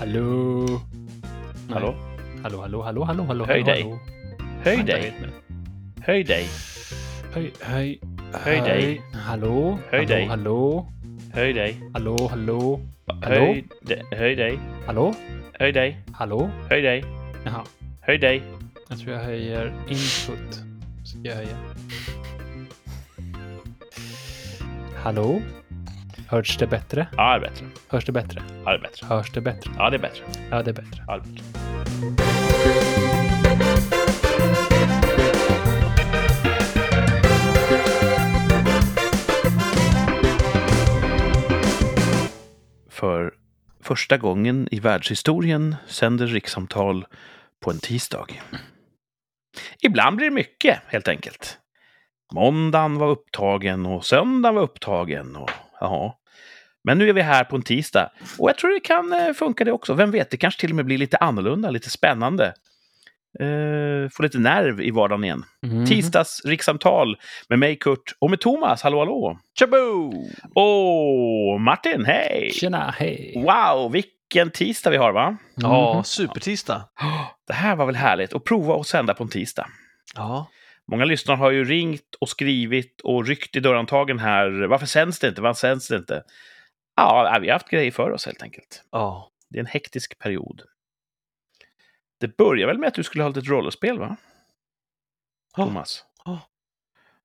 [0.00, 0.66] Hallå?
[1.68, 1.76] Nej.
[1.76, 1.94] Hallå?
[2.42, 3.44] Hallå, hallå, hallå, hallå, hallå.
[3.44, 3.82] Höj hallå, dig.
[3.82, 3.98] hallå.
[4.64, 5.12] Höj Vänta dig.
[6.00, 6.46] Höj dig.
[7.32, 8.00] Höj, höj.
[8.32, 9.00] Höj dig.
[9.12, 9.78] Hallå?
[9.90, 10.26] Höj dig.
[10.26, 10.86] Hallå?
[11.32, 11.80] Höj dig.
[11.92, 12.80] Hallå, hallå?
[13.22, 13.64] Höj,
[14.10, 14.58] höj dig.
[14.86, 15.14] Hallå?
[15.58, 15.96] Höj dig.
[16.12, 16.50] Hallå?
[16.70, 17.04] Höj dig.
[17.44, 17.64] Jaha.
[18.00, 18.42] Höj dig.
[18.88, 20.54] Jag tror jag höjer input.
[21.04, 21.56] Ska jag höja.
[25.02, 25.40] Hallå?
[26.30, 27.08] Hörs det bättre?
[27.16, 27.66] Ja, det är bättre.
[27.88, 28.42] Hörs det bättre?
[28.64, 29.06] Ja, det är bättre.
[29.06, 29.70] Hörs det bättre?
[29.78, 30.24] Ja, det är bättre.
[30.50, 31.04] Ja, det är bättre.
[31.06, 32.50] Ja, det är bättre.
[42.90, 43.34] För
[43.82, 47.06] första gången i världshistorien sänder rikssamtal
[47.64, 48.26] på en tisdag.
[49.82, 51.58] Ibland blir det mycket, helt enkelt.
[52.34, 55.36] Måndagen var upptagen och söndagen var upptagen.
[55.36, 55.50] Och,
[55.80, 56.12] jaha.
[56.84, 59.64] Men nu är vi här på en tisdag och jag tror det kan eh, funka
[59.64, 59.94] det också.
[59.94, 62.54] Vem vet, det kanske till och med blir lite annorlunda, lite spännande.
[63.42, 65.44] Uh, få lite nerv i vardagen igen.
[65.66, 65.86] Mhm.
[65.86, 67.16] Tisdags rikssamtal
[67.48, 68.82] med mig, Kurt, och med Thomas.
[68.82, 69.38] Hallå, hallå!
[69.58, 70.12] Tjabo!
[70.54, 72.50] Och Martin, hej!
[72.54, 73.32] Tjena, hej!
[73.46, 75.36] Wow, vilken tisdag vi har, va?
[75.54, 76.04] Ja, Mhm.
[76.04, 76.82] supertisdag.
[77.46, 79.66] Det här var väl härligt att prova att sända på en tisdag.
[80.14, 80.46] Ja.
[80.90, 84.66] Många lyssnare har ju ringt och skrivit och ryckt i dörrhandtagen här.
[84.66, 85.40] Varför sänds det inte?
[85.40, 86.22] Varför sänds det inte?
[87.00, 88.84] Ja, vi har haft grejer för oss helt enkelt.
[88.90, 89.30] Ja.
[89.48, 90.62] Det är en hektisk period.
[92.20, 94.16] Det börjar väl med att du skulle ha lite rollspel, va?
[95.56, 95.64] Ja.
[95.64, 96.04] Thomas?
[96.24, 96.40] Ja.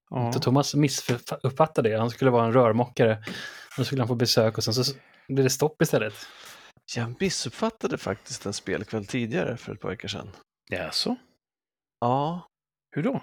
[0.09, 0.34] Ja.
[0.34, 1.98] Så Thomas missuppfattade det.
[1.98, 3.23] Han skulle vara en rörmokare.
[3.78, 4.96] Då skulle han få besök och sen så
[5.28, 6.14] blev det stopp istället.
[6.96, 10.30] Jag missuppfattade faktiskt en spelkväll tidigare för ett par veckor sedan.
[10.70, 11.16] Jaså?
[12.00, 12.48] Ja.
[12.92, 13.14] Hur då?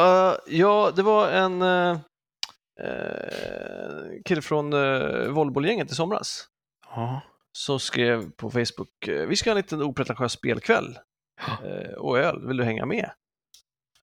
[0.00, 1.98] Uh, ja, det var en uh,
[2.84, 6.48] uh, kille från uh, volleybollgänget i somras
[6.94, 7.20] Ja.
[7.52, 10.98] som skrev på Facebook, eh, vi ska ha en liten opretentiös spelkväll
[11.64, 13.10] eh, och öl, vill du hänga med?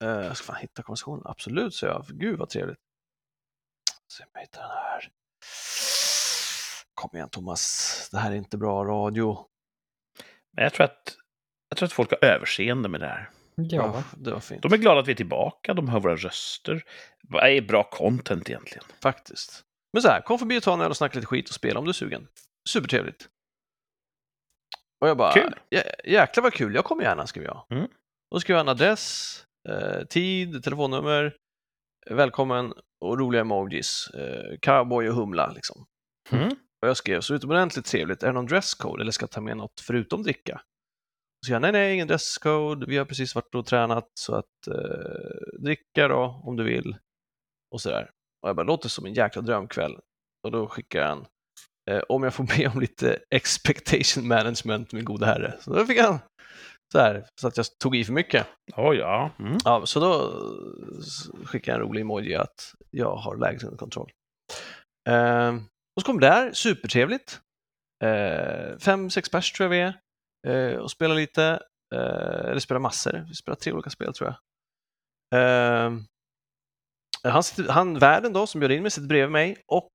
[0.02, 2.06] Uh, jag ska fan hitta konversationen, absolut, så jag.
[2.08, 2.78] Gud vad trevligt.
[4.12, 5.10] Se om jag hittar den här.
[6.94, 9.46] Kom igen Thomas, det här är inte bra radio.
[10.52, 11.16] Men jag tror, att,
[11.68, 13.30] jag tror att folk har överseende med det här.
[13.56, 14.02] Ja.
[14.16, 14.62] det var fint.
[14.62, 16.82] De är glada att vi är tillbaka, de hör våra röster.
[17.28, 18.84] Vad är bra content egentligen?
[19.02, 19.62] Faktiskt.
[19.92, 21.78] Men så här, kom förbi och ta en öl och snacka lite skit och spela
[21.78, 22.26] om du är sugen.
[22.68, 23.28] Supertrevligt.
[25.00, 25.54] Och jag bara, Kul.
[25.70, 27.66] "Jä- jäklar vad kul, jag kommer gärna, skrev jag.
[27.70, 27.88] Mm.
[28.30, 29.38] Då skrev jag en adress,
[29.68, 31.36] eh, tid, telefonnummer,
[32.10, 34.08] välkommen och roliga emojis.
[34.14, 35.86] Eh, cowboy och humla liksom.
[36.30, 36.48] Mm.
[36.82, 39.56] Och jag skrev, så utomordentligt trevligt, är det någon dresscode eller ska jag ta med
[39.56, 40.60] något förutom dricka?
[41.44, 45.62] Så jag, nej, nej, ingen dresscode, vi har precis varit och tränat så att eh,
[45.62, 46.96] dricka då om du vill.
[47.74, 48.10] Och sådär.
[48.42, 49.98] Och jag bara, låter som en jäkla drömkväll.
[50.46, 51.26] Och då skickar han,
[51.90, 55.54] eh, om jag får be om lite expectation management, min gode herre.
[55.60, 56.18] Så då fick han
[56.92, 58.46] så här, så att jag tog i för mycket.
[58.76, 59.30] Oh, ja.
[59.38, 59.58] Mm.
[59.64, 60.32] Ja, så då
[61.44, 64.10] skickade jag en rolig emoji att jag har läget under kontroll.
[65.08, 65.54] Eh,
[65.96, 67.40] och så kom det där, supertrevligt.
[68.04, 70.03] Eh, fem, sex pers tror jag vi är.
[70.46, 71.44] Eh, och spelar lite,
[71.94, 73.24] eh, eller spelar massor.
[73.28, 74.38] Vi spelar tre olika spel tror jag.
[75.40, 75.92] Eh,
[77.22, 79.90] han, han, värden då, som bjöd in mig, sitter bredvid mig och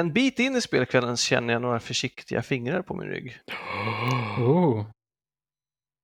[0.00, 3.40] en bit in i spelkvällen känner jag några försiktiga fingrar på min rygg.
[4.38, 4.86] Oh.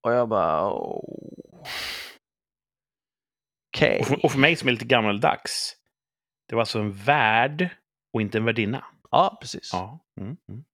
[0.03, 0.72] Och jag bara...
[0.72, 1.67] Oh.
[3.77, 4.00] Okej.
[4.00, 5.77] Och, för, och för mig som är lite gammaldags,
[6.49, 7.69] det var alltså en värd
[8.15, 8.84] och inte en värdinna.
[9.11, 9.71] Ja, precis.
[9.72, 9.99] Ja.
[10.21, 10.37] Mm.
[10.49, 10.65] Mm.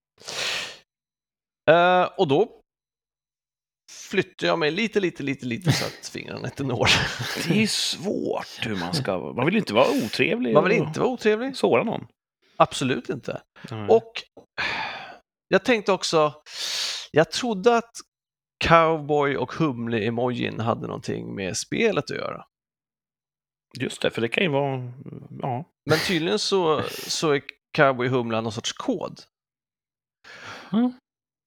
[1.71, 2.61] Eh, och då
[3.91, 6.89] flyttar jag mig lite, lite, lite, lite så att fingrarna inte når.
[7.49, 9.19] Det är svårt hur man ska...
[9.19, 11.57] Man vill inte vara otrevlig Man vill inte vara otrevlig.
[11.57, 12.07] såra någon.
[12.57, 13.43] Absolut inte.
[13.71, 13.89] Nej.
[13.89, 14.13] Och
[15.49, 16.35] jag tänkte också,
[17.11, 17.93] jag trodde att
[18.65, 22.45] cowboy och humle-emojin hade någonting med spelet att göra.
[23.81, 24.93] Just det, för det kan ju vara...
[25.41, 25.65] Ja.
[25.91, 27.43] Men tydligen så, så är
[27.77, 29.21] cowboy humla någon sorts kod.
[30.73, 30.93] Mm.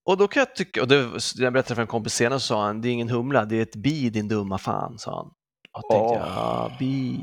[0.10, 2.46] Och då kan jag tycka, och det, när jag berättade för en kompis senare så
[2.46, 5.26] sa han, det är ingen humla, det är ett bi din dumma fan, sa han.
[5.74, 7.20] Och då tänkte jag, ah, bi.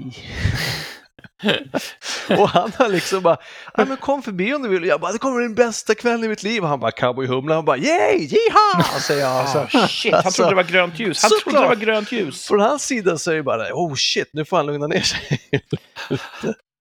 [2.42, 3.36] och han har liksom bara,
[3.76, 4.82] ja men kom förbi om du vill.
[4.82, 6.62] Och jag bara, det kommer den bästa kvällen i mitt liv.
[6.62, 7.54] Och han bara, cowboy humla.
[7.54, 8.82] Han bara, yay, jiha!
[9.00, 9.30] Säger jag.
[9.32, 11.22] Alltså, Ah, shit, han alltså, trodde det var grönt ljus.
[11.22, 12.46] Han trodde det var grönt ljus.
[12.46, 15.40] Från hans sida så är det bara, oh shit, nu får han lugna ner sig.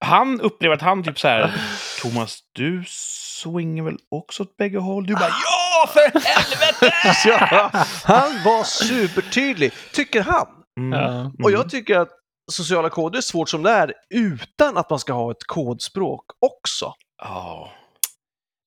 [0.06, 1.54] Han upplever att han typ så här,
[2.02, 5.08] Thomas, du swingar väl också åt bägge håll?
[5.08, 5.55] Du bara, ja,
[5.88, 6.94] för helvete!
[7.26, 7.70] ja,
[8.04, 10.48] han var supertydlig, tycker han.
[10.80, 11.00] Mm.
[11.00, 11.32] Ja.
[11.44, 12.10] Och jag tycker att
[12.52, 16.94] sociala koder är svårt som det är utan att man ska ha ett kodspråk också.
[17.24, 17.72] Ja.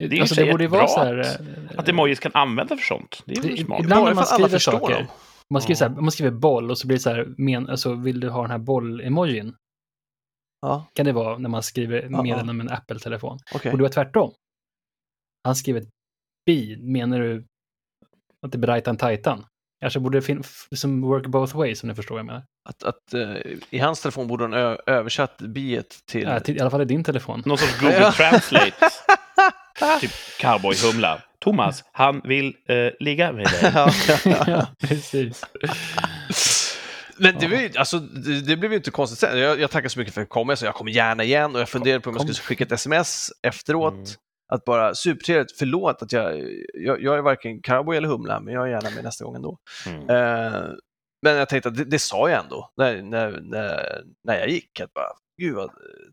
[0.02, 1.18] är ju alltså, så det borde ju vara så här...
[1.18, 3.22] att- Att emojis kan använda för sånt.
[3.26, 3.80] Det är det- ju smart.
[3.80, 5.06] ibland när man skriver saker, dem.
[5.52, 7.94] man skriver, så här, man skriver boll och så blir det så här, men, alltså,
[7.94, 9.54] vill du ha den här boll-emojin?
[10.60, 13.38] Ja, Kan det vara när man skriver meddelanden med en Apple-telefon.
[13.54, 13.72] okej.
[13.72, 14.32] Och det var tvärtom.
[15.44, 15.88] Han skrev ett
[16.48, 17.44] bi, menar du
[18.46, 19.44] att det blir rajtan tajtan?
[19.80, 22.42] Kanske borde det fin- f- som work both ways, om ni förstår vad jag menar.
[22.68, 26.22] Att, att, eh, I hans telefon borde han ö- översatt biet till...
[26.22, 27.42] Ja, till, I alla fall i din telefon.
[27.46, 28.12] Någon sorts Google.
[28.16, 28.72] Translate.
[30.00, 30.10] typ
[30.40, 31.22] cowboyhumla.
[31.40, 33.72] Thomas, han vill eh, ligga med dig.
[33.74, 33.92] Ja.
[34.46, 35.44] ja, precis.
[37.16, 39.38] Men det, var ju, alltså, det, det blev ju inte konstigt sen.
[39.38, 41.68] Jag, jag tackar så mycket för att komma, så jag kommer gärna igen och jag
[41.68, 42.34] funderade på om jag Kom.
[42.34, 43.94] skulle skicka ett sms efteråt.
[43.94, 44.06] Mm.
[44.52, 46.42] Att bara supertrevligt, förlåt att jag,
[46.74, 49.58] jag, jag är varken cowboy eller humla, men jag är gärna med nästa gång ändå.
[49.86, 50.00] Mm.
[50.00, 50.62] Eh,
[51.22, 54.80] men jag tänkte att det, det sa jag ändå när, när, när, när jag gick.
[54.80, 55.08] Att bara,
[55.42, 55.70] Gud vad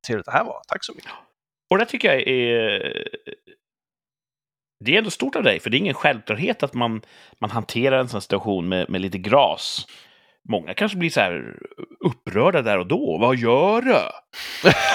[0.07, 1.11] trevligt det här var, tack så mycket.
[1.69, 3.07] Och det tycker jag är...
[4.85, 7.01] Det är ändå stort av dig, för det är ingen självklarhet att man,
[7.39, 9.87] man hanterar en sån situation med, med lite gras.
[10.49, 11.55] Många kanske blir så här
[11.99, 13.17] upprörda där och då.
[13.17, 13.95] Vad gör du?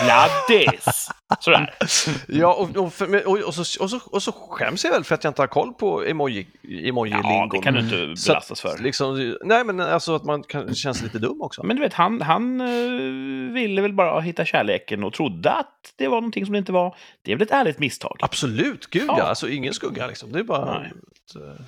[0.04, 1.08] Gladdis!
[1.40, 1.74] Sådär.
[2.28, 5.14] Ja, och, och, för, och, och, så, och, så, och så skäms jag väl för
[5.14, 7.32] att jag inte har koll på emoji, emoji-lingon.
[7.32, 8.78] Ja, det kan du inte Så att, belastas för.
[8.78, 11.62] Liksom, nej, men alltså att man kan, känns lite dum också.
[11.62, 16.08] Men du vet, han, han eh, ville väl bara hitta kärleken och trodde att det
[16.08, 16.96] var någonting som det inte var.
[17.22, 18.16] Det är väl ett ärligt misstag.
[18.20, 19.14] Absolut, gud ja.
[19.18, 19.24] Ja.
[19.24, 20.32] Alltså ingen skugga liksom.
[20.32, 20.78] Det är bara...
[20.80, 20.90] Nej.
[20.90, 21.64] ett, eh,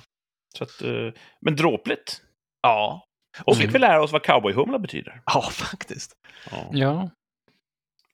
[0.57, 2.21] Så att, eh, men dråpligt.
[2.61, 3.03] ja.
[3.43, 5.21] Och så fick vi lära oss vad cowboyhumla betyder.
[5.25, 6.15] ja, faktiskt.
[6.51, 7.09] Ja, Ja,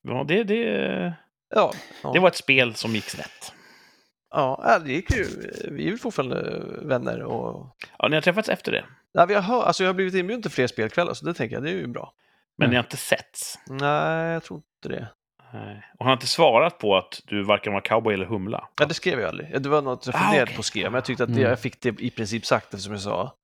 [0.02, 1.14] ja det, det,
[1.56, 1.74] Ja,
[2.04, 2.12] ja.
[2.14, 3.54] det var ett spel som gick snett.
[4.32, 5.26] ja, ja, det gick ju.
[5.72, 7.76] Vi är väl fortfarande vänner och...
[7.98, 10.42] Ja, ni har träffats efter det, Nej, vi har, hör- alltså, jag har blivit inbjuden
[10.42, 12.14] till fler spelkvällar, så det tänker jag, det är ju bra.
[12.58, 12.72] men Mm.
[12.72, 13.60] ni har inte setts.
[13.70, 15.08] Nej, jag tror inte det.
[15.54, 15.84] Nej.
[15.94, 18.68] Och han har inte svarat på att du varken var cowboy eller humla.
[18.80, 19.62] Ja, det skrev jag aldrig.
[19.62, 20.56] Det var något jag Ah, funderade okej.
[20.56, 21.50] på att skriva, men jag tyckte att det, Mm.
[21.50, 23.36] jag fick det i princip sagt eftersom jag sa Ja.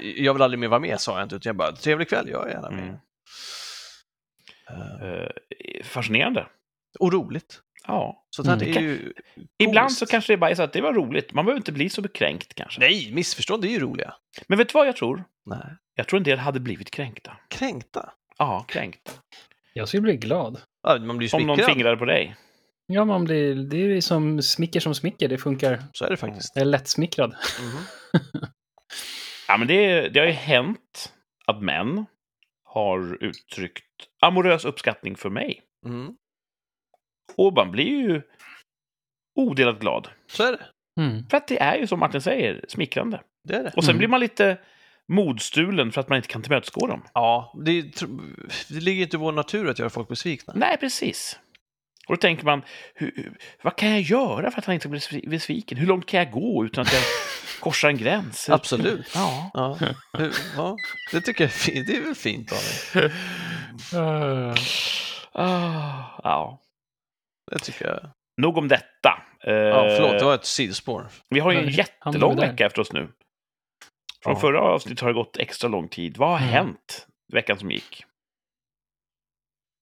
[0.00, 2.46] Jag vill aldrig mer vara med, sa jag inte, utan jag bara trevlig kväll, jag
[2.48, 2.98] är gärna med.
[4.70, 5.22] Mm.
[5.22, 5.28] Eh,
[5.84, 6.46] fascinerande.
[6.98, 7.60] och roligt.
[7.86, 8.26] Ja.
[8.30, 8.76] Så det här Mm.
[8.76, 9.12] är ju
[9.58, 11.32] Ibland så kanske det bara är så att det var roligt.
[11.32, 12.80] Man behöver inte bli så bekränkt kanske.
[12.80, 14.14] Nej, missförstånd är ju roliga.
[14.46, 15.24] Men vet du vad jag tror?
[15.46, 15.76] Nej.
[15.94, 17.36] Jag tror en del hade blivit kränkta.
[17.50, 18.12] Kränkta.
[18.38, 19.12] Ja, kränkta.
[19.72, 20.60] jag skulle bli glad.
[20.82, 21.74] Ja, man blir ju Om någon smickrad.
[21.74, 22.36] fingrade på dig.
[22.86, 25.82] Ja, man blir, det är som smicker som smicker, det funkar.
[25.92, 26.52] Så är det faktiskt.
[26.54, 27.34] Jag är lättsmickrad.
[27.60, 27.84] Mhm.
[29.58, 31.12] Men det, det har ju hänt
[31.44, 32.06] att män
[32.64, 33.84] har uttryckt
[34.20, 35.62] amorös uppskattning för mig.
[35.86, 36.14] Mm.
[37.36, 38.22] Och man blir ju
[39.34, 40.08] odelat glad.
[40.26, 40.66] Så är det.
[41.02, 41.26] Mm.
[41.30, 43.20] För att det är ju som Martin säger, smickrande.
[43.44, 43.72] Det är det.
[43.76, 43.98] Och sen Mm.
[43.98, 44.58] blir man lite
[45.08, 47.02] modstulen för att man inte kan tillmötesgå dem.
[47.14, 47.84] Ja, det, är
[48.74, 50.52] det ligger inte i vår natur att göra folk besvikna.
[50.56, 51.38] Nej, precis.
[52.08, 52.62] Och då tänker man,
[52.94, 53.32] hur,
[53.62, 55.78] vad kan jag göra för att han inte ska bli besvi- besviken?
[55.78, 57.02] Hur långt kan jag gå utan att jag
[57.60, 58.48] korsar en gräns?
[58.50, 59.10] Absolut.
[59.14, 59.50] Ja.
[59.54, 59.78] Ja.
[60.56, 60.76] Ja,
[61.12, 61.86] det tycker jag är fint.
[61.86, 62.58] Det är väl fint av
[63.00, 63.10] dig.
[64.00, 64.54] Uh,
[65.32, 66.60] Ah, ja.
[67.50, 68.10] Det tycker jag.
[68.42, 69.22] Nog om detta.
[69.44, 71.08] Eh, Ja, förlåt, det var ett sidospår.
[71.30, 73.08] Vi har ju en jättelång vecka efter oss nu.
[74.22, 74.40] Från Ja.
[74.40, 76.16] förra avsnittet har det gått extra lång tid.
[76.16, 76.48] Vad har Mm.
[76.50, 78.04] hänt veckan som gick?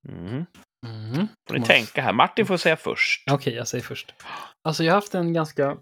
[0.08, 0.46] Mm.
[0.86, 1.28] Mm.
[1.48, 2.12] Får ni tänka här.
[2.12, 3.30] Martin får säga först.
[3.30, 4.14] Okej, jag säger först.
[4.68, 5.76] Alltså jag har haft en ganska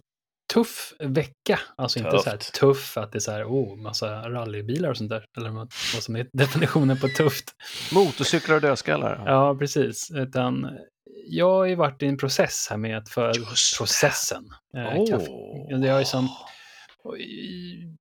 [0.52, 1.60] tuff vecka.
[1.76, 2.54] Alltså inte så här Tufft.
[2.54, 5.24] tuff att det är så här, oh, massa rallybilar och sånt där.
[5.36, 7.44] Eller vad vad som är definitionen på tufft.
[7.92, 9.22] Motorcyklar och dödskallar.
[9.26, 10.10] Ja, precis.
[10.10, 10.78] Utan
[11.26, 14.44] jag har ju varit i en process här med att för Just processen.
[14.76, 15.10] Eh, Åh.
[15.10, 15.30] kaffe.
[15.68, 16.28] Ja, Det, har ju som,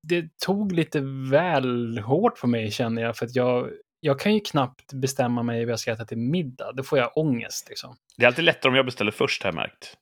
[0.07, 1.01] det tog lite
[1.31, 3.17] väl hårt på mig känner jag.
[3.17, 3.69] För att jag,
[4.05, 6.71] jag kan ju knappt bestämma mig vad jag ska äta till middag.
[6.71, 7.69] Då får jag ångest.
[7.69, 7.95] Liksom.
[8.17, 9.97] Det är alltid lättare om jag beställer först, har jag märkt.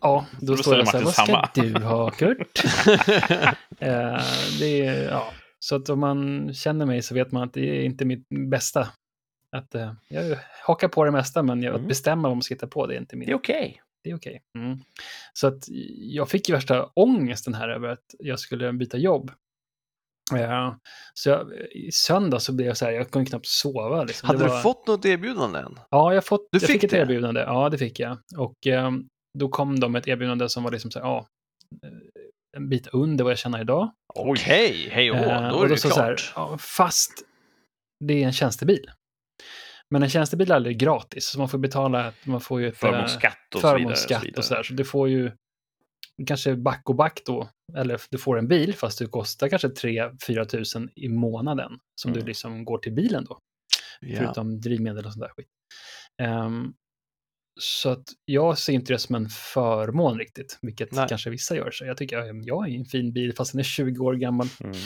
[0.00, 2.62] Ja, då, Då står jag så här, vad ska du ha Kurt?
[3.78, 4.22] Eh,
[4.58, 5.32] det är, ja.
[5.58, 8.88] Så att om man känner mig så vet man att det är inte mitt bästa.
[9.52, 11.82] Att, eh, jag hakar på det mesta, men jag, Mm.
[11.82, 13.26] att bestämma vad man ska hitta på, det är inte min.
[13.26, 13.82] Det är okej.
[14.04, 14.42] Det är okej.
[14.58, 14.78] Mm.
[15.32, 15.64] Så att
[15.96, 19.30] jag fick ju värsta ångesten här över att jag skulle byta jobb.
[20.30, 20.78] Ja,
[21.14, 24.04] så jag, i söndag så blev jag så här, jag kunde knappt sova.
[24.04, 24.26] Liksom.
[24.26, 25.78] Hade Det du var- fått något erbjudande än?
[25.90, 27.40] Ja, jag, fått, Du jag fick fick ett erbjudande.
[27.40, 28.18] Ja, det fick jag.
[28.38, 29.02] Och ehm,
[29.38, 31.26] då kom de med ett erbjudande som var liksom så här, ja,
[31.86, 31.92] eh,
[32.56, 33.92] en bit under vad jag tjänar idag.
[34.14, 36.20] Okej, hej och Eh, då och är det så klart.
[36.20, 37.12] så här, ja, fast
[38.04, 38.90] det är en tjänstebil.
[39.90, 42.74] Men en tjänstebil är aldrig gratis, så man får betala, man får ju ett...
[42.74, 44.32] eh, Förmånsskatt och så vidare.
[44.36, 44.62] och sådär.
[44.62, 45.32] Så du får ju
[46.26, 50.44] kanske back och back då, eller du får en bil fast du kostar kanske 3-4
[50.44, 52.20] tusen i månaden som Mm.
[52.20, 53.38] du liksom går till bilen då,
[54.00, 54.18] Ja.
[54.18, 55.48] förutom drivmedel och sånt där skit.
[56.22, 56.72] Ehm,
[57.60, 61.06] så att jag ser inte det som en förmån riktigt, vilket Nej.
[61.08, 61.70] kanske vissa gör.
[61.70, 64.46] Så jag tycker jag, jag är en fin bil fast den är 20 år gammal.
[64.60, 64.76] Mm.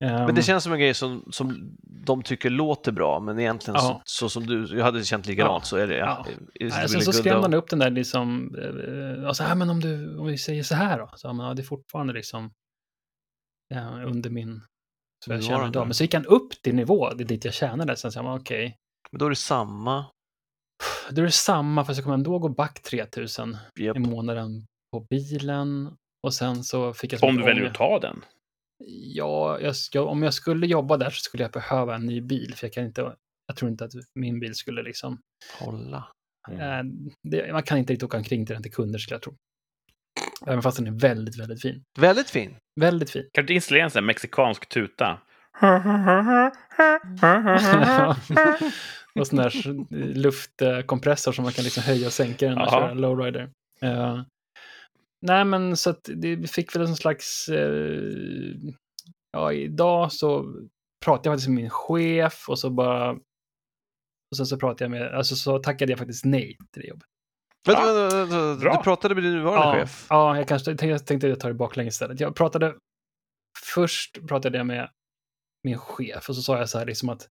[0.00, 3.74] Men Ehm, det känns som en grej som, som de tycker låter bra, men egentligen
[3.74, 4.02] Ja.
[4.04, 5.66] så, så som du, jag hade känt likadant Ja.
[5.66, 5.96] så är det.
[5.96, 6.26] Ja.
[6.54, 7.58] it Nej, sen så skrämde han though?
[7.58, 10.74] upp den där liksom, eh, och så här, men om, du, om vi säger så
[10.74, 11.10] här då?
[11.16, 12.52] Så, men, ja, det är fortfarande liksom
[13.68, 14.60] ja, under min,
[15.24, 15.68] så jag Nuvarande.
[15.68, 15.86] idag.
[15.86, 17.96] Men så gick han upp till nivå, det är dit jag tjänade.
[17.96, 18.76] Sen sa jag, okej,
[19.12, 20.04] Men då är det samma.
[21.10, 23.96] Då är det samma, fast jag kommer ändå gå back 3000 Japp.
[23.96, 25.96] i månaden på bilen.
[26.22, 28.24] Och sen så fick jag Om du väljer att ta den.
[29.14, 32.54] Ja, jag, ska, om jag skulle jobba där så skulle jag behöva en ny bil,
[32.56, 35.20] för jag kan inte, jag tror inte att min bil skulle liksom,
[35.60, 36.08] Hålla.
[36.50, 36.60] Mm.
[36.60, 36.84] eh,
[37.22, 39.34] det, man kan inte riktigt åka omkring till den till kunder skulle jag tro.
[40.46, 41.84] Även fast den är väldigt, väldigt fin.
[41.98, 42.56] Väldigt fin.
[42.80, 43.28] Väldigt fin.
[43.32, 45.20] Kan du installera en sån här mexikansk tuta?
[49.14, 49.52] och sån där
[50.14, 53.50] luftkompressor som man kan liksom höja och sänka den och köra lowrider.
[53.80, 54.22] Eh,
[55.22, 57.48] nej, men så att det vi fick väl en slags...
[57.48, 58.02] eh,
[59.32, 60.54] ja, idag så
[61.04, 63.10] pratade jag faktiskt med min chef och så bara...
[64.30, 65.14] Och sen så pratade jag med...
[65.14, 67.06] Alltså så tackade jag faktiskt nej till det jobbet.
[67.66, 67.92] Vänta, Ja.
[67.92, 68.76] vänta, vänta.
[68.78, 70.06] Du pratade med din nuvarande Ja, chef?
[70.10, 72.20] ja, jag kanske tänkte, jag tänkte ta det baklänges istället.
[72.20, 72.74] Jag pratade...
[73.74, 74.90] Först pratade jag med
[75.64, 77.28] min chef och så sa jag så här liksom att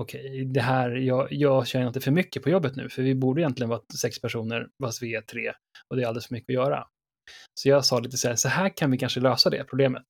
[0.00, 3.40] okej, det här, jag, jag känner inte för mycket på jobbet nu, för vi borde
[3.40, 5.52] egentligen vara sex personer, fast vi är tre,
[5.88, 6.86] och det är alldeles för mycket att göra.
[7.60, 10.02] Så jag sa lite så här, så här kan vi kanske lösa det problemet.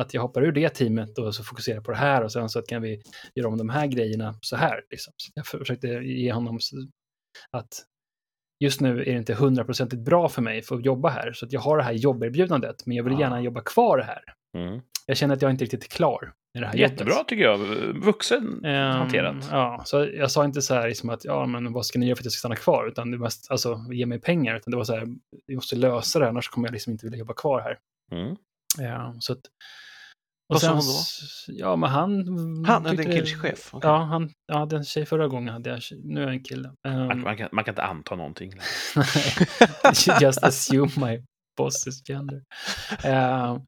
[0.00, 2.62] Att jag hoppar ur det teamet och så fokuserar på det här och sen så
[2.62, 3.02] kan vi
[3.34, 4.80] göra om de här grejerna så här.
[4.90, 5.12] Liksom.
[5.16, 6.58] Så jag försökte ge honom
[7.50, 7.68] att
[8.64, 11.52] just nu är det inte hundraprocentigt bra för mig för att jobba här, så att
[11.52, 13.40] jag har det här jobberbjudandet, men jag vill gärna Ah.
[13.40, 14.22] jobba kvar här.
[14.58, 14.80] Mm.
[15.06, 17.28] Jag känner att jag inte riktigt är klar med det här Jättebra jobbet.
[17.28, 17.58] tycker jag.
[18.04, 19.48] Vuxen Ehm, hanterat.
[19.50, 22.16] Ja, så jag sa inte så här liksom att ja, men vad ska ni göra
[22.16, 22.88] för att jag ska stanna kvar?
[22.88, 24.56] Utan det mest, alltså, ge mig pengar.
[24.56, 25.06] Utan det var så här,
[25.46, 27.78] vi måste lösa det, annars kommer jag liksom inte vilja jobba kvar här.
[28.20, 28.36] Mm.
[28.78, 29.40] Ja, så att,
[30.48, 30.94] Vad sa sen hon då?
[31.60, 32.10] Ja, men han...
[32.66, 33.68] Han är din tyckte- killchef?
[33.74, 33.90] Okej.
[33.90, 36.72] Ja, han, jag hade en tjej förra gången, hade jag, nu är jag en kille.
[36.88, 38.52] Ehm, Man, man, kan, man kan inte anta någonting.
[40.20, 41.22] just assume my
[41.60, 42.42] boss's gender.
[43.04, 43.60] Ehm,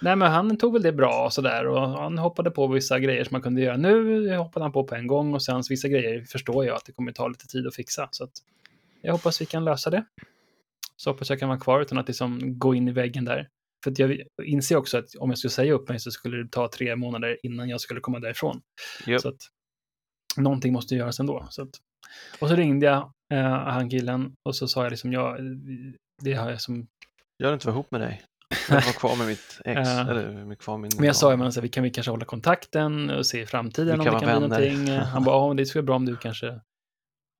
[0.00, 3.24] nej, men han tog väl det bra och sådär och han hoppade på vissa grejer
[3.24, 3.76] som man kunde göra.
[3.76, 6.84] Nu hoppade han på på en gång och sen så vissa grejer förstår jag att
[6.84, 8.08] det kommer ta lite tid att fixa.
[8.10, 8.32] Så att
[9.02, 10.04] jag hoppas vi kan lösa det.
[10.96, 13.48] Så hoppas jag kan vara kvar utan att liksom gå in i väggen där.
[13.84, 16.48] För att jag inser också att om jag skulle säga upp mig så skulle det
[16.50, 18.60] ta tre månader innan jag skulle komma därifrån.
[19.06, 19.20] Japp.
[19.20, 19.40] Så att
[20.36, 21.46] någonting måste göras ändå.
[21.50, 21.70] Så att,
[22.40, 25.36] och så ringde jag eh, han killen och så sa jag liksom, ja,
[26.22, 26.86] det har jag som...
[27.36, 28.22] Jag vill inte vara ihop med dig.
[28.68, 29.80] Jag vara kvar med mitt ex.
[29.88, 30.10] Ja.
[30.10, 32.10] Eller med kvar min Men jag sa ju, men så här, vi kan vi kanske
[32.10, 34.94] hålla kontakten och se i framtiden Vi om kan det kan bli någonting.
[34.94, 36.60] Eh, Han bara, ja, det skulle vara bra om du kanske...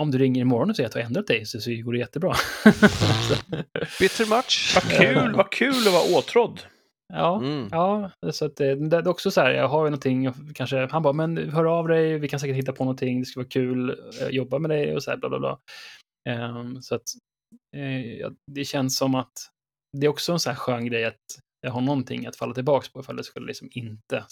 [0.02, 1.98] Om du ringer imorgon och säger att du har ändrat dig så, så går det
[1.98, 2.34] jättebra.
[4.00, 4.72] Bitter much.
[4.74, 6.60] Vad kul, vad kul att vara åtrådd.
[7.12, 7.68] ja, Mm.
[7.70, 11.02] ja, så att det, det är också så här, jag har ju någonting, kanske, han
[11.02, 13.90] bara, men hör av dig, vi kan säkert hitta på någonting, det skulle vara kul,
[14.20, 15.58] eh, jobba med dig och så här, bla bla bla.
[16.28, 17.04] Ehm, så att
[17.76, 19.32] eh, det känns som att
[20.00, 21.20] det är också en så här skön grej att
[21.60, 24.24] jag har någonting att falla tillbaka på ifall det skulle liksom inte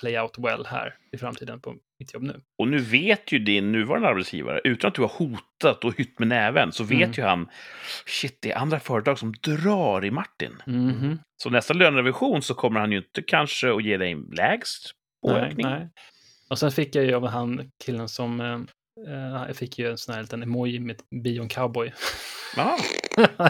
[0.00, 2.40] play out well här i framtiden på mitt jobb nu.
[2.58, 6.28] Och nu vet ju din nuvarande arbetsgivare, utan att du har hotat och hytt med
[6.28, 7.12] näven, så vet Mm.
[7.12, 7.48] ju han,
[8.06, 10.62] shit, det är andra företag som drar i Martin.
[10.66, 11.18] Mhm.
[11.42, 14.90] Så nästa lönerevision så kommer han ju inte kanske att ge dig lägst
[15.26, 15.66] Nej, påökning.
[15.66, 15.88] nej.
[16.50, 18.60] Och sen fick jag ju av han killen som, eh,
[19.14, 21.92] eh, jag fick ju en sån här liten emoji med bion cowboy.
[22.56, 22.76] Ja,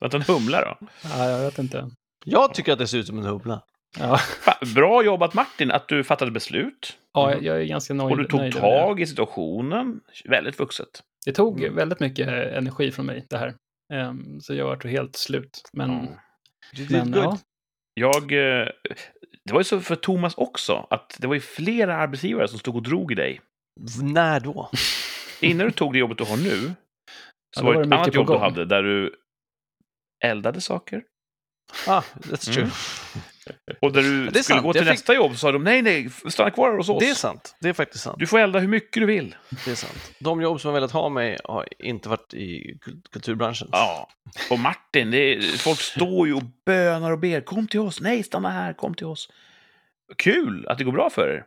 [0.00, 0.86] vänta, en humla då.
[1.04, 1.90] ja, jag vet inte.
[2.24, 3.62] Jag tycker att det ser ut som en humla.
[3.98, 4.18] Ja,
[4.74, 6.98] Bra jobbat Martin, att du fattade beslut.
[7.12, 7.44] ja Mm.
[7.44, 8.10] jag är ganska nöjd.
[8.10, 8.52] Och du tog det.
[8.52, 10.00] tag i situationen.
[10.24, 11.02] Väldigt vuxet.
[11.26, 11.74] Det tog Mm.
[11.76, 13.54] väldigt mycket energi från mig, det här.
[13.92, 15.62] Ehm, så jag var helt slut.
[15.72, 16.08] Men,
[16.76, 17.38] did men ja.
[17.94, 18.22] Jag...
[18.32, 18.66] eh,
[19.44, 22.76] Det var ju så för Thomas också, att det var ju flera arbetsgivare som stod
[22.76, 23.40] och drog i dig.
[24.02, 24.70] När då?
[25.40, 26.72] Innan du tog det jobbet du har nu,
[27.56, 29.14] så var det ett annat jobb du hade där du
[30.24, 31.02] eldade saker.
[31.88, 32.62] Ah, that's true.
[32.62, 32.70] Mm.
[33.80, 34.62] Och där du skulle sant.
[34.62, 36.98] gå till Jag fick- nästa jobb så sa de nej, nej, stanna kvar hos oss.
[37.00, 37.56] Det är sant.
[37.60, 38.18] Det är faktiskt sant.
[38.18, 39.34] Du får elda hur mycket du vill.
[39.64, 40.12] Det är sant.
[40.18, 43.68] De jobb som har velat ha mig har inte varit i kul- kulturbranschen.
[43.72, 44.08] Ja.
[44.50, 47.40] Och Martin, det är, folk står ju och bönar och ber.
[47.40, 48.00] Kom till oss.
[48.00, 48.72] Nej, stanna här.
[48.72, 49.28] Kom till oss.
[50.18, 51.44] Kul att det går bra för er.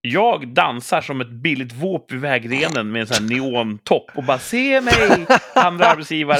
[0.00, 4.38] Jag dansar som ett billigt våp vid vägrenen med en sån här neontopp och bara
[4.38, 6.38] se mig, andra arbetsgivare.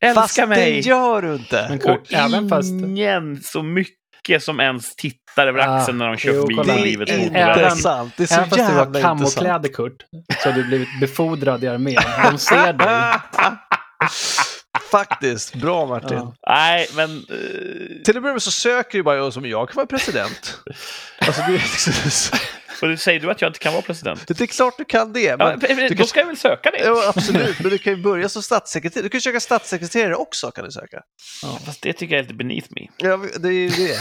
[0.00, 0.72] Älska Fast mig.
[0.72, 1.66] det gör du inte.
[1.68, 2.70] Men Och Kurt, även fast...
[2.70, 7.08] ingen så mycket som ens tittar över Ah, axeln när de kör förbi Det livet
[7.08, 8.16] är inte intressant.
[8.16, 10.04] Det är så Även fast du har kamokläder, Kurt,
[10.42, 12.02] så har du blivit befordrad i armén.
[12.30, 12.88] De ser dig.
[14.90, 15.54] Faktiskt.
[15.54, 16.16] Bra Martin.
[16.18, 16.34] Ja.
[16.48, 17.16] Nej, men...
[17.16, 20.58] eh, Till att börja med så söker ju bara jag som jag kan vara president.
[21.26, 22.38] Alltså det, liksom,
[22.82, 24.26] och det säger du att jag inte kan vara president?
[24.28, 25.20] det är klart du kan det.
[25.20, 26.78] Ja, Men, men, du då kan, ska jag väl söka det?
[26.78, 29.02] ja, absolut, men du kan ju börja som statssekreterare.
[29.02, 30.50] Du kan ju söka statssekreterare också.
[30.50, 31.00] kan du söka.
[31.42, 31.58] Ja.
[31.66, 32.86] Fast det tycker jag är lite beneath me.
[33.08, 33.98] Ja, det är ju det.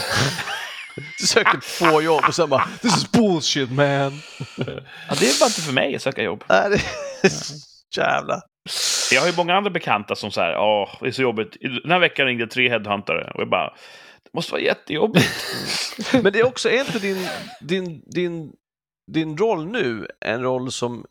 [1.20, 4.22] Du söker två jobb och sen bara “This is bullshit man”.
[4.58, 6.44] Ja, det är bara inte för mig att söka jobb.
[6.50, 6.76] Nej, det
[7.28, 7.32] är
[7.98, 8.42] jävla...
[9.12, 11.58] Jag har ju många andra bekanta som säger åh, det är så jobbigt.
[11.84, 13.74] Den här veckan ringde tre headhuntare och jag bara,
[14.24, 15.46] det måste vara jättejobbigt.
[16.24, 17.28] Men det är också, är inte din,
[17.62, 18.52] din, din,
[19.12, 21.06] din roll nu en roll som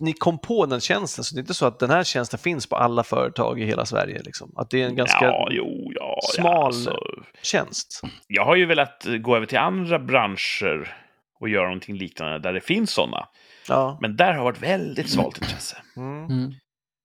[0.00, 2.66] ni kom på den tjänsten, så det är inte så att den här tjänsten finns
[2.66, 4.22] på alla företag i hela Sverige.
[4.24, 4.52] Liksom.
[4.56, 6.18] Att det är en ganska ja, jo, ja.
[6.36, 6.96] ja, smal- alltså.
[7.42, 8.00] tjänst.
[8.26, 10.96] Jag har ju velat gå över till andra branscher
[11.40, 13.28] och göra någonting liknande där det finns sådana.
[13.68, 13.98] Ja.
[14.00, 15.76] Men där har varit väldigt svalt intresse.
[15.96, 16.24] Mm.
[16.24, 16.52] Mm.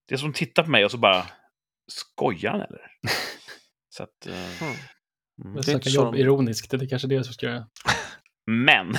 [0.10, 1.26] Det är som tittar på mig och så bara,
[1.92, 2.92] skojar han eller?
[3.90, 4.76] Så att, eh, Mm.
[5.46, 5.62] mm.
[5.62, 7.68] Det är inte jobb de- ironiskt, det är kanske det som ska göra.
[8.66, 8.94] Men,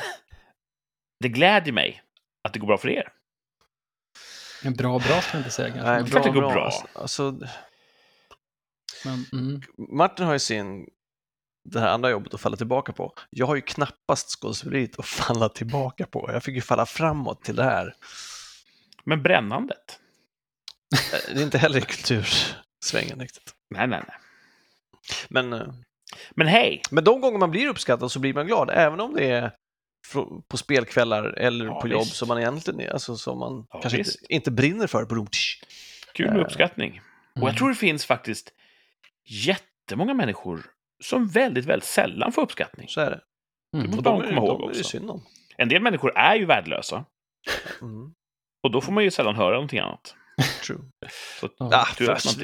[1.20, 2.02] det glädjer mig
[2.44, 3.12] att det går bra för er.
[4.64, 5.90] Men bra, bra ska jag inte säga kanske.
[5.90, 6.52] Nej, klart det går bra.
[6.52, 6.72] bra.
[6.94, 7.38] Alltså,
[9.04, 9.62] Men, mm.
[9.96, 10.88] Martin har ju sin,
[11.64, 13.14] det här andra jobbet att falla tillbaka på.
[13.30, 16.30] Jag har ju knappast skådespeleriet att falla tillbaka på.
[16.32, 17.94] Jag fick ju falla framåt till det här.
[19.04, 20.00] Men brännandet?
[20.94, 23.54] Eh, Det är inte heller i kultursvängen riktigt.
[23.74, 24.16] Nej, nej, nej.
[25.28, 25.68] Men, eh,
[26.30, 26.82] Men hej!
[26.90, 29.52] men de gånger man blir uppskattad så blir man glad, även om det är
[30.48, 32.16] på spelkvällar eller Ja, på jobb visst.
[32.16, 35.26] som man egentligen är, alltså som man Ja, kanske inte, inte brinner för.
[35.26, 35.62] Tsch.
[36.14, 37.00] Kul med Eh, uppskattning.
[37.32, 37.46] Och Mm.
[37.48, 38.52] jag tror det finns faktiskt
[39.28, 40.62] jättemånga människor
[41.04, 42.88] som väldigt, väldigt sällan får uppskattning.
[42.88, 43.20] Så är det.
[43.76, 43.86] Mm.
[43.90, 44.84] måste Och man de komma ihåg de det också.
[44.84, 45.22] synd om.
[45.56, 47.04] En del människor är ju värdelösa.
[47.80, 48.14] Mm.
[48.62, 50.14] Och då får man ju sällan höra någonting annat.
[50.66, 50.78] True.
[51.40, 51.48] Så.
[51.58, 51.86] Ah,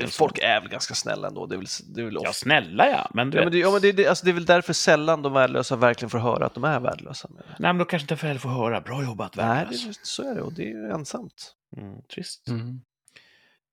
[0.01, 1.47] en folk är väl ganska snälla ändå.
[1.47, 3.11] Det är väl, det är väl Ja, snälla ja.
[3.15, 4.73] Men du Ja, vet, men det, ja, men det, det, alltså det är väl därför
[4.73, 7.29] sällan de värdelösa verkligen får höra att de är värdelösa.
[7.33, 8.81] Nej, men då kanske inte föräldrar får höra.
[8.81, 9.85] Bra jobbat, Nej, värdelös.
[9.87, 11.53] det, så är det och det är ju ensamt.
[11.77, 12.49] Mm, trist.
[12.49, 12.81] Mm.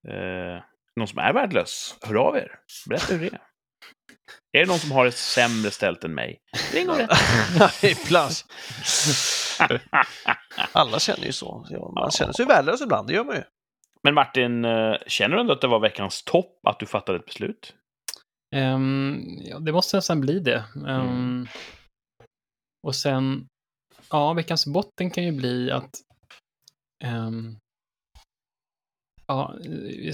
[0.07, 0.63] Eh,
[0.95, 2.51] någon som är värdelös, hör av er.
[2.89, 3.41] Berätta hur det är.
[4.51, 6.39] Är det någon som har det sämre ställt än mig?
[6.73, 7.15] Ring och berätta.
[10.71, 11.57] Alla känner ju så.
[11.57, 12.11] Man Ja.
[12.11, 13.43] känner sig värdelös ibland, det gör man ju.
[14.03, 17.25] Men Martin, eh, känner du ändå att det var veckans topp att du fattade ett
[17.25, 17.75] beslut?
[18.55, 20.65] Ehm, ja, det måste nästan bli det.
[20.75, 21.47] Ehm, Mm.
[22.87, 23.47] Och sen,
[24.09, 25.91] ja, veckans botten kan ju bli att
[27.03, 27.57] ehm,
[29.27, 29.57] ja,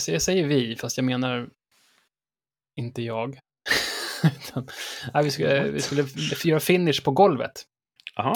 [0.08, 1.50] jag säger vi, fast jag menar
[2.80, 3.40] inte jag.
[4.24, 4.68] Utan,
[5.14, 6.06] nej, vi, skulle, vi skulle
[6.44, 7.52] göra finish på golvet.
[8.16, 8.36] Jaha.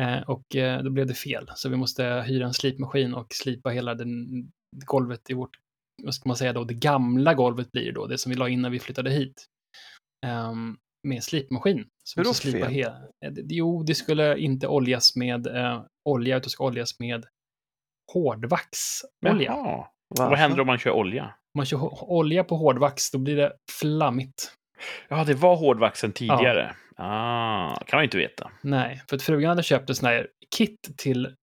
[0.00, 1.50] Eh, och eh, då blev det fel.
[1.54, 4.26] Så vi måste hyra en slipmaskin och slipa hela den,
[4.86, 5.58] golvet i vårt,
[6.02, 8.62] vad ska man säga då, det gamla golvet blir då, det som vi la in
[8.62, 9.44] när vi flyttade hit.
[10.26, 10.76] Ehm,
[11.08, 11.86] med en slipmaskin.
[12.04, 12.74] Så Hur då slipa fel?
[12.74, 12.96] hela.
[13.24, 17.26] eh, Jo, det skulle inte oljas med eh, olja, utan det ska oljas med
[18.12, 19.52] hårdvaxolja.
[19.52, 19.86] Jaha.
[20.18, 21.24] Vad händer om man kör olja?
[21.24, 24.52] Om man kör olja på hårdvax, då blir det flammigt.
[25.08, 26.74] Ja, det var hårdvaxen tidigare.
[26.96, 28.50] Ah, kan man ju inte veta.
[28.62, 31.34] Nej, för att frugan hade köpt ett sånt här kit till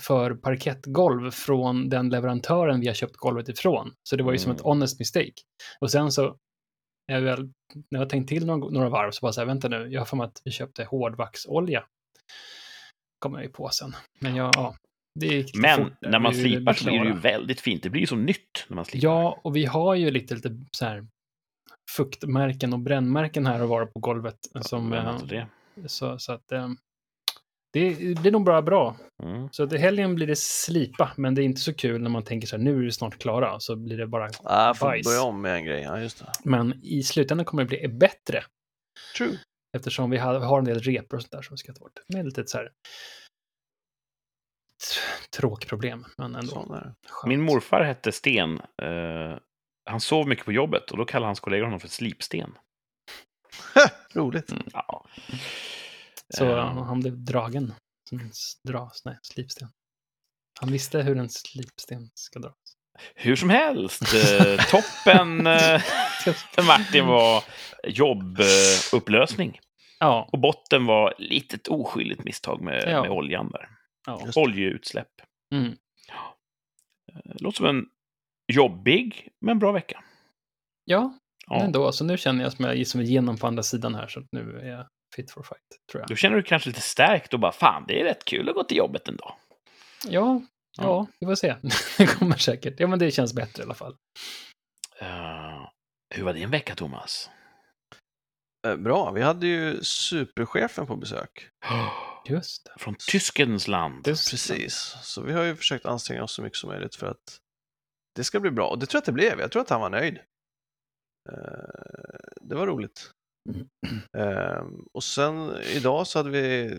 [0.00, 3.92] för parkettgolv från den leverantören vi har köpt golvet ifrån.
[4.02, 4.56] Så det var ju som Mm.
[4.56, 5.32] ett honest mistake.
[5.80, 6.36] Och sen så,
[7.08, 7.50] när jag, väl,
[7.90, 10.06] när jag tänkt till några, några varv så bara så här, vänta nu, jag har
[10.06, 11.84] för mig att vi köpte hårdvaxolja.
[13.18, 13.92] kom jag ju på sen.
[14.20, 14.74] Men jag, ja,
[15.54, 17.82] Men när man slipar så blir det ju väldigt fint.
[17.82, 19.08] Det blir ju som nytt när man slipar.
[19.08, 21.06] Ja, och vi har ju lite, lite så här
[21.96, 24.38] fuktmärken och brännmärken här och var på golvet.
[24.60, 25.46] som, Men eh,
[25.86, 26.52] så, så att
[27.80, 28.96] eh, det blir nog bara bra.
[29.22, 29.48] Mm.
[29.52, 32.46] Så i helgen blir det slipa, men det är inte så kul när man tänker
[32.48, 34.30] så här, nu är det snart klara, så blir det bara...
[34.44, 35.06] Ah, får Bajs.
[35.06, 36.32] börja om med en grej, ja just det.
[36.44, 38.44] Men i slutändan kommer det bli bättre,
[39.16, 39.38] True.
[39.76, 42.00] eftersom vi har, har en del repor och sånt där som vi ska ta bort.
[42.14, 42.70] Med lite så här...
[45.36, 46.74] Tråkproblem, men ändå.
[46.74, 46.94] Är det.
[47.28, 48.60] Min morfar hette Sten.
[48.82, 49.38] Eh,
[49.90, 52.58] han sov mycket på jobbet och då kallade hans kollegor honom för Slipsten.
[54.14, 54.52] Roligt.
[54.72, 55.06] Ja.
[56.34, 57.74] Så Eh, han blev dragen.
[58.08, 58.30] Som en
[59.04, 59.68] nej, slipsten.
[60.60, 62.54] Han visste hur en slipsten ska dras.
[63.14, 65.78] Hur som helst, eh, toppen eh,
[66.54, 67.44] för Martin var
[67.86, 69.60] jobbupplösning.
[69.98, 73.02] Ja, Och botten var litet oskyldigt misstag med, Ja.
[73.02, 73.68] med oljan där.
[74.06, 74.30] ja.
[74.36, 75.08] Oljeutsläpp.
[75.54, 75.76] Mm.
[77.24, 77.86] Låter som en
[78.52, 80.04] jobbig men bra vecka.
[80.84, 81.60] ja Ja.
[81.60, 84.20] ändå, så nu känner jag som jag är som igenom på andra sidan här, så
[84.20, 86.08] att nu är jag fit for fight, tror jag.
[86.08, 88.64] Då känner du kanske lite stärkt och bara fan, det är rätt kul att gå
[88.64, 89.36] till jobbet ändå.
[90.04, 90.10] Ja,
[90.78, 91.06] ja, Ja.
[91.20, 91.56] vi får se.
[91.98, 92.80] det kommer säkert.
[92.80, 93.96] Ja, men det känns bättre i alla fall.
[95.00, 95.68] Eh,
[96.14, 97.30] hur var din vecka, Thomas?
[98.66, 101.48] Eh, Bra, vi hade ju superchefen på besök.
[102.28, 102.72] Just det.
[102.82, 104.04] Från Tyskens land.
[104.04, 107.38] Precis, så vi har ju försökt anstränga oss så mycket som möjligt för att
[108.14, 108.68] det ska bli bra.
[108.68, 109.40] Och det tror jag att det blev.
[109.40, 110.18] Jag tror att han var nöjd.
[111.28, 111.34] Eh,
[112.40, 113.10] Det var roligt.
[114.18, 116.76] Eh, Och sen idag så hade vi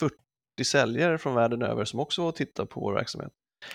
[0.00, 3.32] 40 säljare från världen över som också var och tittade på vår verksamhet.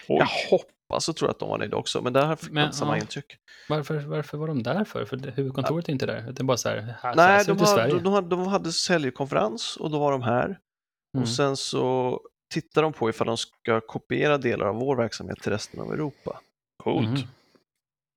[0.07, 0.17] Oj.
[0.17, 2.77] Jag hoppas och tror att de var nöjda också, men där fick man Men, inte
[2.77, 3.01] samma ja.
[3.01, 3.37] intryck.
[3.69, 5.05] Varför, varför var de där för?
[5.05, 6.21] För huvudkontoret är inte där.
[6.21, 7.99] Det är bara så här, här, så här Nej, de Sverige.
[7.99, 10.45] de, hade, de hade säljkonferens och då var de här.
[10.45, 11.23] Mm.
[11.23, 12.19] Och sen så
[12.53, 16.41] tittar de på ifall de ska kopiera delar av vår verksamhet till resten av Europa.
[16.83, 17.07] Coolt.
[17.09, 17.21] Mhm.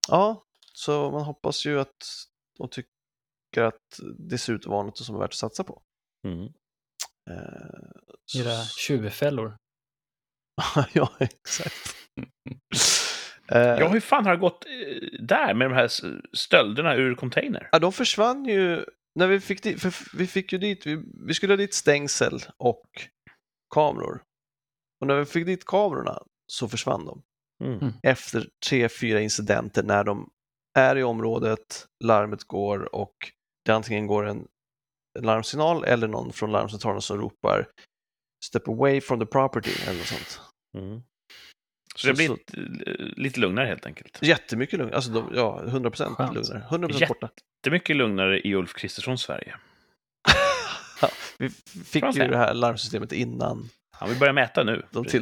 [0.08, 1.96] Ja, så man hoppas ju att
[2.58, 2.90] de tycker
[3.62, 5.82] att det ser ut att vara något som är värt att satsa på.
[6.26, 6.44] Mm.
[7.30, 9.56] Eh, Era tjuvfällor.
[10.92, 11.96] ja, exakt.
[13.48, 15.90] Eh, Ja, hur fan har det gått eh, där med de här
[16.36, 17.68] stölderna ur container?
[17.72, 21.34] ja, de försvann ju när vi fick dit, för vi fick ju dit, vi, vi
[21.34, 22.86] skulle ha dit stängsel och
[23.74, 24.22] kameror.
[25.00, 27.22] Och när vi fick dit kamerorna så försvann de.
[27.64, 27.78] Mm.
[27.78, 27.92] Mm.
[28.02, 30.30] efter tre, fyra incidenter när de
[30.78, 33.14] är i området, larmet går och
[33.64, 34.46] det antingen går en
[35.20, 37.66] larmsignal eller någon från larmcentralen som ropar
[38.44, 40.40] Step away from the property eller något sånt.
[40.78, 41.02] Mm.
[41.96, 42.36] Så, det blir så-
[43.20, 44.18] lite, lugnare helt enkelt.
[44.22, 46.34] Jättemycket lugnare, alltså de, ja, 100% Skönt.
[46.34, 47.30] lugnare, 100% Jätte- borta.
[47.64, 49.56] Jättemycket lugnare i Ulf Kristerssons Sverige.
[51.38, 51.48] Vi
[51.84, 54.82] fick ju det här larmsystemet innan Han vill börja mäta nu.
[54.90, 55.04] de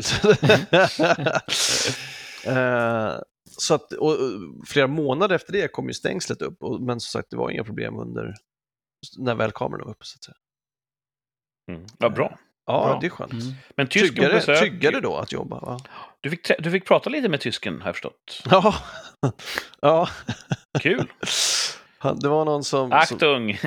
[3.59, 4.17] så att, och,
[4.67, 7.65] flera månader efter det kom ju stängslet upp, och, men som sagt det var inga
[7.65, 8.35] problem under
[9.19, 10.05] när väl kameran var uppe.
[10.05, 10.37] Så att säga.
[11.73, 11.87] Mm.
[11.99, 12.39] Vad bra.
[12.67, 12.99] Ja, Bra.
[13.01, 13.33] det är skönt.
[13.33, 13.45] Mm.
[13.77, 14.59] Men tysken på Tryggare, besök.
[14.59, 15.81] tryggare då att jobba, va?
[16.21, 18.43] Du fick, du fick prata lite med tysken, har jag förstått.
[18.51, 18.75] Ja,
[19.81, 20.09] ja.
[20.81, 21.13] Kul.
[21.99, 23.59] Han- det var någon som, som Achtung!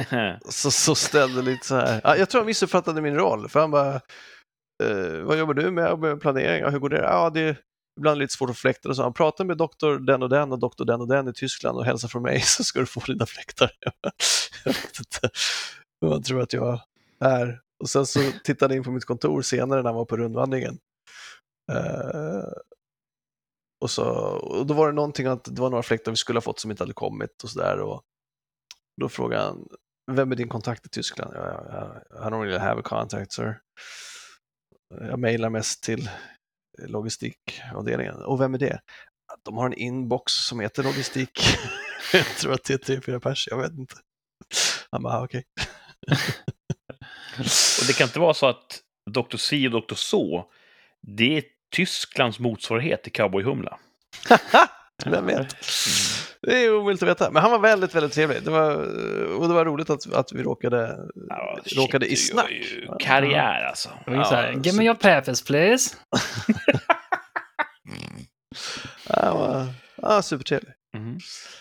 [0.49, 2.01] så, så ställde lite så här.
[2.03, 3.95] Ja, jag tror han missuppfattade min roll, för han bara,
[4.83, 5.99] eh, vad jobbar du med?
[5.99, 6.61] med planering?
[6.61, 7.01] Ja, hur går det?
[7.01, 7.57] Ja, det
[7.97, 9.03] ibland lite svårt att fläkta och så.
[9.03, 11.85] Han pratar med doktor den och den och doktor den och den i Tyskland och
[11.85, 13.71] hälsar från mig så ska du få dina fläktar.
[14.65, 15.29] jag vet inte
[16.01, 16.79] hur han tror att jag
[17.19, 17.61] är.
[17.79, 20.77] Och sen så tittade han in på mitt kontor senare när han var på rundvandringen.
[21.71, 22.51] Uh,
[23.81, 26.41] och, så, och då var det någonting att det var några fläktar vi skulle ha
[26.41, 27.79] fått som inte hade kommit och sådär.
[27.79, 28.01] Och
[29.01, 29.67] då frågade han,
[30.11, 31.33] vem är din kontakt i Tyskland?
[31.35, 33.59] Ja, ja, jag I don't really have a contact sir.
[34.99, 36.09] Jag mejlar mest till
[36.77, 38.15] logistikavdelningen.
[38.15, 38.79] Och vem är det?
[39.43, 41.39] De har en inbox som heter logistik.
[42.13, 43.95] jag tror att det är tre, fyra pers, jag vet inte.
[44.91, 45.43] Han bara, "Ah, okej.
[47.79, 49.37] Och det kan inte vara så att Dr.
[49.37, 49.95] Si och Dr.
[49.95, 50.45] Så,
[51.01, 51.43] det är
[51.75, 53.77] Tysklands motsvarighet till Cowboy-Humla.
[55.05, 55.55] Vem vet?
[56.41, 57.31] Det är omöjligt att veta.
[57.31, 58.43] Men han var väldigt, väldigt trevlig.
[58.43, 58.75] Det var,
[59.37, 60.97] och det var roligt att, att vi råkade,
[61.29, 62.51] Ja, råkade i shit, snack.
[62.51, 63.89] Ju karriär alltså.
[64.07, 65.95] Ju så här, Ja, give så- me your papers please.
[69.09, 69.67] Ja, han var
[70.15, 70.73] ja, supertrevlig.
[70.97, 71.17] Mhm.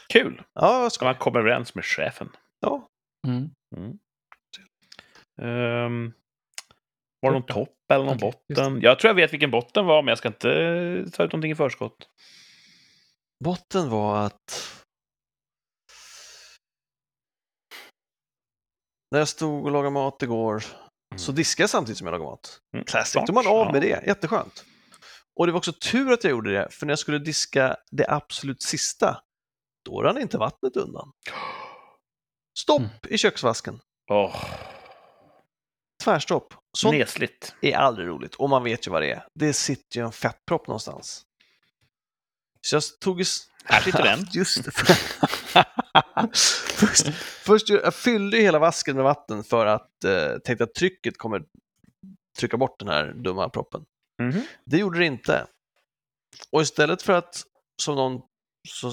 [0.08, 0.42] Kul!
[0.54, 2.28] Ja, Ska man komma överens med chefen.
[2.60, 2.88] ja.
[3.26, 3.48] Mm.
[3.76, 3.90] Mm.
[5.42, 6.12] Ehm,
[7.20, 7.54] var det någon Ja.
[7.54, 8.80] topp eller någon just botten?
[8.82, 10.48] Jag tror jag vet vilken botten var, men jag ska inte
[11.12, 11.96] ta ut någonting i förskott.
[13.44, 14.72] Botten var att
[19.10, 20.64] när jag stod och lagade mat igår
[21.16, 22.60] så diskade jag samtidigt som jag lagade mat.
[22.74, 22.84] Mm.
[22.84, 23.22] Classic.
[23.26, 24.06] Då man av med det.
[24.06, 24.64] Jätteskönt.
[25.36, 28.08] Och det var också tur att jag gjorde det, för när jag skulle diska det
[28.08, 29.20] absolut sista,
[29.84, 31.12] då rann inte vattnet undan.
[32.58, 32.90] Stopp Mm.
[33.08, 33.80] i köksvasken.
[34.10, 34.44] Åh,
[36.04, 36.54] Tvärstopp.
[36.76, 37.54] Sånt nesligt.
[37.62, 39.26] är aldrig roligt och man vet ju vad det är.
[39.34, 41.22] Det sitter ju en fettpropp någonstans.
[42.64, 43.22] Så jag tog...
[43.64, 44.26] Här sitter den.
[44.32, 44.70] Just det.
[46.74, 47.06] först,
[47.42, 51.42] först, jag fyllde hela vasken med vatten för att eh, tänkte att trycket kommer
[52.38, 53.84] trycka bort den här dumma proppen.
[54.22, 54.42] Mhm.
[54.66, 55.46] Det gjorde det inte.
[56.52, 57.42] Och istället för att,
[57.82, 58.20] som någon
[58.68, 58.92] så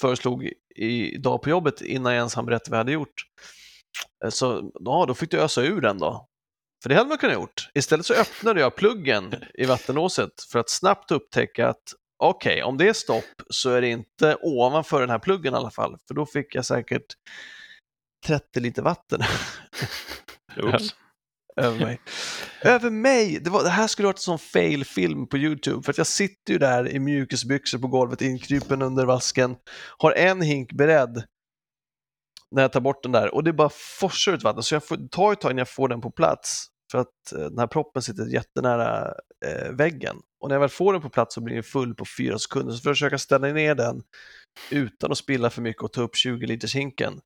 [0.00, 0.44] föreslog
[0.76, 3.22] i- idag på jobbet innan jag ens hann berätta vad jag hade gjort,
[4.24, 6.28] eh, så ja, då fick du ösa ur den då.
[6.82, 7.68] För det hade man kunnat gjort.
[7.74, 11.82] Istället så öppnade jag pluggen i vattenlåset för att snabbt upptäcka att
[12.18, 15.70] okej, om det är stopp så är det inte ovanför den här pluggen i alla
[15.70, 17.06] fall, för då fick jag säkert
[18.26, 19.20] 30 liter vatten
[20.62, 20.94] Oops.
[21.56, 22.00] över mig.
[22.62, 23.40] över mig!
[23.40, 26.52] Det, var, det här skulle varit en sån fail-film på YouTube, för att jag sitter
[26.52, 29.56] ju där i mjukisbyxor på golvet, inkrypen under vasken,
[29.98, 31.24] har en hink beredd
[32.50, 35.08] när jag tar bort den där och det bara forsar ut vatten så jag får,
[35.08, 38.02] tar ett tag innan jag får den på plats för att eh, den här proppen
[38.02, 39.14] sitter jättenära
[39.46, 40.16] eh, väggen.
[40.40, 42.72] Och när jag väl får den på plats så blir den full på fyra sekunder.
[42.72, 44.02] Så för att försöka ställa ner den
[44.70, 47.20] utan att spilla för mycket och ta upp 20 liters hinken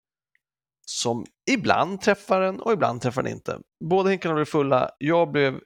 [0.87, 3.59] som ibland träffar den och ibland träffar den inte.
[3.85, 4.91] Båda hinkarna blev fulla.
[4.99, 5.61] Jag blev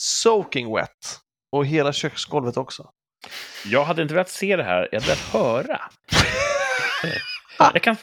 [0.00, 1.20] soaking wet
[1.52, 2.90] och hela köksgolvet också.
[3.66, 5.80] Jag hade inte velat se det här, jag hade velat höra.
[7.74, 7.96] Jag kan...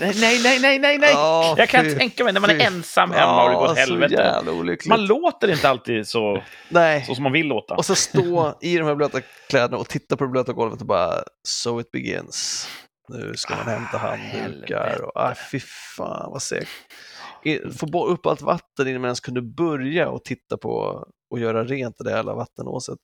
[0.00, 1.10] Nej, nej, nej, nej, nej!
[1.12, 3.64] Ja, jag kan fy- tänka mig när man är fy ensam hemma och det går
[3.70, 4.42] åt helvete.
[4.88, 7.04] Man låter inte alltid så, Nej.
[7.04, 7.74] så som man vill låta.
[7.74, 10.86] Och så stå i de här blöta kläderna och titta på det blöta golvet och
[10.86, 11.14] bara
[11.48, 12.68] so it begins.
[13.08, 15.60] Nu ska man hämta Ah, handdukar och ah, fy
[15.96, 16.68] fan vad segt.
[17.78, 21.98] Få upp allt vatten innan man ens kunde börja och titta på och göra rent
[21.98, 22.98] det där jävla vattenåset.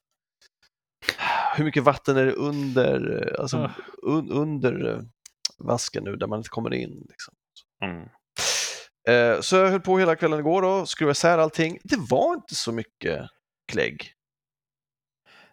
[1.57, 3.71] Hur mycket vatten är det under, eh, alltså, Ah.
[4.03, 4.99] un, under eh,
[5.59, 7.07] vasken nu där man inte kommer in?
[7.09, 7.35] Liksom.
[7.85, 8.09] Mm.
[9.09, 11.79] Eh, Så jag höll på hela kvällen igår då, skruvade isär allting.
[11.85, 13.29] Det var inte så mycket
[13.73, 14.13] klägg.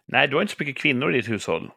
[0.06, 1.70] Nej, du har inte så mycket kvinnor i ditt hushåll.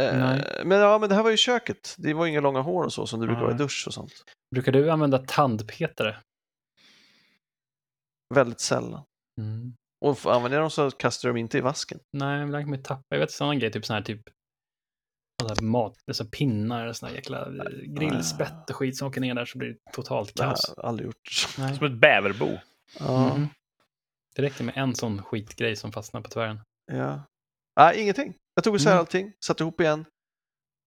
[0.00, 0.38] Eh.
[0.64, 1.94] Men, ja, men det här var ju köket.
[1.98, 4.12] Det var inga långa hår och så som det brukar vara i dusch och sånt.
[4.54, 6.16] Brukar du använda tandpetare?
[8.34, 9.04] Väldigt sällan.
[9.40, 9.74] Mm.
[10.04, 12.00] Och använder jag dem så kastar dem inte i vasken.
[12.12, 13.02] Nej, ibland kan man tappa.
[13.08, 14.22] Jag vet sådana grejer, typ sådana här typ
[15.42, 19.34] såna här mat, alltså pinnar, såna här jäkla eh, grillspett och skit som åker ner
[19.34, 20.72] där så blir det totalt Det har kaos.
[20.76, 21.46] jag aldrig gjort.
[21.58, 21.76] Nej.
[21.76, 22.58] Som ett bäverbo.
[22.98, 23.48] Ja, Mm.
[24.36, 26.60] Det räcker med en sån skitgrej som fastnar på tvären.
[26.92, 27.22] ja.
[27.76, 28.34] Nej, ingenting.
[28.54, 28.98] Jag tog isär Mm.
[29.00, 30.04] allting, satte ihop igen.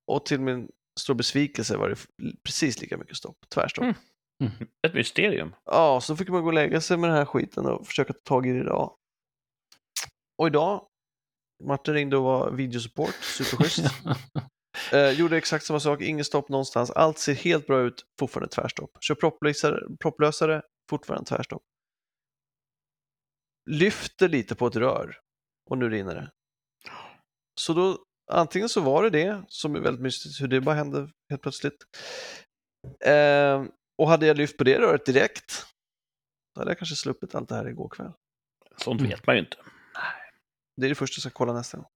[0.07, 1.95] Och till min stora besvikelse var det
[2.43, 3.37] precis lika mycket stopp.
[3.49, 3.83] Tvärstopp.
[3.83, 4.51] Mm.
[4.87, 5.55] Ett mysterium.
[5.65, 8.19] Ja, så fick man gå och lägga sig med den här skiten och försöka ta
[8.23, 8.95] tag i det idag.
[10.37, 10.85] Och idag,
[11.67, 13.85] Martin ringde och var videosupport, superschysst.
[14.93, 16.91] Eh, gjorde exakt samma sak, ingen stopp någonstans.
[16.91, 18.97] Allt ser helt bra ut, fortfarande tvärstopp.
[19.01, 21.63] Kör propplösare, propplösare fortfarande tvärstopp.
[23.69, 25.19] Lyfter lite på ett rör
[25.69, 26.31] och nu rinner det.
[27.59, 31.09] Så då, antingen så var det det, som är väldigt mystiskt, hur det bara hände
[31.29, 31.85] helt plötsligt.
[33.05, 33.65] Eh,
[33.97, 35.65] och hade jag lyft på det röret direkt,
[36.55, 38.11] då hade jag kanske sluppit allt det här igår kväll.
[38.77, 39.57] Sånt vet man ju inte.
[40.81, 41.87] Det är det första jag ska kolla nästa gång.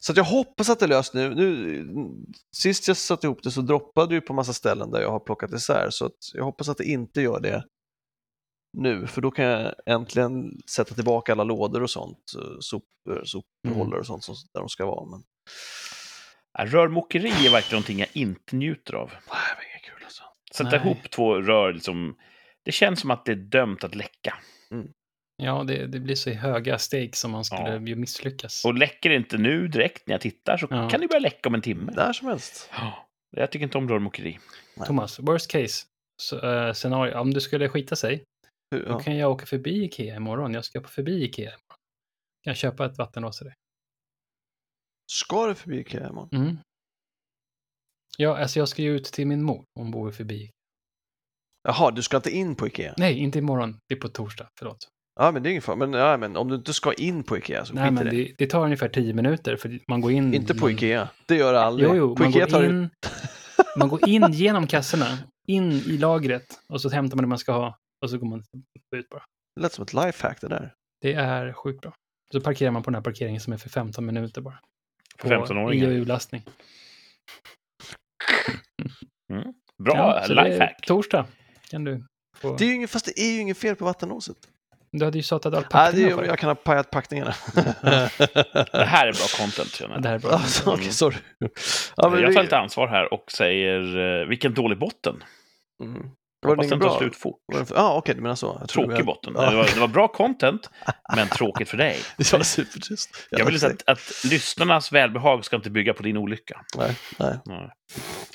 [0.00, 1.34] Så att jag hoppas att det är löst nu.
[1.34, 1.86] nu.
[2.56, 5.52] Sist jag satte ihop det så droppade det på massa ställen där jag har plockat
[5.52, 7.64] isär, så jag hoppas att det inte gör det
[8.78, 14.00] nu, för då kan jag äntligen sätta tillbaka alla lådor och sånt, eh, sopor, sophållare
[14.00, 15.06] och sånt som, där de ska vara.
[15.06, 15.22] Men
[16.68, 19.06] Rörmokeri är verkligen någonting jag inte njuter av.
[19.08, 20.22] nej, det inget kul alltså.
[20.54, 20.80] Sätta Nej.
[20.80, 22.16] ihop två rör, liksom,
[22.64, 24.34] det känns som att det är dömt att läcka.
[25.36, 27.80] Ja, det, det blir så höga steg som man skulle Ja.
[27.80, 28.64] ju misslyckas.
[28.64, 30.90] Och läcker det inte nu direkt när jag tittar så Ja.
[30.90, 31.92] kan det börja läcka om en timme.
[31.96, 32.70] När som helst.
[32.72, 34.38] Ja, Jag tycker inte om rörmokeri.
[34.86, 35.86] Thomas, worst case
[36.22, 38.24] så, eh, scenario, om du skulle skita sig,
[38.70, 38.98] Hur- då Ja.
[39.00, 40.54] kan jag åka förbi Ikea imorgon.
[40.54, 41.60] Jag ska på förbi Ikea imorgon.
[42.44, 43.54] Kan jag köpa ett vattenlås till dig?
[45.12, 46.28] Ska du förbi Ikea imorgon?
[46.32, 46.58] Mm.
[48.18, 49.64] Ja, alltså jag ska ju ut till min mor.
[49.74, 50.50] Hon bor förbi.
[51.62, 52.94] Jaha, du ska inte in på Ikea?
[52.96, 53.78] Nej, inte imorgon.
[53.88, 54.48] Det är på torsdag.
[54.58, 54.88] Förlåt.
[55.20, 55.76] Ja, men det är ingen fara.
[55.76, 58.10] Men, ja, men om du inte ska in på Ikea så Nej, men det.
[58.10, 60.34] det, det tar ungefär tio minuter för man går in.
[60.34, 61.08] Inte på Ikea.
[61.26, 61.88] Det gör det aldrig.
[61.88, 62.90] Jo, jo, på man Ikea tar går, det in,
[63.76, 67.52] man går in genom kassorna, in i lagret och så hämtar man det man ska
[67.52, 68.42] ha och så går man
[68.96, 69.22] ut bara.
[69.56, 70.74] Det lät som ett lifehack det där.
[71.00, 71.92] Det är sjukt bra.
[72.32, 74.58] Så parkerar man på den här parkeringen som är för 15 minuter bara.
[75.18, 75.88] För 15-åringar.
[75.88, 76.42] EU-lastning.
[79.84, 80.86] Bra Ja, så det är lifehack.
[80.86, 81.26] Torsdag
[81.70, 82.04] kan du
[82.36, 82.56] få.
[82.56, 84.36] Det är ju ingen, fast det är ju inget fel på vattenlåset.
[84.98, 87.34] Du hade ju satt all Nej, det packningar för jag kan ha pajat packningarna.
[88.72, 90.02] Det här är bra content jag.
[90.02, 90.30] Det här är bra.
[90.30, 91.16] alltså, Okej, sorry.
[91.96, 95.24] Ja, men jag det- tar lite ansvar här och säger eh, vilken dålig botten.
[95.82, 96.10] Mm.
[96.46, 97.38] Var Hoppas det den tar slut fort.
[97.52, 98.56] Ja, ah, okej, du menar så.
[98.60, 99.32] Jag Tråkig vi- botten.
[99.36, 99.50] Ja.
[99.50, 100.70] Det, var, det var bra content,
[101.16, 101.98] men tråkigt för dig.
[102.16, 103.26] Det var supertyst.
[103.30, 106.60] Jag vill säga att, att lyssnarnas välbehag ska inte bygga på din olycka.
[106.76, 107.38] Nej, nej.
[107.44, 107.70] Nej.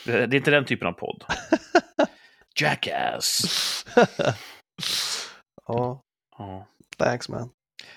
[0.06, 1.24] Det är inte den typen av podd.
[2.62, 3.42] Jackass.
[5.68, 6.02] ja,
[6.42, 6.68] Ja.
[6.98, 7.50] thanks man.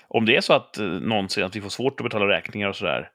[0.07, 2.75] Om det är så att eh, någonsin att vi får svårt att betala räkningar och
[2.75, 3.11] sådär.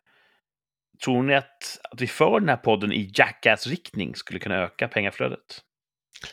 [1.04, 5.62] Tror ni att, att vi för den här podden i Jackass-riktning skulle kunna öka pengaflödet?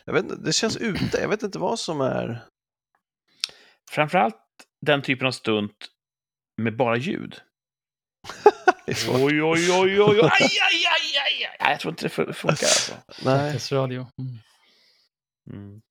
[0.05, 1.17] Jag vet inte, det känns ute.
[1.21, 2.45] Jag vet inte vad som är...
[3.91, 4.35] Framförallt
[4.81, 5.87] den typen av stunt
[6.57, 7.41] med bara ljud.
[8.87, 11.71] Oj, oj, oj, oj, oj, aj, aj, aj, aj, aj.
[11.71, 12.93] Jag tror inte det fun- funkar alltså.
[13.25, 14.07] Nej, radio.
[14.19, 14.37] Mm.
[15.59, 15.81] Mm.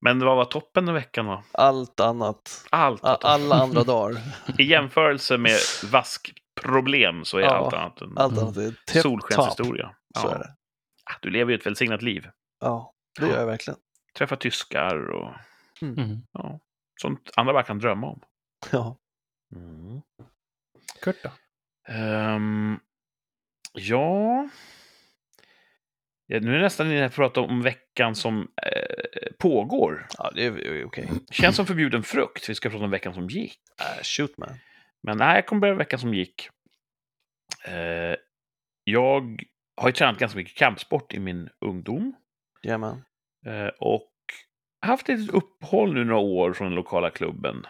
[0.00, 1.42] Men vad var toppen den veckan då?
[1.52, 2.66] allt annat.
[2.70, 3.04] Allt.
[3.04, 4.20] Alla andra dagar.
[4.58, 5.58] I jämförelse med
[5.92, 8.44] vaskproblem så är Ja, allt annat en Allt Mm.
[8.44, 9.02] annat är top.
[9.02, 9.94] solskenshistoria.
[10.18, 10.34] Så Ja.
[10.34, 10.54] är det.
[11.10, 12.28] ah, du lever ju ett välsignat liv.
[12.60, 13.78] Ja, det gör jag verkligen.
[14.18, 15.32] Träffa tyskar och
[15.82, 16.22] Mm.
[16.32, 16.60] ja,
[17.00, 18.20] sånt andra bara kan drömma om.
[18.72, 18.96] Ja.
[19.54, 20.00] Mm.
[21.02, 21.30] Kurt då?
[21.92, 22.80] Ehm,
[23.72, 24.48] ja...
[26.28, 26.40] ja...
[26.40, 30.06] Nu är nästan inne att prata om veckan som eh, pågår.
[30.18, 31.10] ja, det är okej.
[31.30, 32.48] Känns som förbjuden frukt.
[32.48, 33.58] Vi ska prata om veckan som gick.
[33.80, 34.54] Äh, shoot man.
[35.02, 36.48] Men nej, jag kommer börja med veckan som gick.
[37.64, 38.16] Eh,
[38.84, 39.42] jag
[39.76, 42.14] har ju tränat ganska mycket kampsport i min ungdom.
[42.62, 43.04] Jajamän.
[43.46, 44.12] Eh, och
[44.80, 47.66] haft ett uppehåll nu några år från den lokala klubben.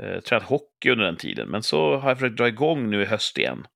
[0.00, 3.04] Eh, tränat hockey under den tiden, men så har jag försökt dra igång nu i
[3.04, 3.66] höst igen.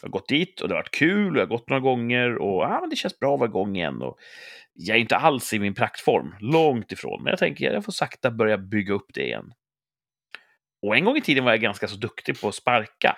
[0.00, 2.38] Jag har gått dit och det har varit kul och jag har gått några gånger
[2.38, 4.02] och ah, men det känns bra att vara igång igen.
[4.02, 4.18] Och
[4.74, 8.30] jag är inte alls i min praktform, långt ifrån, men jag tänker jag får sakta
[8.30, 9.52] börja bygga upp det igen.
[10.82, 13.16] Och en gång i tiden var jag ganska så duktig på att sparka.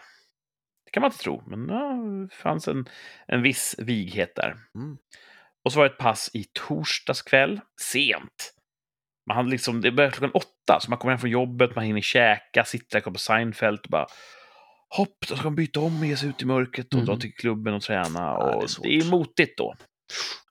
[0.85, 1.96] Det kan man inte tro, men ja,
[2.30, 2.88] det fanns en,
[3.26, 4.56] en viss vighet där.
[4.74, 4.96] Mm.
[5.64, 8.56] Och så var det ett pass i torsdags kväll, sent.
[9.26, 12.00] Man hade liksom, det började klockan åtta, så man kommer hem från jobbet, man hinner
[12.00, 14.06] käka, sitta där på Seinfeld och bara
[14.96, 17.06] hopp, då ska man byta om och ge sig ut i mörkret och Mm.
[17.06, 18.20] dra till klubben och träna.
[18.20, 19.74] Ja, Och det är det, är motigt då.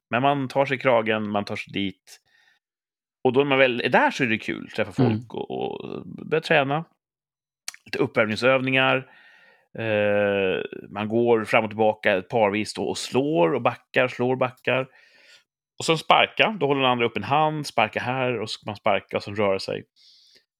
[0.09, 2.19] Men man tar sig kragen, man tar sig dit.
[3.23, 5.25] Och då när man väl är där så är det kul, träffa folk Mm.
[5.29, 6.85] och, och börja träna.
[7.85, 8.95] Lite uppvärmningsövningar.
[9.79, 14.87] Eh, man går fram och tillbaka ett parvis då och slår och backar, slår, backar.
[15.79, 18.69] Och sen sparka, då håller den andra upp en hand, sparka här och så ska
[18.69, 19.83] man sparka och sen röra sig.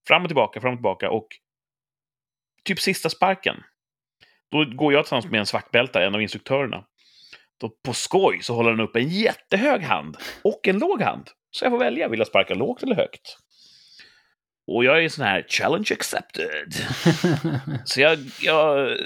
[0.07, 1.27] Fram och tillbaka, fram och tillbaka och
[2.63, 3.63] typ sista sparken.
[4.51, 6.85] Då går jag tillsammans med en svartbältare, en av instruktörerna.
[7.59, 11.29] Då på skoj så håller den upp en jättehög hand och en låg hand.
[11.51, 13.37] Så jag får välja, vill jag sparka lågt eller högt?
[14.67, 16.73] Och jag är sån här challenge accepted.
[17.85, 18.97] Så jag, jag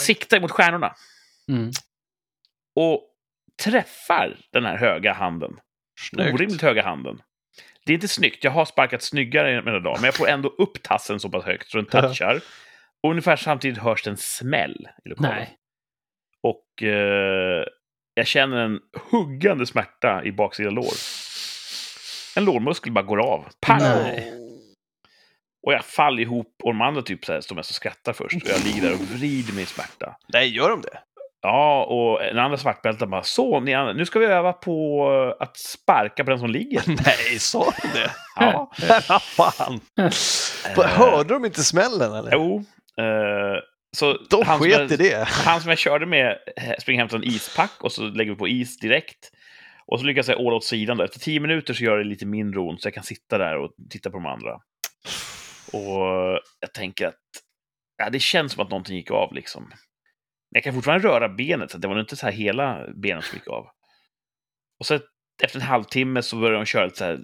[0.00, 0.94] siktar mot stjärnorna
[1.48, 1.70] mm.
[2.76, 3.11] och
[3.64, 5.60] träffar den här höga handen.
[6.10, 6.34] Snyggt.
[6.34, 7.22] Orimligt höga handen.
[7.86, 8.44] Det är inte snyggt.
[8.44, 11.70] Jag har sparkat snyggare med dag, men jag får ändå upp tassen så pass högt
[11.70, 12.40] så den touchar.
[13.02, 15.36] Och ungefär samtidigt hörs det en smäll i lokalen.
[15.36, 15.56] Nej.
[16.42, 17.64] Och eh,
[18.14, 20.92] jag känner en huggande smärta i baksida lår.
[22.36, 23.48] En lårmuskel bara går av.
[23.60, 23.78] Pang!
[23.78, 24.32] Nej.
[25.66, 28.34] Och jag faller ihop och de andra typ så här, står mest och skrattar först.
[28.34, 30.16] Och jag ligger där och vrider mig i smärta.
[30.32, 30.98] Nej, gör de det?
[31.42, 35.06] Ja, och den andra svartbälten bara så, ni andra, nu ska vi öva på
[35.40, 36.82] att sparka på den som ligger.
[37.04, 38.10] Nej, sa de det?
[38.36, 38.70] Ja,
[39.20, 39.80] fan.
[40.76, 42.30] Vad, Hörde de inte smällen eller?
[42.32, 42.64] jo.
[43.04, 43.60] Eh,
[43.96, 45.28] så De han sket jag- i det.
[45.28, 48.36] Han som jag körde med eh, springer hem till en ispack och så lägger vi
[48.38, 49.30] på is direkt.
[49.86, 50.96] Och så lyckas jag åla åt sidan.
[50.96, 51.04] Då.
[51.04, 53.70] Efter tio minuter så gör det lite mindre ont så jag kan sitta där och
[53.90, 54.52] titta på de andra.
[55.72, 57.14] Och jag tänker att
[57.98, 59.72] ja, det känns som att någonting gick av liksom.
[60.52, 63.24] Men jag kan fortfarande röra benet, så det var nog inte så här hela benet
[63.24, 63.66] som gick av.
[64.78, 64.98] Och så
[65.42, 67.18] efter en halvtimme så börjar de köra lite så här eh,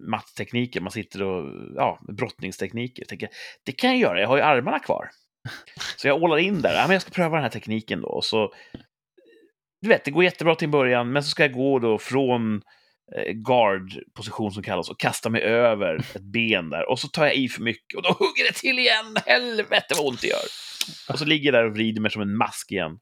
[0.00, 0.80] matttekniker.
[0.80, 3.02] Man sitter och, ja, brottningstekniker.
[3.02, 3.28] Jag tänker,
[3.64, 5.10] det kan jag göra, jag har ju armarna kvar.
[5.96, 8.08] Så jag ålar in där, ja, men jag ska pröva den här tekniken då.
[8.08, 8.52] Och så,
[9.80, 12.54] du vet, det går jättebra till en början, men så ska jag gå då från
[12.54, 12.60] eh,
[13.34, 16.90] guard-position som kallas och kasta mig över ett ben där.
[16.90, 19.16] Och så tar jag i för mycket och då hugger det till igen.
[19.26, 20.44] Helvete vad ont det gör.
[21.08, 22.98] Och så ligger jag där och vrider mig som en mask igen.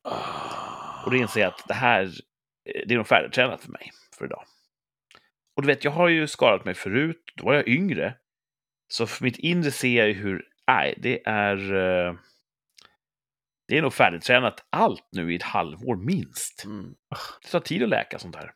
[1.04, 4.24] Och då inser jag att det här, eh, det är nog färdigtränat för mig för
[4.24, 4.44] idag.
[5.56, 8.14] Och du vet, jag har ju skadat mig förut, då var jag yngre.
[8.88, 11.56] Så för mitt inre ser jag ju hur, nej, det är...
[11.74, 12.14] eh,
[13.68, 16.64] Det är nog färdigtränat allt nu i ett halvår minst.
[16.64, 16.94] Mm.
[17.42, 18.52] Det tar tid att läka sånt här.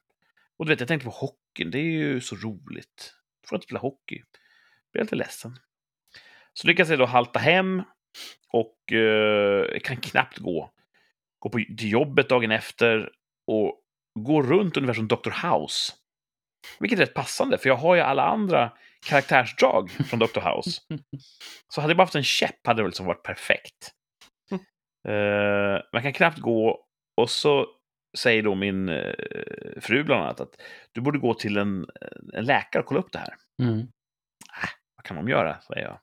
[0.59, 3.15] Och du vet, jag tänkte på hockeyn, det är ju så roligt.
[3.47, 4.17] Får jag inte spela hockey?
[4.17, 5.59] Jag blir lite ledsen.
[6.53, 7.83] Så lyckas jag då halta hem
[8.53, 10.71] och eh, kan knappt gå.
[11.39, 13.11] Gå på, till jobbet dagen efter
[13.47, 13.81] och
[14.21, 15.49] gå runt ungefär som Dr.
[15.49, 15.93] House.
[16.79, 18.73] Vilket är rätt passande, för jag har ju alla andra
[19.07, 20.41] karaktärsdrag från Dr.
[20.41, 20.81] House.
[21.69, 23.93] Så hade jag bara haft en käpp hade det väl liksom varit perfekt.
[25.09, 27.67] Eh, man kan knappt gå och så
[28.19, 29.13] säger då min eh,
[29.81, 30.61] fru bland annat att
[30.93, 31.87] du borde gå till en,
[32.33, 33.35] en läkare och kolla upp det här.
[33.63, 33.87] Mm.
[34.97, 35.61] Vad kan de göra?
[35.61, 36.01] säger jag.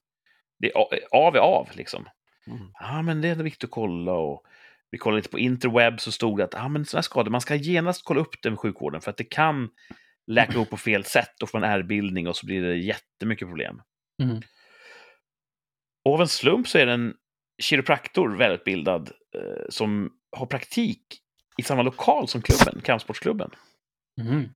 [0.60, 0.72] Det
[1.11, 2.05] av är av liksom.
[2.47, 2.72] Mm.
[2.74, 4.45] Ja, men det är viktigt att kolla och
[4.91, 7.41] vi kollade lite på interweb så stod det att ah, men sådana här skador, man
[7.41, 9.70] ska genast kolla upp det med sjukvården för att det kan
[10.28, 13.82] läka upp på fel sätt och få en ärrbildning och så blir det jättemycket problem.
[14.24, 14.41] Mm.
[16.05, 17.13] Och av en slump så är det en
[17.61, 21.22] kiropraktor, välutbildad, eh, som har praktik
[21.58, 23.51] i samma lokal som klubben, kampsportsklubben.
[24.22, 24.49] Mm.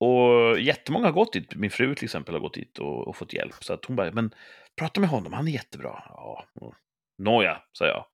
[0.00, 1.54] Och jättemånga har gått dit.
[1.54, 3.64] Min fru till exempel har gått dit och, och fått hjälp.
[3.64, 4.34] Så att hon bara, men
[4.76, 6.02] prata med honom, han är jättebra.
[6.08, 6.44] Ja,
[7.18, 8.04] nåja, sa jag.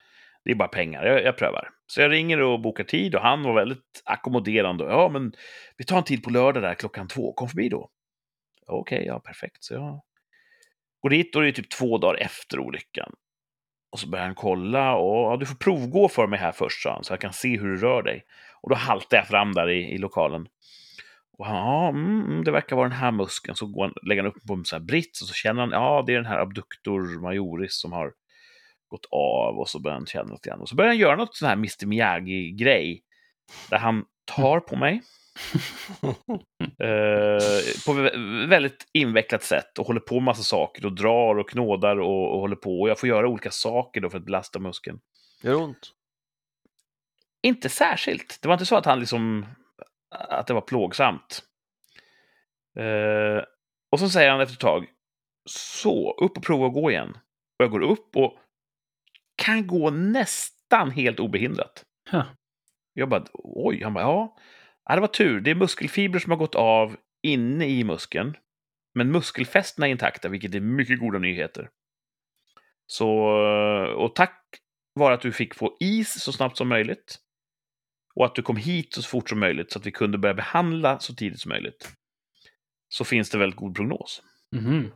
[0.45, 1.70] Det är bara pengar, jag, jag prövar.
[1.87, 4.85] Så jag ringer och bokar tid och han var väldigt ackommoderande.
[4.85, 5.32] Ja, men
[5.76, 7.91] vi tar en tid på lördag där klockan två, kom förbi då.
[8.66, 9.64] Okej, okay, ja perfekt.
[9.64, 10.03] Så jag
[11.01, 13.12] går dit och det är typ två dagar efter olyckan.
[13.95, 16.92] Och så börjar han kolla och ja, du får provgå för mig här först, sa
[16.92, 18.24] han, så jag kan se hur du rör dig.
[18.62, 20.47] Och då haltar jag fram där i, i lokalen.
[21.38, 23.57] Och han, ja, mm, mm, det verkar vara den här muskeln.
[23.57, 25.70] Så går han, lägger han upp på en sån här brits och så känner han,
[25.70, 28.12] ja, det är den här abductor majoris som har
[28.88, 29.59] gått av.
[29.59, 30.61] Och så börjar han känna lite grann.
[30.61, 33.03] Och så börjar han göra något sån här Mr Miyagi-grej.
[33.70, 34.05] Där han
[34.36, 35.03] tar på mig.
[36.82, 37.93] eh, på
[38.49, 42.41] väldigt invecklat sätt och håller på med massa saker och drar och knådar och, och
[42.41, 42.80] håller på.
[42.80, 45.01] Och jag får göra olika saker då för att belasta muskeln.
[45.43, 45.93] Gör det ont?
[47.43, 48.39] Inte särskilt.
[48.43, 49.47] Det var inte så att han liksom
[50.11, 51.43] att det var plågsamt.
[52.78, 53.45] Eh,
[53.91, 54.87] och så säger han efter ett tag,
[55.51, 57.18] så, upp och prova att gå igen.
[57.59, 58.39] Och jag går upp och
[59.37, 61.85] kan gå nästan helt obehindrat.
[62.11, 62.24] Huh.
[62.93, 64.37] Jag bara, oj, han bara, ja.
[64.85, 65.41] Ja, det var tur.
[65.41, 68.37] Det är muskelfibrer som har gått av inne i muskeln.
[68.95, 71.70] Men muskelfästena är intakta, vilket är mycket goda nyheter.
[72.87, 73.09] Så,
[73.97, 74.41] och tack
[74.95, 77.18] vare att du fick få is så snabbt som möjligt
[78.14, 80.99] och att du kom hit så fort som möjligt så att vi kunde börja behandla
[80.99, 81.93] så tidigt som möjligt.
[82.89, 84.22] Så finns det väldigt god prognos.
[84.57, 84.91] Mm.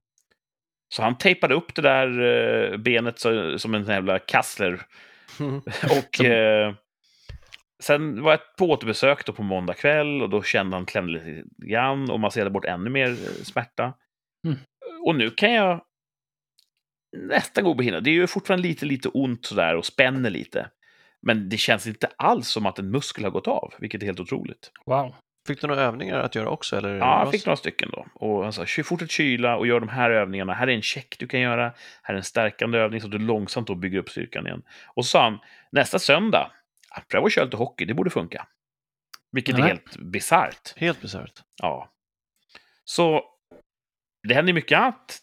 [0.95, 3.18] Så han tejpade upp det där eh, benet
[3.61, 4.86] som en jävla kassler.
[5.82, 6.74] och eh,
[7.83, 11.45] sen var jag på återbesök då på måndag kväll och då kände han klämde lite
[11.66, 13.95] grann och masserade bort ännu mer eh, smärta.
[14.47, 14.59] Mm.
[15.07, 15.83] Och nu kan jag
[17.16, 18.05] nästan gå behindrad.
[18.05, 20.70] Det är ju fortfarande lite, lite ont sådär och spänner lite.
[21.22, 24.20] Men det känns inte alls som att en muskel har gått av, vilket är helt
[24.20, 24.70] otroligt.
[24.87, 25.14] Wow.
[25.47, 26.76] Fick du några övningar att göra också?
[26.76, 28.07] Eller ja, jag fick några stycken då.
[28.14, 30.55] Och han sa, fortsätt kyla och gör de här övningarna.
[30.55, 31.72] Här är en check du kan göra.
[32.03, 34.62] Här är en stärkande övning så att du långsamt då bygger upp styrkan igen.
[34.87, 35.39] Och så sa han,
[35.72, 36.51] nästa söndag,
[37.09, 38.49] pröva att köra lite hockey, det borde funka.
[39.32, 39.62] Vilket Nej.
[39.62, 40.72] är helt bisarrt.
[40.76, 41.43] Helt bisarrt.
[41.57, 41.93] Ja.
[42.84, 43.24] Så
[44.28, 45.18] det händer mycket annat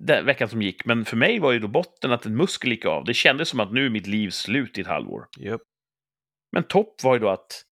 [0.00, 0.84] den veckan som gick.
[0.84, 3.04] Men för mig var ju då botten att en muskel gick av.
[3.04, 5.28] Det kändes som att nu är mitt liv slut i ett halvår.
[5.40, 5.60] Yep.
[6.52, 7.64] Men topp var ju då att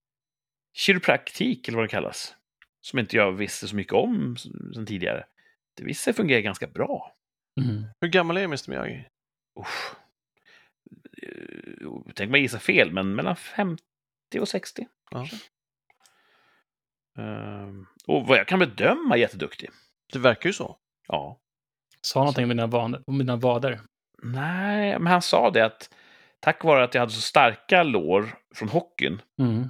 [0.76, 2.34] kiropraktik, eller vad det kallas,
[2.80, 4.36] som inte jag visste så mycket om
[4.74, 5.24] sen tidigare,
[5.76, 7.16] det visade sig fungera ganska bra.
[7.60, 7.84] Mm.
[8.00, 9.04] Hur gammal är Mr Miyagi?
[9.60, 9.96] Usch.
[12.14, 13.82] Tänk mig gissa fel, men mellan 50
[14.40, 14.86] och 60.
[15.10, 15.26] Ja.
[17.18, 19.70] Uh, och vad jag kan bedöma jätteduktig.
[20.12, 20.76] Det verkar ju så.
[21.08, 21.40] Ja.
[22.00, 23.80] Sa någonting om mina, van, om mina vader?
[24.22, 25.90] Nej, men han sa det att
[26.40, 29.64] tack vare att jag hade så starka lår från hockeyn mm.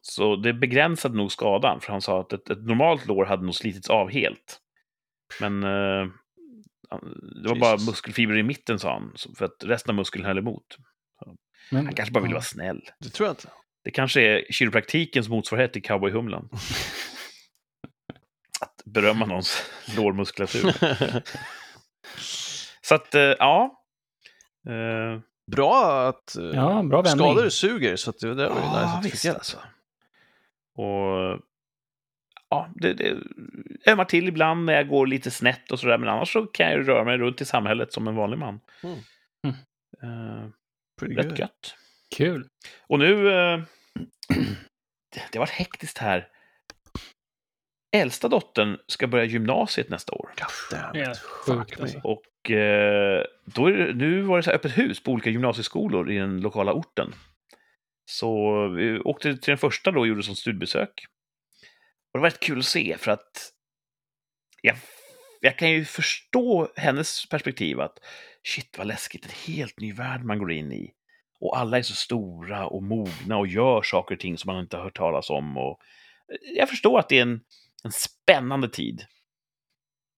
[0.00, 1.80] så det begränsade nog skadan.
[1.80, 4.60] För han sa att ett, ett normalt lår hade nog slitits av helt.
[5.40, 6.08] Men eh,
[7.42, 7.60] det var Jesus.
[7.60, 9.14] bara muskelfibrer i mitten, sa han.
[9.38, 10.76] För att resten av muskeln höll emot.
[11.70, 12.80] Men, han kanske bara ville vara snäll.
[12.98, 13.48] Det tror jag inte.
[13.84, 16.48] Det kanske är kiropraktikens motsvarighet till cowboyhumlan.
[18.60, 20.72] att berömma någons lårmuskulatur.
[22.80, 23.78] Så att, eh, ja.
[24.68, 25.20] Uh,
[25.52, 29.10] bra att uh, ja, bra skador suger, så att det, det var ju ja, nice
[29.10, 29.56] visst, alltså.
[30.74, 31.40] Och
[32.50, 33.16] ja, det, det
[33.86, 36.88] ömmar till ibland när jag går lite snett och sådär, men annars så kan jag
[36.88, 38.60] röra mig runt i samhället som en vanlig man.
[38.82, 38.96] Mm.
[40.04, 40.48] Uh,
[41.00, 41.74] rätt gött.
[42.16, 42.48] Kul.
[42.86, 43.64] Och nu, uh,
[45.12, 46.28] det, det har varit hektiskt här
[47.96, 50.30] äldsta dottern ska börja gymnasiet nästa år.
[50.94, 51.98] Ja, sjukt alltså.
[52.04, 56.18] Och eh, då är det, nu var det så öppet hus på olika gymnasieskolor i
[56.18, 57.14] den lokala orten.
[58.10, 61.06] Så vi åkte till den första då och gjorde som studiebesök.
[62.12, 63.52] Och det var rätt kul att se för att
[64.62, 64.76] jag,
[65.44, 67.98] jag kan ju förstå hennes perspektiv att
[68.42, 70.92] shit vad läskigt, en helt ny värld man går in i.
[71.40, 74.76] Och alla är så stora och mogna och gör saker och ting som man inte
[74.76, 75.56] har hört talas om.
[75.56, 75.80] Och
[76.56, 77.40] jag förstår att det är en,
[77.84, 79.04] en spännande tid.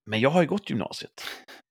[0.07, 1.25] Men jag har ju gått gymnasiet.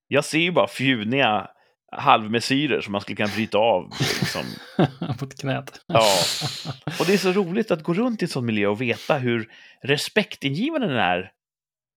[0.08, 1.49] Jag ser ju bara fjuniga
[1.91, 3.89] halvmesyrer som man skulle kunna bryta av.
[3.99, 4.45] Liksom.
[5.22, 5.82] Mot knät.
[5.88, 6.06] Ja.
[6.99, 9.51] Och det är så roligt att gå runt i en sån miljö och veta hur
[9.82, 11.32] respektingivande den är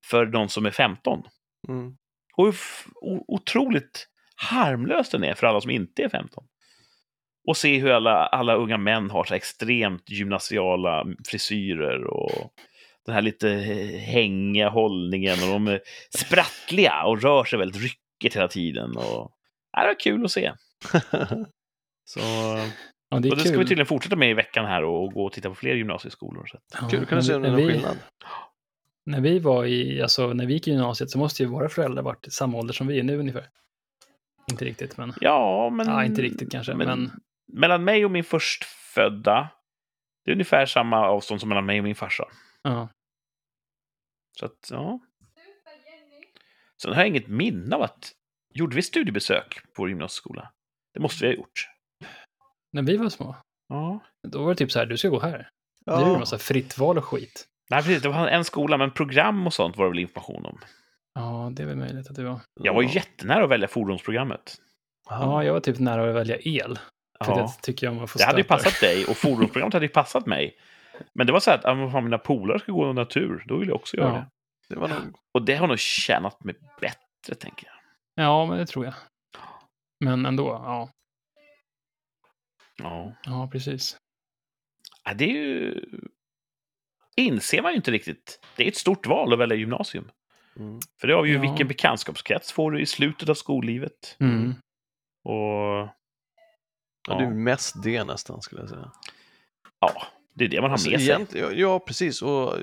[0.04, 1.22] för någon som är 15.
[1.68, 1.96] Mm.
[2.36, 2.56] Och hur
[3.28, 6.44] otroligt harmlös den är för alla som inte är 15.
[7.48, 12.52] Och se hur alla, alla unga män har så extremt gymnasiala frisyrer och
[13.06, 13.48] den här lite
[14.06, 15.80] hängiga hållningen och de är
[16.18, 18.96] sprattliga och rör sig väldigt ryckigt hela tiden.
[18.96, 19.32] Och,
[19.72, 20.52] ja, det var kul att se.
[22.04, 22.20] Så,
[23.10, 25.32] ja, det, och det ska vi tydligen fortsätta med i veckan här och, gå och
[25.32, 26.46] titta på fler gymnasieskolor.
[26.46, 26.58] Så.
[26.80, 27.98] Ja, kul, kan du se om det är någon skillnad?
[29.06, 32.02] När vi var i, alltså när vi gick i gymnasiet så måste ju våra föräldrar
[32.02, 33.48] varit i samma ålder som vi är nu ungefär.
[34.50, 35.12] Inte riktigt, men.
[35.20, 35.86] Ja, men...
[35.86, 36.88] Ja, inte riktigt kanske, men...
[36.88, 37.10] men
[37.52, 39.48] mellan mig och min förstfödda,
[40.24, 42.24] det är ungefär samma avstånd som mellan mig och min farsa.
[42.62, 42.88] Ja.
[44.38, 45.00] Så att, ja.
[46.82, 48.12] Sen har jag inget minne av att...
[48.54, 50.52] Gjorde vi studiebesök på vår gymnasieskola?
[50.94, 51.68] Det måste vi ha gjort.
[52.72, 53.36] När vi var små,
[53.68, 54.00] Ja.
[54.28, 55.50] då var det typ så här, du ska gå här.
[55.86, 57.48] Nu är det en massa fritt val och skit.
[57.70, 58.02] Nej, precis.
[58.02, 60.58] Det var en skola, men program och sånt var det väl information om.
[61.14, 62.40] Ja, det är väl möjligt att det var.
[62.60, 64.56] Jag var ju jättenära att välja fordonsprogrammet.
[65.08, 66.78] Ja, jag var typ nära att välja el.
[67.24, 67.42] För Ja.
[67.42, 69.92] det tycker jag om att få Det hade ju passat dig och fordonsprogrammet hade ju
[69.92, 70.56] passat mig.
[71.14, 73.56] Men det var så här att ah, men fan, mina polare ska gå natur, då
[73.56, 74.14] vill jag också göra Ja.
[74.14, 74.26] det.
[74.74, 74.98] Det var nog...
[75.34, 77.76] Och det har nog tjänat mig bättre, tänker jag.
[78.24, 78.94] Ja, men det tror jag.
[80.04, 80.90] Men ändå, ja.
[82.82, 83.12] Ja.
[83.24, 83.96] Ja, precis.
[85.04, 85.80] Ja, det är ju...
[87.16, 88.40] Inser man ju inte riktigt.
[88.56, 90.10] Det är ett stort val att välja gymnasium.
[90.56, 90.80] Mm.
[91.00, 91.50] För det avgör ju Ja.
[91.50, 94.16] vilken bekantskapskrets får du i slutet av skollivet.
[94.20, 94.54] Mm.
[95.24, 95.88] Och
[97.08, 98.92] Ja, det är mest det nästan skulle jag säga.
[99.80, 100.02] ja,
[100.34, 101.08] det är det man har Alltså, med sig.
[101.08, 102.22] egent- ja, ja, precis.
[102.22, 102.54] Och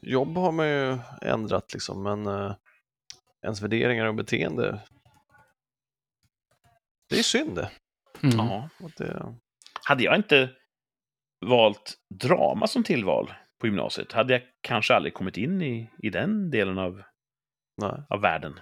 [0.00, 2.54] jobb har man ju ändrat liksom, men eh,
[3.42, 4.80] ens värderingar och beteende.
[7.08, 7.70] Det är synd det.
[8.22, 8.36] Mm.
[8.36, 8.68] Ja.
[8.96, 9.34] Det
[9.84, 10.50] Hade jag inte
[11.48, 16.50] valt drama som tillval på gymnasiet hade jag kanske aldrig kommit in i, i den
[16.50, 17.02] delen av,
[17.82, 18.02] nej.
[18.08, 18.60] av världen.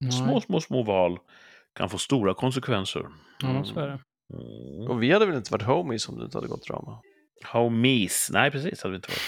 [0.00, 0.12] Nej.
[0.12, 1.18] Små, små, små val
[1.74, 3.06] kan få stora konsekvenser.
[3.40, 3.98] Ja, så är det.
[4.32, 4.90] Mm.
[4.90, 7.00] Och vi hade väl inte varit homies om du inte hade gått drama?
[7.52, 8.30] Homies.
[8.32, 8.82] Nej, precis.
[8.82, 9.22] Hade vi inte varit.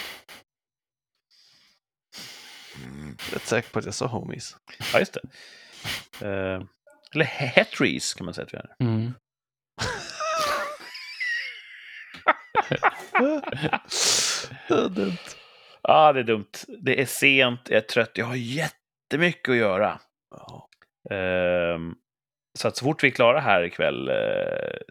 [3.33, 4.57] Rätt säker på att jag sa homies.
[4.93, 5.21] Ja, just det.
[6.27, 6.63] Eh,
[7.15, 8.77] eller hetries kan man säga att vi är.
[8.81, 9.13] Mm.
[14.69, 15.17] det är dumt.
[15.83, 16.51] Ja, det är dumt.
[16.83, 20.01] Det är sent, jag är trött, jag har jättemycket att göra.
[20.31, 20.69] Ja.
[21.17, 21.95] Ehm,
[22.59, 24.15] så att så fort vi är klara här ikväll eh,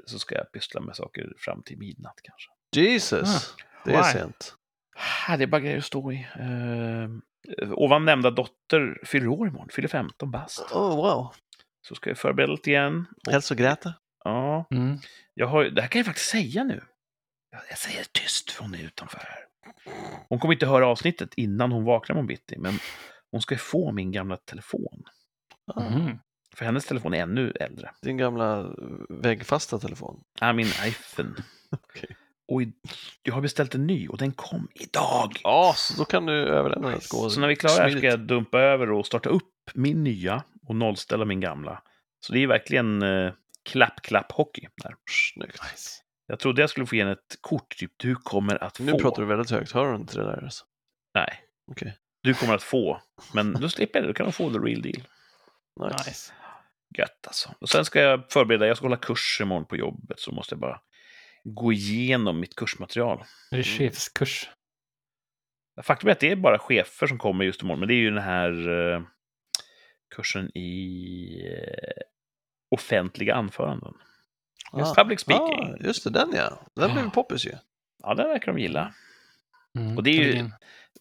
[0.06, 2.50] så ska jag pyssla med saker fram till midnatt kanske.
[2.76, 3.56] Jesus,
[3.86, 4.04] det är Why?
[4.20, 4.56] sent.
[5.28, 6.28] Ah, det är bara grejer att stå i.
[6.40, 7.22] Ehm,
[7.72, 10.72] ovan nämnda dotter fyller år imorgon, fyller 15 bast.
[10.72, 11.34] Oh, wow.
[11.88, 13.06] Så ska jag förbereda lite igen.
[13.32, 13.94] Hälsa Greta.
[14.24, 14.98] Ja, Mm.
[15.34, 16.84] jag har, det här kan jag faktiskt säga nu.
[17.70, 19.46] Jag, säger tyst för hon är utanför här.
[20.30, 22.80] Hon kommer inte höra avsnittet innan hon vaknar om bitti, men
[23.32, 25.04] hon ska ju få min gamla telefon.
[25.76, 26.18] Ah, Mm.
[26.56, 27.92] För hennes telefon är ännu äldre.
[28.02, 28.76] Din gamla
[29.10, 30.24] väggfasta telefon.
[30.40, 31.34] Ja, min iPhone.
[31.72, 32.18] Okej.
[32.48, 32.62] Och
[33.24, 35.40] jag har beställt en ny och den kom idag.
[35.44, 37.00] Ja, så då kan du överlämna den.
[37.10, 40.04] Gå Så när vi är klara här ska jag dumpa över och starta upp min
[40.04, 41.82] nya och nollställa min gamla.
[42.20, 43.34] Så det är verkligen eh,
[43.70, 44.96] klapp-klapp-hockey där.
[45.34, 45.60] Snyggt.
[46.28, 48.84] Jag trodde jag skulle få igen ett kort, typ du kommer att få.
[48.84, 50.44] Nu pratar du väldigt högt, hör du inte det där?
[50.44, 50.66] Alltså?
[51.14, 51.40] Nej,
[51.72, 53.02] Okej, du kommer att få.
[53.34, 55.04] Men då slipper jag det, då kan de få the real deal.
[55.80, 56.10] nice.
[56.10, 56.34] Nice.
[56.98, 57.56] Gött alltså.
[57.60, 60.60] Och sen ska jag förbereda, jag ska hålla kurs imorgon på jobbet, så måste jag
[60.60, 60.82] bara
[61.44, 63.24] gå igenom mitt kursmaterial.
[63.52, 64.50] Är det chefskurs?
[65.84, 68.10] Faktum är att det är bara chefer som kommer just imorgon, men det är ju
[68.12, 69.02] den här eh,
[70.16, 72.04] kursen i eh,
[72.72, 73.94] offentliga anföranden.
[74.78, 75.74] Just public speaking.
[75.74, 76.60] Ah, just det, den ja.
[76.76, 77.52] Den blev poppis ju.
[78.04, 78.94] Ja, den verkar de gilla.
[79.78, 79.98] Mm.
[79.98, 80.50] Och det är ju-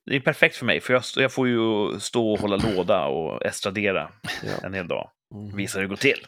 [0.06, 3.44] Det är perfekt för mig, för jag, jag får ju stå och hålla låda och
[3.46, 4.10] estradera
[4.42, 4.66] Ja.
[4.66, 5.10] en hel dag.
[5.34, 5.56] Mm.
[5.56, 6.26] Visa hur det går till.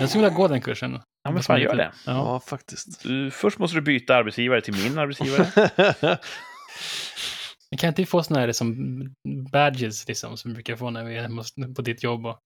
[0.00, 1.00] Jag skulle vilja gå den kursen.
[1.24, 1.92] Ja, men fan, gör det.
[2.06, 2.12] Ja.
[2.12, 3.02] Ja, faktiskt.
[3.02, 5.70] Du, först måste du byta arbetsgivare till min arbetsgivare.
[7.70, 8.74] Men kan inte vi få sådana här som
[9.52, 12.38] badges liksom, som vi brukar få när vi är på ditt jobb och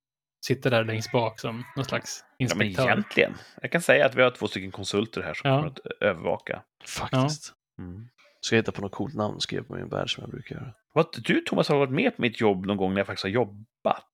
[0.47, 2.85] sitter där längst bak som någon slags Ja, men inspektör?
[2.93, 3.35] egentligen.
[3.63, 5.57] Jag kan säga att vi har två stycken konsulter här som Ja.
[5.57, 6.63] kommer att övervaka.
[6.87, 7.53] faktiskt.
[7.79, 8.09] Mm.
[8.41, 10.57] Ska jag hitta på något coolt namn och skriva på min badge som jag brukar
[10.57, 10.75] göra.
[10.95, 13.31] Vad, du, Thomas, har varit med på mitt jobb någon gång när jag faktiskt har
[13.31, 14.05] jobbat.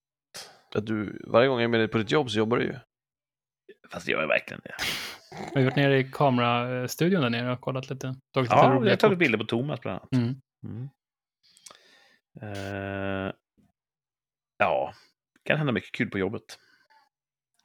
[0.74, 2.74] Att du, varje gång jag är med dig på ditt jobb så jobbar du ju.
[3.90, 4.74] Fast jag verkligen det.
[5.52, 8.06] Jag har varit nere i kamerastudion där nere och kollat lite.
[8.06, 10.12] Tagit lite Ja, jag har tagit bilder på Thomas bland annat.
[10.12, 10.34] Mm.
[10.66, 10.88] Mm.
[12.42, 13.32] Eh,
[14.58, 14.94] ja,
[15.44, 16.58] kan hända mycket kul på jobbet.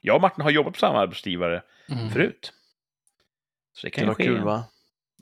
[0.00, 1.62] Jag och Martin har jobbat på samma arbetsgivare
[1.92, 2.10] Mm.
[2.10, 2.52] förut.
[3.72, 4.64] Så det kan Det ju var ske kul va?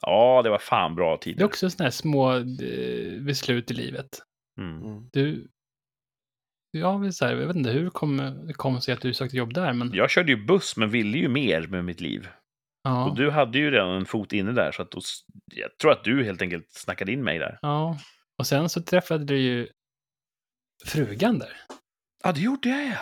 [0.01, 1.41] Ja, det var fan bra Det tider.
[1.41, 4.09] är också sådana här små eh, beslut i livet.
[4.61, 4.83] Mm.
[4.85, 5.09] Mm.
[5.13, 5.49] Du,
[6.71, 9.37] ja, så här, jag vet inte hur det kom, det kom sig att du sökte
[9.37, 12.29] jobb där, men Jag körde ju buss, men ville ju mer med mitt liv.
[12.83, 15.01] ja, Och du hade ju redan en fot inne där, så att då,
[15.55, 17.59] jag tror att du helt enkelt snackade in mig där.
[17.63, 17.99] ja.
[18.39, 19.69] Och sen så träffade du ju
[20.87, 21.53] frugan där.
[22.25, 22.99] Ja, det gjorde jag ja.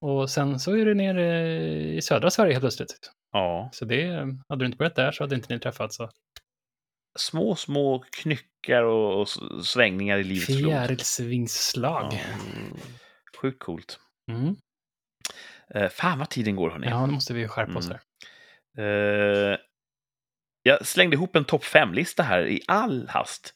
[0.00, 1.48] Och sen så är du nere
[1.94, 3.10] i södra Sverige helt plötsligt.
[3.32, 4.06] Ja, Så det,
[4.48, 5.96] hade du inte börjat där så hade inte ni träffats.
[5.96, 6.10] Så.
[7.18, 9.28] små, små knyckar och, och
[9.66, 10.58] svängningar i livets flod.
[10.60, 12.12] Fjärilsvingslag.
[12.12, 12.78] Ja.
[13.40, 14.00] Sjukt coolt.
[14.32, 14.56] Mm.
[15.74, 16.86] Eh, fan vad tiden går, hörni.
[16.86, 17.98] Ja, nu måste vi skärpa oss Mm.
[18.76, 19.52] där.
[19.52, 19.58] Eh,
[20.62, 23.54] jag slängde ihop en topp fem-lista här i all hast.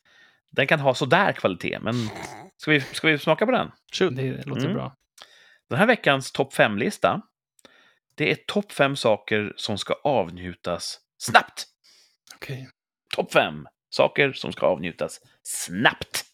[0.50, 1.94] Den kan ha sådär kvalitet, men
[2.56, 3.70] ska vi, ska vi smaka på den?
[3.92, 4.16] Shoot.
[4.16, 4.74] Det låter Mm.
[4.74, 4.96] bra.
[5.68, 7.20] Den här veckans topp fem-lista,
[8.14, 11.66] det är topp fem saker som ska avnjutas snabbt.
[12.34, 12.68] Okej.
[13.16, 16.24] Topp fem saker som ska avnjutas snabbt.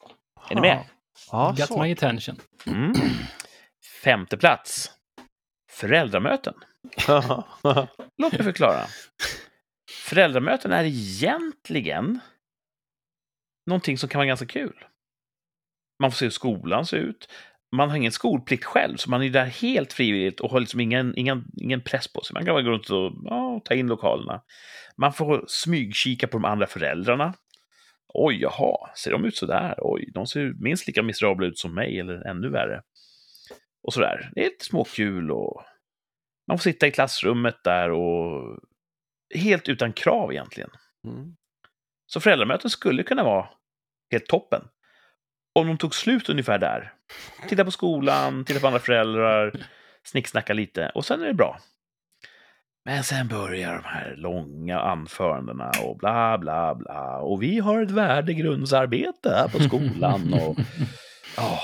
[0.50, 0.84] Är ni med?
[1.30, 1.82] Ja, Got så.
[1.82, 2.40] my attention.
[2.66, 2.92] Mm.
[4.04, 4.90] Femte plats.
[5.70, 6.54] Föräldramöten.
[8.18, 8.86] Låt mig förklara.
[9.90, 12.20] Föräldramöten är egentligen
[13.66, 14.84] någonting som kan vara ganska kul.
[16.02, 17.28] Man får se hur skolan ser ut.
[17.76, 21.14] Man har ingen skolplikt själv, så man är där helt frivilligt och har liksom ingen,
[21.16, 22.34] ingen, ingen press på sig.
[22.34, 24.42] Man kan bara gå runt och ja, ta in lokalerna.
[24.96, 27.34] Man får smygkika på de andra föräldrarna.
[28.08, 29.74] Oj, jaha, ser de ut så där?
[29.78, 32.82] Oj, de ser minst lika miserabla ut som mig, eller ännu värre.
[33.82, 34.30] Och sådär.
[34.34, 35.62] Det är lite småkul och
[36.48, 38.58] man får sitta i klassrummet där och
[39.34, 40.70] helt utan krav egentligen.
[41.04, 41.36] Mm.
[42.06, 43.48] Så föräldramöten skulle kunna vara
[44.10, 44.62] helt toppen.
[45.54, 46.92] Om de tog slut ungefär där.
[47.48, 49.66] Titta på skolan, titta på andra föräldrar,
[50.04, 51.58] snicksnacka lite och sen är det bra.
[52.84, 57.18] Men sen börjar de här långa anförandena och bla bla bla.
[57.18, 60.34] Och vi har ett värdegrundsarbete här på skolan.
[60.42, 60.56] Och,
[61.36, 61.60] ja.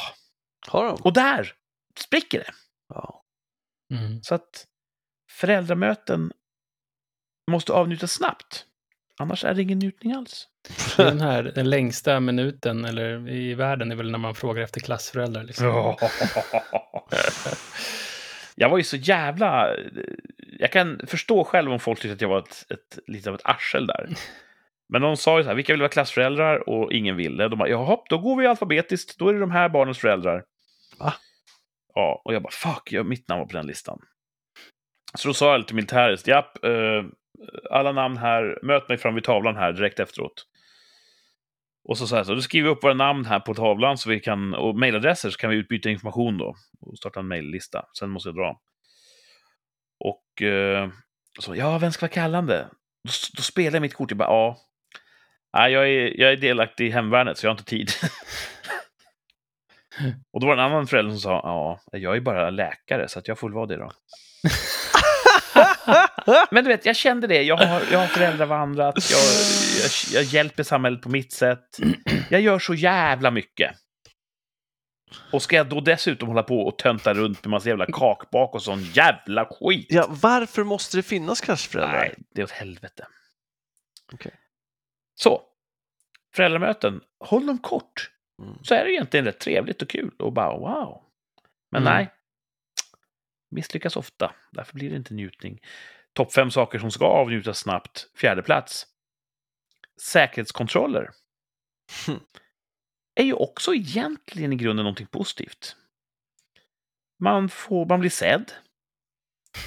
[0.69, 1.03] Har de?
[1.03, 1.53] och där
[1.99, 2.53] spricker det.
[2.89, 3.25] Ja.
[3.95, 4.23] Mm.
[4.23, 4.67] Så att
[5.31, 6.33] föräldramöten
[7.51, 8.67] måste avnjutas snabbt.
[9.23, 10.49] Annars är det ingen njutning alls.
[10.97, 14.63] Det är Den här den längsta minuten eller i världen är väl när man frågar
[14.63, 15.45] efter klassföräldrar.
[15.45, 15.67] Liksom.
[18.55, 19.77] Jag var ju så jävla...
[20.59, 23.41] Jag kan förstå själv om folk tyckte att jag var ett, ett, lite av ett
[23.45, 24.09] arsel där.
[24.89, 26.69] Men de sa ju så här, vilka vill vara klassföräldrar?
[26.69, 27.49] Och ingen ville.
[27.49, 29.19] De bara, jaha, då går vi alfabetiskt.
[29.19, 30.45] Då är det de här barnens föräldrar.
[30.99, 31.15] Va?
[31.95, 34.01] Ja, och jag bara, fuck, jag, mitt namn var på den listan.
[35.15, 37.03] Så då sa jag lite militäriskt, japp, eh,
[37.71, 40.47] alla namn här, möt mig fram vid tavlan här direkt efteråt.
[41.85, 44.11] Och så så här, så, då skriver vi upp våra namn här på tavlan så
[44.11, 46.55] vi kan, och mejladresser så kan vi utbyta information då.
[46.81, 47.85] Och starta en mejllista.
[47.99, 48.61] Sen måste jag dra.
[50.05, 50.91] Och eh,
[51.41, 52.69] så, ja, vem ska vara kallande?
[53.05, 54.59] Då, då spelar jag mitt kort, jag bara, ja.
[55.57, 57.91] Nej, jag är, jag är delaktig i hemvärnet så jag har inte tid.
[60.33, 63.19] och då var det en annan förälder som sa, ja, jag är bara läkare så
[63.19, 63.93] att jag får väl vara det då.
[66.51, 67.43] Men du vet, jag kände det.
[67.43, 69.21] Jag har, jag har föräldravandrat, jag,
[69.83, 71.67] jag, jag hjälper samhället på mitt sätt.
[72.31, 73.77] Jag gör så jävla mycket.
[75.33, 78.63] Och ska jag då dessutom hålla på och tönta runt med massa jävla kakbak och
[78.63, 79.87] sån jävla skit?
[79.89, 81.99] ja, varför måste det finnas klassföräldrar?
[81.99, 83.07] Nej, det är åt helvete.
[84.13, 84.33] Okej.
[85.15, 85.43] Så,
[86.35, 88.11] föräldramöten, håll dem kort.
[88.43, 88.55] Mm.
[88.63, 91.03] Så är det egentligen rätt trevligt och kul och bara wow.
[91.71, 91.95] Men Mm.
[91.95, 92.13] nej,
[93.53, 94.35] misslyckas ofta.
[94.51, 95.61] Därför blir det inte njutning.
[96.13, 98.07] Topp fem saker som ska avnjutas snabbt.
[98.17, 98.87] Fjärde plats.
[100.01, 101.11] Säkerhetskontroller.
[102.07, 102.21] Hmm.
[103.15, 105.77] Är ju också egentligen i grunden någonting positivt.
[107.21, 108.53] Man, får, man blir sedd.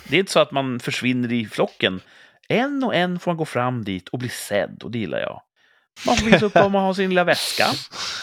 [0.09, 2.01] Det är inte så att man försvinner i flocken.
[2.47, 5.41] En och en får man gå fram dit och bli sedd och det gillar jag.
[6.05, 7.67] Man får visa upp vad man har sin lilla väska.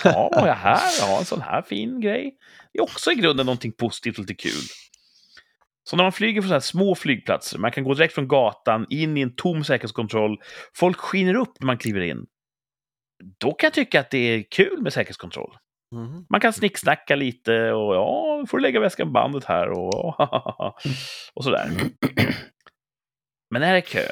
[0.04, 0.80] Ja, vad har jag här?
[1.00, 2.36] Jag har en sån här fin grej.
[2.72, 4.62] Det är också i grunden någonting positivt och lite kul.
[5.84, 9.16] Så när man flyger från så små flygplatser, man kan gå direkt från gatan in
[9.16, 10.38] i en tom säkerhetskontroll,
[10.74, 12.26] folk skiner upp när man kliver in.
[13.38, 15.56] Då kan jag tycka att det är kul med säkerhetskontroll.
[15.94, 16.26] Mhm.
[16.30, 20.20] Man kan snicksnacka lite och ja, får du lägga väskan bandet här och,
[21.34, 21.70] och sådär.
[23.50, 24.08] Men när det är kö,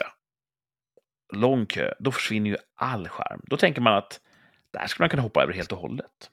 [1.32, 3.40] lång kö, då försvinner ju all skärm.
[3.46, 4.20] Då tänker man att
[4.72, 6.30] där skulle man kunna hoppa över helt och hållet.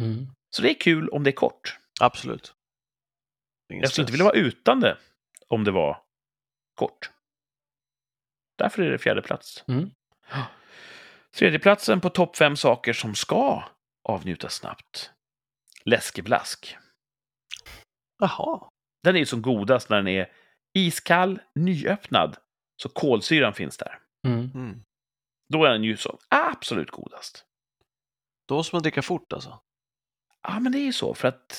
[0.00, 0.26] Mm.
[0.50, 1.78] Så det är kul om det är kort.
[2.00, 2.54] Absolut.
[3.72, 4.98] Ingen Jag skulle inte vilja vara utan det
[5.48, 6.02] om det var
[6.74, 7.10] kort.
[8.58, 9.64] Därför är det fjärde plats.
[9.68, 9.90] Mm.
[11.36, 13.64] Tredjeplatsen på topp fem saker som ska
[14.08, 15.10] avnjutas snabbt.
[15.84, 16.76] Läskeblask.
[18.18, 18.70] Jaha.
[19.02, 20.32] Den är ju som godast när den är
[20.72, 22.36] iskall, nyöppnad,
[22.82, 23.98] så kolsyran finns där.
[24.26, 24.50] Mm.
[24.54, 24.82] Mm.
[25.48, 27.44] Då är den ju som absolut godast.
[28.48, 29.60] Då måste man dricka fort alltså.
[30.42, 31.52] Ja, men det är ju så, för att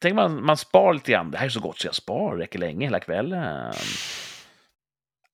[0.00, 1.30] tänk man, man spar lite grann.
[1.30, 3.72] Det här är så gott så jag spar, räcker länge hela kvällen.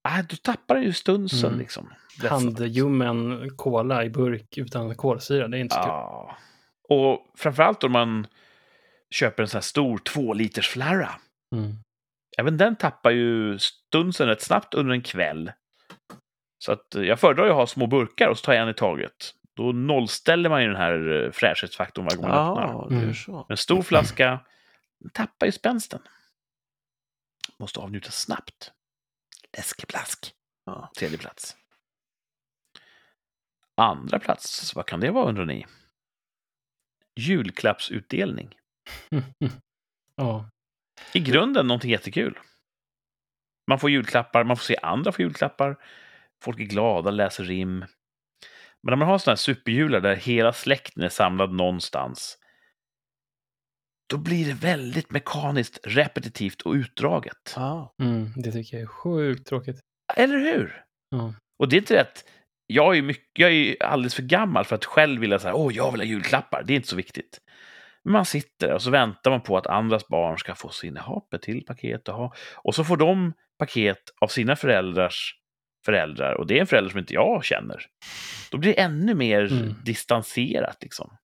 [0.09, 1.61] Ah, då tappar den ju stunsen Mm.
[1.61, 1.93] liksom.
[2.31, 5.89] Handljummen cola i burk utan kolsyra, det är inte så kul.
[5.91, 6.37] Ja.
[6.89, 8.27] Och framförallt om man
[9.15, 11.11] köper en sån här stor två liters flarra.
[11.55, 11.73] Mm.
[12.39, 15.53] Även den tappar ju stunsen rätt snabbt under en kväll.
[16.65, 18.69] Så att eh, jag föredrar ju att ha små burkar och så tar jag en
[18.69, 19.13] i taget.
[19.57, 22.67] Då nollställer man ju den här eh, fräschhetsfaktorn varje gång man öppnar.
[22.69, 23.15] Ja, det är Mm.
[23.15, 23.47] så.
[23.49, 24.41] En stor flaska
[25.13, 26.03] tappar ju spänsten.
[27.59, 28.73] Måste avnjutas snabbt.
[29.57, 30.35] Läskeblask.
[30.65, 30.93] Ja.
[30.99, 31.57] Tredje plats.
[33.75, 35.67] Andra plats, vad kan det vara undrar ni?
[37.17, 38.55] Julklappsutdelning.
[40.17, 40.51] ja.
[41.13, 42.39] I grunden någonting jättekul.
[43.67, 45.77] Man får julklappar, man får se andra få julklappar.
[46.43, 47.79] Folk är glada, läser rim.
[47.79, 52.39] Men när man har sådana här superjular där hela släkten är samlad någonstans.
[54.07, 57.55] Då blir det väldigt mekaniskt, repetitivt och utdraget.
[57.57, 57.87] Ah.
[58.03, 59.81] Mm, det tycker jag är sjukt tråkigt.
[60.17, 60.83] Eller hur?
[61.11, 61.35] Ja.
[61.59, 62.25] Och det är inte rätt.
[62.67, 65.91] Jag är, mycket, jag är alldeles för gammal för att själv vilja säga åh, jag
[65.93, 66.63] vill ha julklappar.
[66.67, 67.39] Det är inte så viktigt.
[68.05, 71.35] Men man sitter och så väntar man på att andras barn ska få sina hopp,
[71.35, 72.35] ett till paket och ha.
[72.55, 75.35] Och så får de paket av sina föräldrars
[75.85, 77.87] föräldrar och det är en förälder som inte jag känner.
[78.51, 79.75] Då blir det ännu mer Mm.
[79.85, 81.17] distanserat liksom.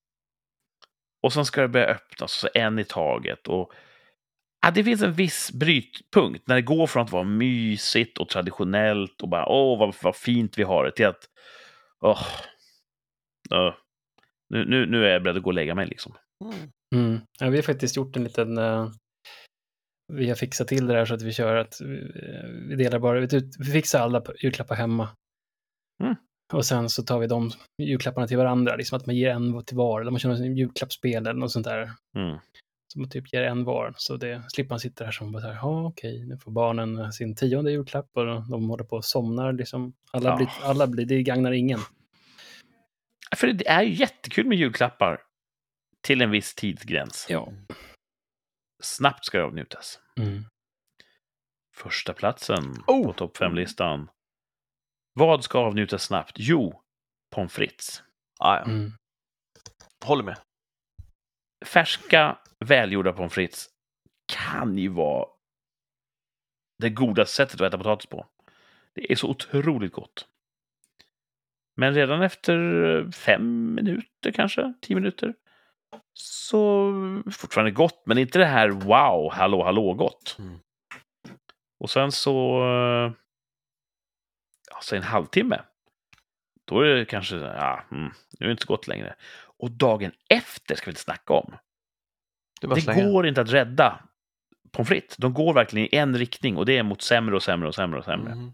[1.23, 3.49] Och sen ska det börja öppnas, så en i taget.
[3.49, 3.73] Och
[4.63, 9.23] ja, det finns en viss brytpunkt när det går från att vara mysigt och traditionellt
[9.23, 11.29] och bara åh vad, vad fint vi har det till att
[12.05, 12.23] åh,
[13.51, 13.75] åh,
[14.49, 16.15] nu, nu, nu är jag beredd att gå och lägga mig liksom.
[16.95, 17.21] Mm.
[17.39, 18.59] Ja, vi har faktiskt gjort en liten...
[18.59, 18.89] eh,
[20.13, 22.13] vi har fixat till det där så att vi kör att vi,
[22.69, 23.21] vi delar bara...
[23.59, 25.09] Vi fixar alla julklappar hemma.
[26.03, 26.17] Mm.
[26.53, 29.77] Och sen så tar vi de julklapparna till varandra, liksom att man ger en till
[29.77, 31.91] var, eller man kör en julklappsspel eller något sånt där.
[32.17, 32.39] Mm.
[32.93, 35.49] Så man typ ger en var, så det slipper man sitta här som bara så
[35.49, 39.53] här, ja okej, nu får barnen sin tionde julklapp och de håller på och somnar
[39.53, 39.93] liksom.
[40.11, 40.37] Alla, Ja.
[40.37, 41.81] blir, alla blir, det gagnar ingen.
[43.37, 45.21] För det är ju jättekul med julklappar
[46.01, 47.27] till en viss tidsgräns.
[47.31, 47.53] Ja.
[48.83, 49.99] Snabbt ska det avnjutas.
[50.21, 50.45] Mm.
[51.77, 53.07] Första platsen Oh!
[53.07, 54.09] på topp fem-listan.
[55.13, 56.33] Vad ska avnjutas snabbt?
[56.39, 56.83] Jo,
[57.31, 58.03] pommes frites.
[58.39, 58.65] Ah, ja.
[58.65, 58.93] Mm.
[60.05, 60.39] Håller med.
[61.65, 63.69] Färska, välgjorda pommes frites
[64.27, 65.27] kan ju vara
[66.79, 68.27] det godaste sättet att äta potatis på.
[68.95, 70.29] Det är så otroligt gott.
[71.77, 72.57] Men redan efter
[73.13, 75.35] fem minuter kanske, tio minuter,
[76.15, 76.93] så
[77.33, 80.37] fortfarande gott, men inte det här wow, hallå, hallå gott.
[80.39, 80.59] Mm.
[81.81, 83.13] Och sen så, eh,
[84.75, 85.61] alltså en halvtimme,
[86.65, 89.15] då är det kanske, ja, mm, nu är det inte så gott längre.
[89.59, 91.57] Och dagen efter ska vi inte snacka om.
[92.61, 94.09] Det Det går inte att rädda
[94.73, 95.17] pommes frites.
[95.17, 97.99] De går verkligen i en riktning och det är mot sämre och sämre och sämre
[97.99, 98.35] och sämre.
[98.35, 98.53] Mhm.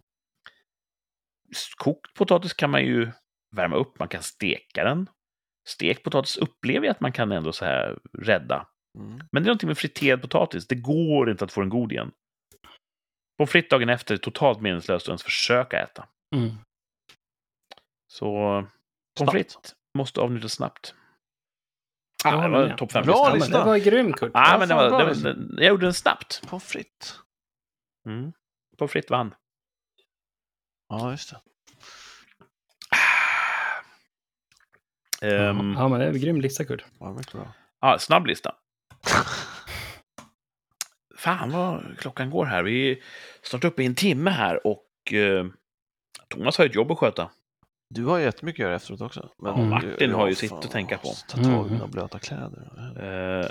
[1.76, 3.10] Kokt potatis kan man ju
[3.56, 5.06] värma upp, man kan steka den.
[5.68, 8.66] Stekt potatis upplever jag att man kan ändå så här rädda.
[8.98, 9.18] Mm.
[9.32, 12.10] Men det är någonting med friterad potatis, det går inte att få den god igen.
[13.38, 16.06] Pommes frites dagen efter är totalt meningslöst att ens försöka äta.
[16.36, 16.50] Mm.
[18.06, 18.28] Så
[19.18, 19.56] pommes frites
[19.98, 20.94] måste avnjutas snabbt.
[22.24, 23.58] Ah, det var topp fem Bra lista.
[23.58, 24.30] det var grym Kurt.
[24.34, 26.42] Ah, Ja, men det var, det var, jag gjorde den snabbt.
[26.48, 27.18] Pommes frites.
[28.06, 28.32] Mm.
[28.78, 29.34] Pommes frites vann.
[30.88, 31.40] Ja, just det.
[35.26, 36.84] Ehm, Ja, men det är en grym lista Kurt.
[37.00, 37.52] Ja, bra.
[37.80, 38.54] ja, snabb lista.
[41.18, 42.62] Fan vad klockan går här.
[42.62, 42.98] Vi är
[43.42, 45.46] snart uppe i en timme här och eh,
[46.28, 47.30] Thomas har ett jobb att sköta.
[47.94, 49.28] Du har jättemycket att göra efteråt också.
[49.42, 51.08] Men Ja, Martin har ju Ja, sitt att tänka på.
[51.28, 51.90] Ta tag i Mm.
[51.90, 52.68] blöta kläder.
[52.96, 53.48] Eh,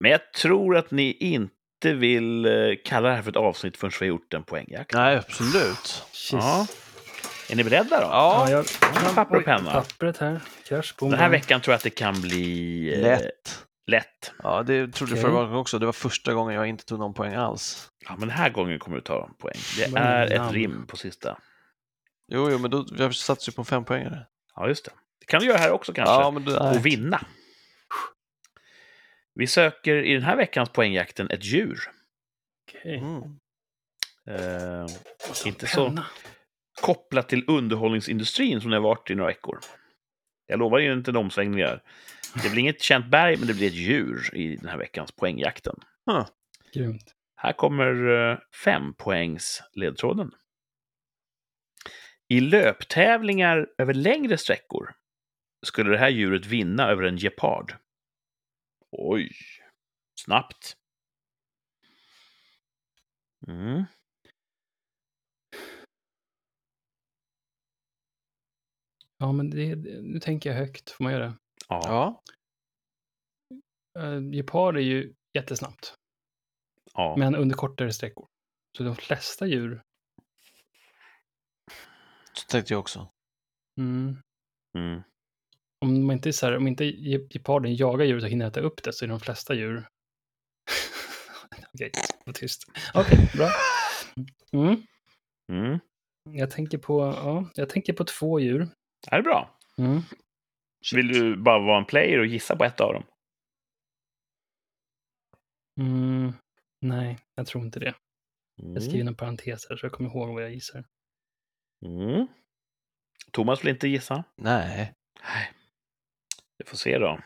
[0.00, 2.52] men jag tror att ni inte vill eh,
[2.84, 4.94] kalla det här för ett avsnitt förrän vi har gjort en poängjakt.
[4.94, 6.04] Nej, absolut.
[6.32, 6.66] Ja.
[7.50, 8.06] Är ni beredda då?
[8.06, 8.64] Ja, Ja,
[9.04, 9.70] jag, papper och penna.
[9.72, 10.40] Pappret här.
[10.68, 13.64] Krasch, bom, Den här veckan tror jag att det kan bli eh, lätt.
[13.86, 14.32] Lätt.
[14.42, 15.78] Ja, det trodde jag förra gången också.
[15.78, 17.90] Det var första gången jag inte tog någon poäng alls.
[18.08, 19.56] Ja, men den här gången kommer du ta poäng.
[19.78, 21.38] Det Vad är ett rim på sista.
[22.28, 24.26] Jo, jo, men då, jag satsade ju på en fempoängare.
[24.54, 24.90] Ja, just det.
[25.20, 26.14] Det kan du göra här också kanske.
[26.14, 26.78] Ja, men nej.
[26.78, 27.20] och vinna.
[29.34, 31.78] Vi söker i den här veckans poängjakten ett djur.
[32.68, 32.98] Okej.
[32.98, 33.22] Mm.
[34.28, 34.86] Eh,
[35.46, 36.06] inte Penna.
[36.76, 39.58] så kopplat till underhållningsindustrin som det har varit i några veckor.
[40.46, 41.82] Jag lovar ju inte en omsvängning där.
[42.42, 45.76] Det blir inget känt berg, men det blir ett djur i den här veckans poängjakten.
[46.74, 47.14] Grymt.
[47.36, 50.30] Här kommer eh, fem poängs ledtråden.
[52.28, 54.94] I löptävlingar över längre sträckor
[55.66, 57.74] skulle det här djuret vinna över en gepard.
[58.90, 59.30] Oj,
[60.20, 60.76] snabbt.
[63.48, 63.84] Mm.
[69.24, 70.90] Ja, men det, nu tänker jag högt.
[70.90, 71.34] Får man göra det?
[71.68, 71.80] Ja.
[71.84, 72.20] Ja,
[73.98, 75.94] Uh, Gepard är ju jättesnabbt,
[76.94, 77.16] ja.
[77.18, 78.26] men under kortare sträckor.
[78.76, 79.82] Så de flesta djur...
[82.32, 83.10] så tänkte jag också.
[83.80, 84.16] Mm,
[84.78, 85.02] Mm.
[85.84, 88.82] om, man inte så här, om inte ge- geparden jagar djuret och hinner äta upp
[88.82, 89.88] det så är de flesta djur...
[91.74, 91.90] Okej,
[92.26, 92.62] var tyst.
[92.94, 93.48] Okej, bra.
[94.52, 94.82] Mm.
[95.52, 95.78] Mm.
[96.30, 98.68] Jag tänker på, ja, jag tänker på två djur.
[99.10, 99.58] Det är bra.
[99.78, 100.00] Mm.
[100.94, 103.04] Vill du bara vara en player och gissa på ett av dem?
[105.80, 106.32] Mm.
[106.80, 107.94] Nej, jag tror inte det.
[108.62, 108.74] Mm.
[108.74, 110.84] Jag skriver inom parenteser så jag kommer ihåg vad jag gissar.
[111.86, 112.26] Mm.
[113.32, 114.24] Thomas vill inte gissa.
[114.36, 114.94] Nej.
[115.22, 115.52] Nej.
[116.58, 117.20] Vi får se då.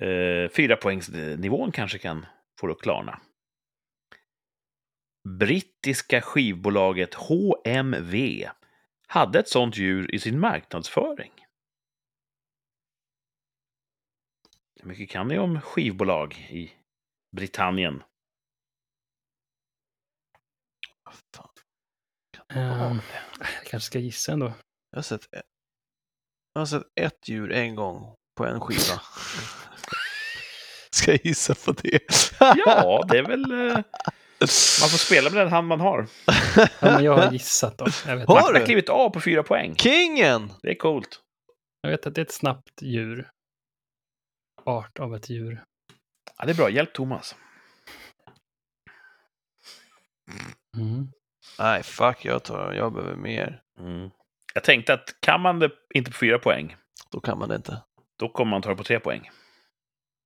[0.00, 2.26] Eh, fyra poängsnivån kanske kan
[2.60, 3.20] få det att klarna.
[5.28, 8.48] Brittiska skivbolaget HMV
[9.10, 11.32] hade ett sånt djur i sin marknadsföring.
[14.80, 16.72] Hur mycket kan ni om skivbolag i
[17.36, 18.02] Britannien?
[21.34, 21.48] Fan.
[22.54, 23.00] Um,
[23.38, 24.52] jag kanske ska gissa ändå.
[24.90, 25.44] Jag har sett, ett-
[26.52, 29.00] jag har sett ett djur en gång på en skiva.
[30.92, 32.00] Ska jag gissa på det?
[32.40, 33.44] Ja, det är väl...
[34.80, 36.06] Man får spela med den hand man har.
[36.56, 37.86] Ja, men jag har gissat då.
[38.06, 38.64] Jag vet, Har Martin har du?
[38.66, 39.76] klivit av på fyra poäng.
[39.76, 40.52] Kingen!
[40.62, 41.20] Det är coolt.
[41.80, 43.30] jag vet att det är ett snabbt djur.
[44.64, 45.64] Art av ett djur.
[46.38, 46.70] Ja, det är bra.
[46.70, 47.34] Hjälp Thomas.
[50.76, 51.08] Mm.
[51.58, 53.62] Nej, fuck, jag, tar, jag behöver mer.
[53.78, 54.10] Mm.
[54.54, 56.76] Jag tänkte att kan man det inte på fyra poäng,
[57.10, 57.82] Då kan man det inte.
[58.18, 59.30] då kommer man ta det på tre poäng.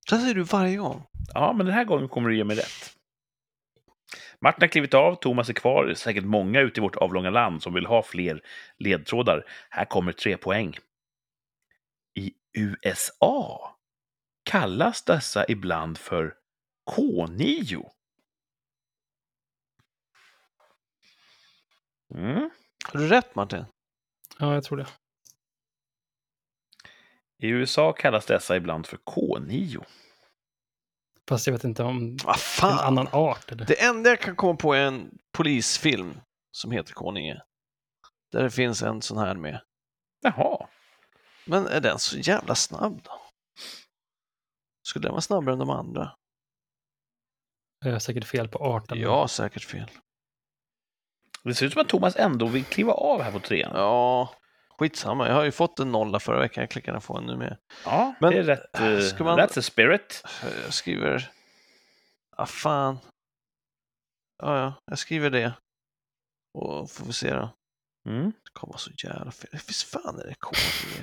[0.09, 1.07] Så här säger du varje gång.
[1.35, 2.97] Ja, men den här gången kommer du ge mig rätt.
[4.41, 5.85] Martin har klivit av, Thomas är kvar.
[5.85, 8.43] Det är säkert många ute i vårt avlånga land som vill ha fler
[8.79, 9.45] ledtrådar.
[9.71, 10.79] Här kommer tre poäng.
[12.15, 13.77] I USA
[14.43, 16.35] kallas dessa ibland för
[16.91, 17.91] K9.
[22.15, 22.51] Mm.
[22.85, 23.65] Har du rätt Martin?
[24.39, 24.87] Ja, jag tror det.
[27.39, 29.85] I USA kallas dessa ibland för K9.
[31.29, 32.79] Fast jag vet inte om en fan!
[32.79, 33.53] annan art.
[33.53, 33.67] Eller?
[33.67, 36.21] Det enda jag kan komma på är en polisfilm
[36.51, 37.43] som heter Konunge.
[38.33, 39.61] Där det finns en sån här med.
[40.23, 40.69] Jaha.
[41.47, 43.21] Men är den så jävla snabb då?
[44.83, 46.17] Skulle den vara snabbare än de andra?
[47.85, 49.05] Jag har säkert fel på arten.
[49.05, 49.91] Har säkert fel.
[51.45, 53.73] Det ser ut som att Thomas ändå vill kliva av här på trean.
[53.75, 54.35] Ja,
[54.79, 55.29] skitsamma.
[55.29, 56.63] Jag har ju fått en nolla förra veckan.
[56.63, 57.57] Jag klickar få en nu med.
[57.85, 58.81] Ja, Men, det är rätt.
[58.81, 60.25] eh, ska man- That's a spirit.
[60.65, 61.31] Jag skriver...
[62.37, 62.99] Ah, fan.
[64.43, 65.53] Ja, ja, jag skriver det.
[66.59, 67.51] Och får vi se då.
[68.09, 68.25] Mm.
[68.25, 69.51] Det kommer så jävla fel.
[69.53, 70.51] Visst fan är det K?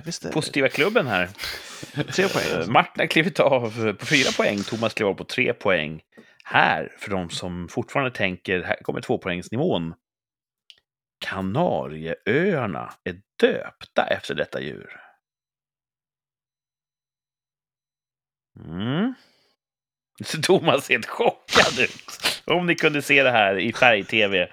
[0.06, 0.34] Visst är det?
[0.34, 1.28] Positiva klubben här.
[2.12, 2.62] Tre poäng.
[2.62, 2.68] Eh.
[2.68, 6.02] Martin har klivit av eh, på fyra poäng, Thomas klev av på tre poäng.
[6.44, 9.94] Här, för de som fortfarande tänker, här kommer tvåpoängsnivån.
[11.26, 15.02] Kanarieöarna är döpta efter detta djur.
[18.60, 19.14] Mm.
[20.44, 22.44] Thomas ser helt chockad ut.
[22.46, 24.50] Om ni kunde se det här i färg-tv,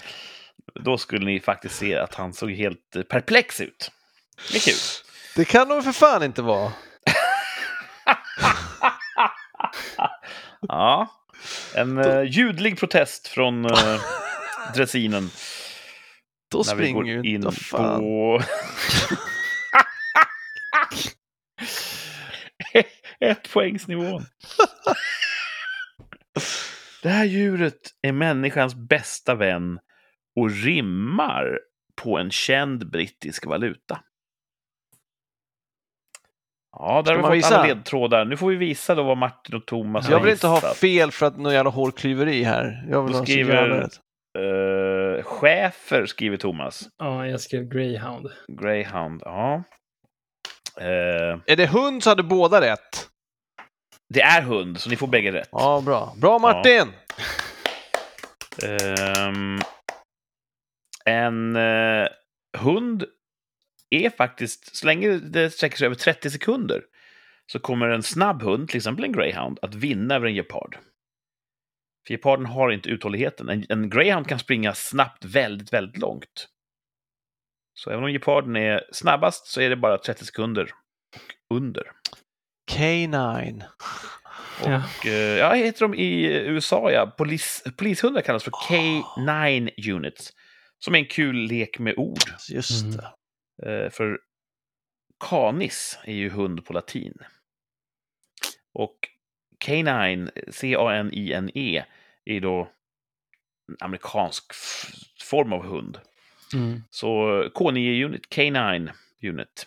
[0.75, 3.91] då skulle ni faktiskt se att han såg helt eh, perplex ut.
[4.53, 5.05] Det är kul.
[5.37, 6.73] Det kan de för fan inte vara.
[10.61, 11.07] Ja,
[11.75, 14.01] en uh, ljudlig protest från uh,
[14.75, 15.31] dressinen.
[16.51, 17.51] Då när vi går in inte.
[17.73, 18.41] På...
[23.21, 24.23] Ett poängsnivån.
[27.03, 29.79] Det här djuret är människans bästa vän
[30.41, 31.59] och rimmar
[32.03, 34.01] på en känd brittisk valuta.
[36.79, 38.25] Ja, där Ska har vi fått alla ledtrådar.
[38.25, 41.11] Nu får vi visa då vad Martin och Thomas har Jag vill inte ha fel
[41.11, 42.87] för att någon jävla hårklyveri här.
[42.91, 43.89] Jag vill Då ha skriver-
[45.19, 46.89] Uh, chefer skriver Thomas.
[46.99, 48.27] Ja, jag skrev greyhound.
[48.49, 49.63] Greyhound, ja.
[50.81, 53.09] Eh, Är det hund så hade båda rätt.
[54.15, 55.49] det är hund, så ni får bägge rätt.
[55.53, 56.15] Ja, bra.
[56.17, 56.93] Bra Martin!
[58.65, 59.59] Ehm,
[61.05, 62.09] en eh,
[62.59, 63.05] hund
[63.91, 66.83] är faktiskt, så länge det sträcker sig över 30 sekunder,
[67.53, 70.79] så kommer en snabb hund, till exempel en greyhound, att vinna över en gepard.
[72.11, 73.49] Geparden har inte uthålligheten.
[73.49, 76.49] En, en greyhound kan springa snabbt väldigt, väldigt långt.
[77.75, 80.71] Så även om geparden är snabbast så är det bara 30 sekunder
[81.51, 81.93] och under.
[82.71, 83.63] K9.
[84.65, 84.83] Ja.
[84.99, 87.07] Och, eh, ja, heter de i USA, ja.
[87.19, 90.33] Polis, polishundar kallas för K9 units.
[90.79, 92.19] Som är en kul lek med ord.
[92.51, 93.85] Just Mm.
[93.85, 94.19] Eh, för
[95.25, 97.15] canis är ju hund på latin.
[98.75, 98.99] Och
[99.65, 101.85] K9, C-A-N-I-N-E,
[102.37, 102.69] är då
[103.69, 104.45] en amerikansk
[105.21, 105.99] form av hund.
[106.55, 106.83] Mm.
[106.91, 108.91] Så K9 Unit, K9
[109.23, 109.67] Unit.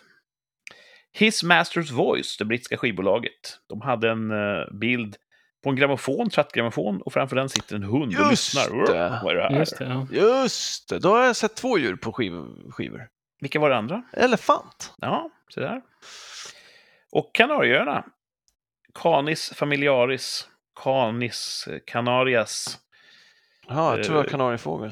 [1.12, 5.16] His Master's Voice, det brittiska skivbolaget, de hade en eh, bild
[5.64, 8.86] på en grammofon, trattgrammofon, och framför den sitter en hund och Just lyssnar.
[8.86, 9.20] det.
[9.24, 9.58] Vad är det här?
[9.58, 10.06] Just det, ja.
[10.12, 12.32] Just det, då har jag sett två djur på skiv
[12.70, 13.08] skivor.
[13.40, 14.02] Vilka var det andra?
[14.12, 14.94] Elefant.
[14.96, 15.82] Ja, så där.
[17.12, 18.04] Och Kanarieöarna.
[18.94, 20.48] Canis familiaris.
[20.84, 22.78] Canis canarias.
[23.68, 24.90] Ja, jag tror det var Eh, kanariefågel.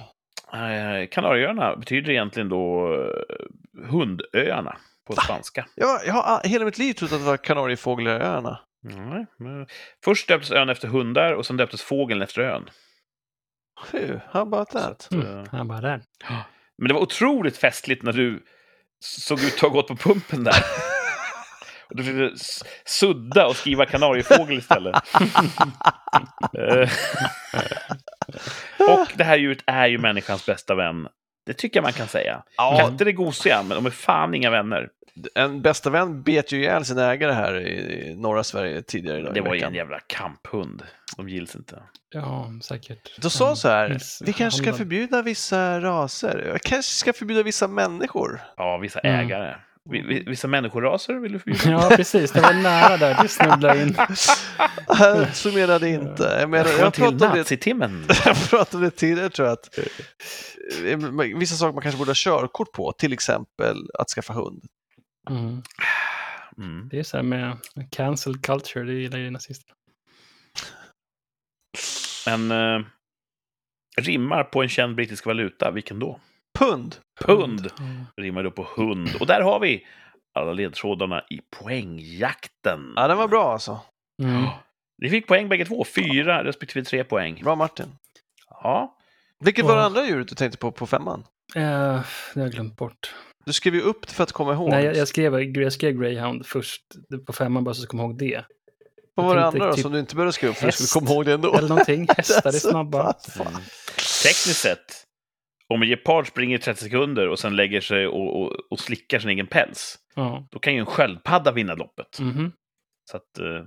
[0.52, 4.76] Eh, Kanarieöarna betyder egentligen då eh, hundöarna
[5.06, 5.66] på spanska.
[5.74, 8.60] Jag, jag har hela mitt liv trott att det var kanariefågelöarna.
[8.82, 9.66] Nej, men
[10.04, 12.70] först döptes ön efter hundar och sen döptes fågeln efter ön.
[13.92, 14.20] Hur?
[14.30, 14.90] How about Så that?
[14.90, 16.00] att, eh, Mm, han bara där.
[16.78, 18.42] Men det var otroligt festligt när du
[19.04, 20.54] såg ut att ha gått på pumpen där.
[21.90, 22.44] Du försökte
[22.84, 24.94] sudda och skriva kanariefågel istället.
[26.58, 26.90] Eh,
[29.00, 31.08] och det här djuret är ju människans bästa vän.
[31.46, 32.42] Det tycker jag man kan säga.
[32.56, 34.88] Ja, Katter är gosiga, men de är fan inga vänner.
[35.34, 39.40] en bästa vän bet ju ihjäl sin ägare här i norra Sverige tidigare idag Det
[39.40, 40.82] var ju en jävla kamphund.
[41.16, 41.82] De gills inte.
[42.12, 43.20] Ja, säkert.
[43.20, 47.42] Då sa så här, Miss- vi kanske ska förbjuda vissa raser, jag kanske ska förbjuda
[47.42, 48.40] vissa människor.
[48.56, 49.20] Ja, vissa Mm.
[49.20, 49.54] ägare.
[49.90, 51.70] Vi- vi- Vissa människoraser vill du förbjuda?
[51.70, 52.32] Ja, precis.
[52.32, 53.22] Det var nära där.
[53.22, 53.94] Det snubblade in.
[55.34, 56.22] så menade jag inte.
[56.40, 57.44] Jag, menar, jag, till pratade om det,
[58.24, 62.14] jag pratade om det tidigare tror jag, att eh, vissa saker man kanske borde ha
[62.16, 64.64] körkort på, till exempel att skaffa hund.
[65.30, 65.62] Mm.
[66.58, 66.88] Mm.
[66.88, 67.56] Det är så här med
[67.90, 69.74] cancel culture, det gillar ju nazister.
[72.26, 72.86] Men eh,
[74.00, 76.20] rimmar på en känd brittisk valuta, vilken då?
[76.60, 76.96] Pund.
[77.20, 78.04] Pund Mm.
[78.16, 79.08] rimmar då på hund.
[79.20, 79.86] Och där har vi
[80.34, 82.92] alla ledtrådarna i poängjakten.
[82.96, 83.80] Ja, den var bra alltså.
[84.22, 84.44] Mm.
[85.02, 87.40] Ni fick poäng bägge två, fyra respektive tre poäng.
[87.44, 87.86] Bra Martin.
[88.62, 88.96] Ja,
[89.44, 91.24] Vilket var det andra djuret du tänkte på på femman?
[91.56, 93.14] Eh, det har jag glömt bort.
[93.44, 94.70] Du skrev ju upp det för att komma ihåg.
[94.70, 96.82] Nej, jag, jag, skrev, jag skrev Greyhound först
[97.26, 98.44] på femman bara så att jag kommer ihåg det.
[99.14, 101.00] Vad var det andra då tänkte som du inte behövde skriva upp för du skulle
[101.00, 101.54] komma ihåg det ändå?
[101.54, 102.06] Eller någonting.
[102.16, 103.00] Hästar är snabba.
[103.40, 103.52] Mm.
[104.22, 105.04] tekniskt sett,
[105.70, 109.18] om en gepard springer i 30 sekunder och sen lägger sig och, och, och slickar
[109.18, 110.48] sin egen päls, Ja.
[110.50, 112.20] då kan ju en sköldpadda vinna loppet.
[112.20, 112.52] Mhm.
[113.10, 113.64] Så att, eh,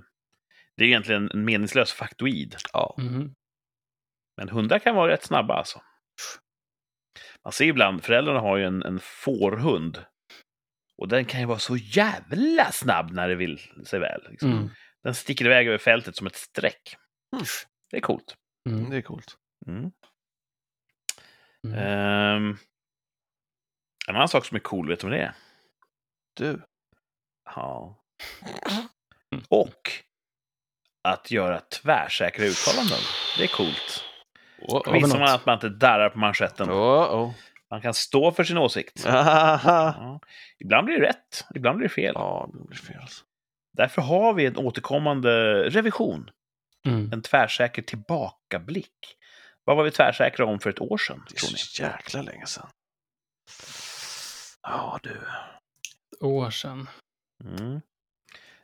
[0.76, 2.56] det är egentligen en meningslös faktoid.
[2.72, 2.94] Ja.
[2.98, 3.34] Mhm.
[4.36, 5.82] Men hundar kan vara rätt snabba alltså.
[7.44, 10.04] Man ser ibland, föräldrarna har ju en, en fårhund.
[10.98, 14.20] Och den kan ju vara så jävla snabb när det vill sig väl.
[14.30, 14.52] Liksom.
[14.52, 14.70] Mm.
[15.02, 16.96] Den sticker iväg över fältet som ett streck.
[17.32, 17.44] Mm.
[17.90, 18.34] Det är coolt.
[18.68, 18.90] Mm.
[18.90, 19.36] Det är coolt.
[21.64, 21.78] Mm.
[21.78, 21.86] Mm.
[21.88, 22.56] Ehm,
[24.08, 25.34] en annan sak som är cool, vet du vad det är?
[26.36, 26.60] Du.
[27.54, 27.96] Ja.
[29.48, 29.90] Och
[31.08, 32.98] att göra tvärsäkra uttalanden.
[33.38, 34.04] Det är coolt.
[34.58, 36.70] Oh, vi Visar man att man inte darrar på manschetten.
[36.70, 37.32] oh.
[37.70, 39.04] Man kan stå för sin åsikt.
[39.06, 40.20] Ja.
[40.58, 42.12] Ibland blir det rätt, ibland blir det fel.
[42.14, 42.98] Ja, det blir fel.
[43.00, 43.24] alltså.
[43.76, 46.30] Därför har vi en återkommande revision.
[46.86, 47.12] Mm.
[47.12, 49.16] En tvärsäker tillbakablick.
[49.64, 52.68] Vad var vi tvärsäkra om för ett år sedan, Det är så jäkla länge sedan.
[54.62, 55.20] Ja, du.
[56.20, 56.88] År sedan.
[57.44, 57.80] Mm.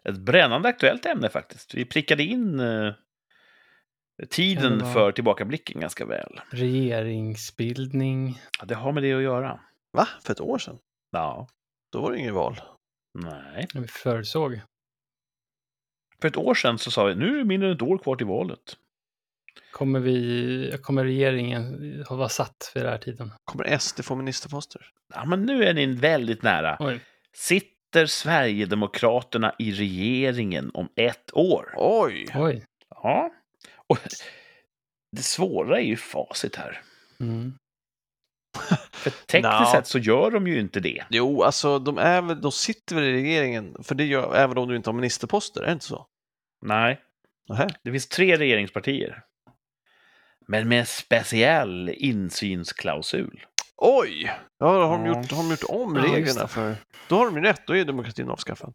[0.04, 1.74] Ett brännande aktuellt ämne faktiskt.
[1.74, 2.94] Vi prickade in eh,
[4.30, 6.40] tiden för tillbakablicken ganska väl.
[6.50, 8.42] Regeringsbildning.
[8.58, 9.60] Ja, det har med det att göra.
[9.92, 10.08] Va?
[10.22, 10.78] För ett år sedan?
[11.10, 11.48] Ja,
[11.92, 12.60] Då var det ingen val.
[13.14, 13.68] nej.
[13.74, 14.60] Vi förutsåg.
[16.20, 18.16] För ett år sedan så sa vi nu är det mindre än ett år kvar
[18.16, 18.76] till valet.
[19.80, 23.32] Kommer, vi, kommer regeringen vara satt vid den här tiden?
[23.44, 24.82] Kommer SD få ministerposter?
[25.14, 26.76] Ja, men nu är ni väldigt nära.
[26.80, 27.00] Oj.
[27.36, 31.74] Sitter Sverigedemokraterna i regeringen om ett år?
[31.76, 32.26] Oj!
[32.34, 32.64] Oj.
[32.90, 33.30] Ja.
[33.86, 33.98] Och
[35.16, 36.82] det svåra är ju facit här.
[37.20, 37.54] Mm.
[38.92, 39.72] För tekniskt Nja.
[39.72, 41.04] sett så gör de ju inte det.
[41.10, 44.68] Jo, alltså de, är väl, de sitter väl i regeringen, för det gör även om
[44.68, 46.06] du inte har ministerposter, är det inte så?
[46.66, 47.00] Nej,
[47.48, 47.68] Nähä.
[47.84, 49.24] det finns tre regeringspartier.
[50.50, 53.40] Men med en speciell insynsklausul.
[53.76, 54.32] Oj!
[54.58, 56.76] Ja, har de gjort, har de gjort om Ja, reglerna för...
[57.08, 58.72] Då har de ju rätt, då är demokratin avskaffad.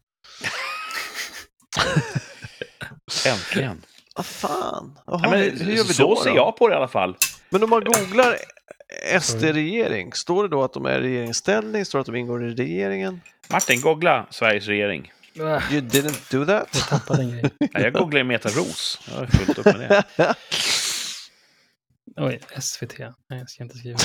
[3.26, 3.82] Äntligen.
[4.16, 4.98] Vad fan?
[5.06, 6.36] Jaha, Ja, men, hur, hur gör vi så då, ser då?
[6.36, 7.16] jag på det i alla fall.
[7.50, 8.36] Men om man googlar
[9.20, 11.84] SD-regering, står det då att de är i regeringsställning?
[11.84, 13.20] Står det att de ingår i regeringen?
[13.50, 15.12] Martin, googla Sveriges regering.
[15.38, 16.68] You didn't do that?
[16.90, 17.00] Jag.
[17.72, 19.00] Ja, jag googlar Meta Ros.
[19.10, 20.34] Jag har fullt upp med det.
[22.16, 22.98] Oj, SVT.
[22.98, 23.98] Nej, jag ska inte skriva.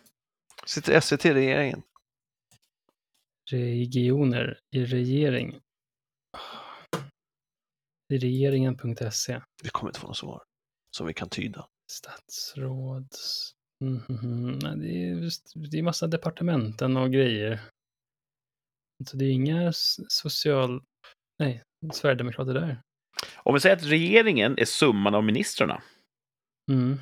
[0.66, 1.82] Sitter SVT i regeringen?
[3.50, 5.60] Regioner i regering.
[8.12, 9.40] I regeringen.se.
[9.62, 10.42] Vi kommer inte få något svar
[10.96, 11.68] som vi kan tyda.
[11.92, 13.52] Statsråds...
[13.84, 14.58] Mm, mm, mm.
[14.58, 17.60] Nej, Det är, det är massa departementen och grejer.
[19.10, 19.72] Så det är inga
[20.08, 20.82] social...
[21.38, 22.80] Nej, Sverigedemokrater där.
[23.36, 25.82] Om vi säger att regeringen är summan av ministrarna.
[26.70, 26.98] Mm.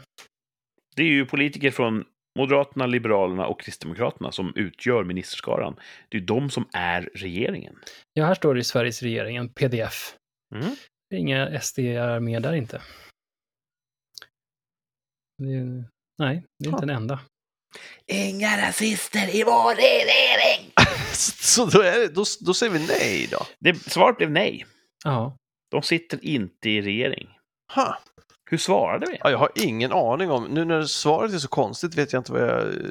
[0.98, 2.04] Det är ju politiker från
[2.38, 5.74] Moderaterna, Liberalerna och Kristdemokraterna som utgör ministerskaran.
[6.08, 7.78] Det är ju de som är regeringen.
[8.12, 10.14] Ja, här står det i Sveriges regering, en pdf.
[10.54, 10.76] Mm.
[11.14, 12.82] Inga SD är med där inte.
[15.38, 15.84] Det är,
[16.18, 17.20] nej, det är inte en enda.
[18.06, 20.72] Inga rasister i vår regering!
[21.12, 23.46] Så då, är det, då, då säger vi nej då.
[23.58, 24.66] Det, svaret blev nej.
[25.04, 25.36] Ja,
[25.70, 27.28] De sitter inte i regering.
[27.74, 27.96] Huh.
[28.50, 29.18] Hur svarade vi?
[29.20, 32.32] Ja, jag har ingen aning om, nu när svaret är så konstigt vet jag inte
[32.32, 32.50] vad jag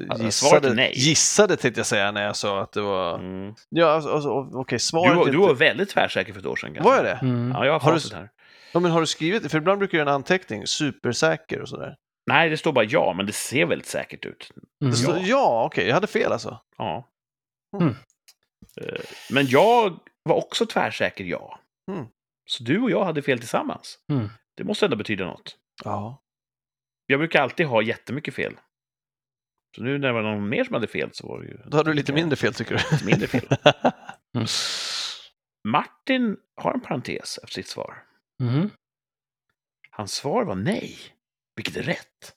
[0.10, 0.74] Alltså, gissade.
[0.74, 0.92] nej.
[0.96, 3.16] Gissade tänkte jag säga när jag sa att det var...
[3.16, 3.54] Mm.
[3.70, 5.48] Ja, alltså, alltså, okej, Du, svaret var- du inte...
[5.48, 6.74] var väldigt tvärsäker för ett år sedan.
[6.74, 6.90] kanske.
[6.90, 7.20] Var jag det?
[7.22, 7.52] mm.
[7.52, 8.30] Ja, jag har Har du- här.
[8.74, 11.96] Ja, men har du skrivit För ibland brukar jag göra en anteckning, supersäker och sådär.
[12.30, 14.52] Nej, det står bara ja, men det ser väldigt säkert ut.
[14.82, 14.92] Mm.
[14.92, 16.60] Det står, ja, okej, jag hade fel alltså.
[16.78, 17.08] Ja.
[17.82, 17.96] Mm.
[18.82, 19.00] Eh,
[19.32, 21.60] Men jag var också tvärsäker ja.
[21.92, 22.06] Mm.
[22.50, 23.98] Så du och jag hade fel tillsammans.
[24.12, 24.30] Mm.
[24.58, 25.58] Det måste ändå betyda något.
[25.84, 26.24] Ja.
[27.06, 28.58] Jag brukar alltid ha jättemycket fel.
[29.76, 31.78] Så nu när det var någon mer som hade fel så var det ju Då
[31.78, 32.84] hade du lite mindre fel tycker du?
[32.96, 33.48] lite mindre fel.
[34.36, 34.48] Mm.
[35.68, 38.04] Martin har en parentes efter sitt svar.
[38.44, 38.70] Mhm.
[39.92, 40.98] Hans svar var nej,
[41.56, 42.36] vilket är rätt.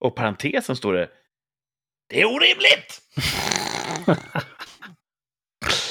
[0.00, 1.10] Och parentesen står det
[2.08, 3.02] Det är orimligt!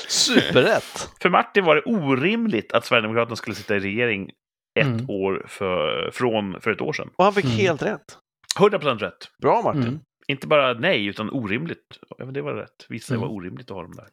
[0.08, 1.10] Superrätt!
[1.22, 4.32] För Martin var det orimligt att Sverigedemokraterna skulle sitta i regering
[4.80, 5.10] ett Mm.
[5.10, 7.10] år för, från för ett år sedan.
[7.16, 7.58] Och han fick Mm.
[7.58, 8.18] helt rätt.
[8.60, 9.32] 100% rätt.
[9.42, 9.82] Bra Martin.
[9.84, 10.00] Mm.
[10.28, 12.00] Inte bara nej, utan orimligt.
[12.18, 12.86] Ja, men det var rätt.
[12.90, 13.22] Det Mm.
[13.22, 14.08] var orimligt att ha dem där.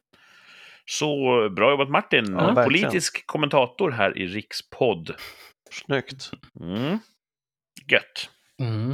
[0.85, 1.09] Så
[1.57, 2.25] bra jobbat Martin.
[2.33, 2.65] Ja, verkligen.
[2.91, 5.15] Politisk kommentator här i Rikspodd.
[5.71, 6.31] Snyggt.
[6.61, 6.99] Mm.
[7.93, 8.31] Gött.
[8.63, 8.91] Mm.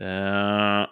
[0.00, 0.86] Eh,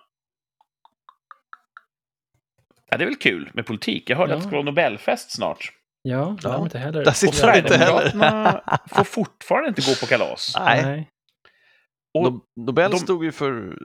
[2.90, 4.10] Ja, det är väl kul med politik.
[4.10, 4.36] Jag hörde Ja.
[4.36, 5.72] att det ska vara Nobelfest snart.
[6.08, 6.48] Ja, det Ja.
[6.50, 7.00] har de inte heller.
[7.04, 8.88] Där Och sitter han inte heller.
[8.94, 10.52] Får fortfarande inte gå på kalas.
[10.58, 10.82] Nej.
[10.84, 11.10] Nej.
[12.14, 13.78] Och No- Nobel de- stod ju för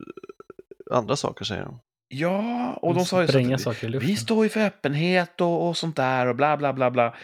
[0.91, 1.80] andra saker säger de.
[2.07, 5.95] Ja, och de sa ju så att vi, står ju för öppenhet och, och sånt
[5.95, 7.15] där och bla bla bla bla.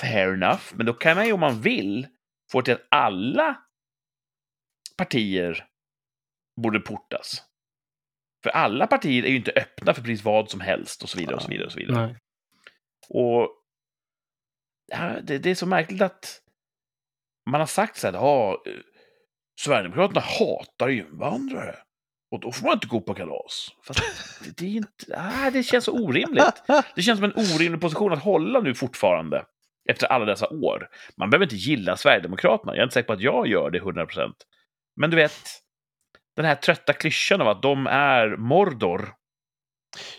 [0.00, 2.06] Fair enough, men då kan man ju om man vill
[2.52, 3.56] få till att alla
[4.96, 5.66] partier
[6.62, 7.42] borde portas.
[8.42, 11.36] För alla partier är ju inte öppna för precis vad som helst och så vidare
[11.36, 11.66] och så vidare.
[11.66, 12.06] Och så vidare.
[12.06, 12.16] Nej.
[13.08, 13.48] Och
[15.22, 16.40] det, det är så märkligt att
[17.50, 18.62] man har sagt så här, ja,
[19.60, 21.76] Sverigedemokraterna hatar invandrare.
[22.30, 23.68] Och då får man inte gå på kalas.
[23.86, 24.00] Fast
[24.44, 26.62] det, det, är inte, ah, det känns så orimligt.
[26.94, 29.44] Det känns som en orimlig position att hålla nu fortfarande.
[29.90, 30.88] Efter alla dessa år.
[31.16, 32.72] Man behöver inte gilla Sverigedemokraterna.
[32.72, 34.32] Jag är inte säker på att jag gör det 100%.
[34.96, 35.40] Men du vet,
[36.36, 39.14] den här trötta klyschan av att de är Mordor.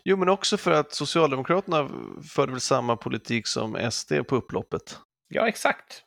[0.03, 1.89] Jo, men också för att Socialdemokraterna
[2.33, 4.99] förde väl samma politik som SD på upploppet.
[5.27, 6.03] Ja, exakt.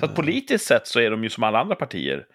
[0.00, 0.16] Så att Ja.
[0.16, 2.26] politiskt sett så är de ju som alla andra partier.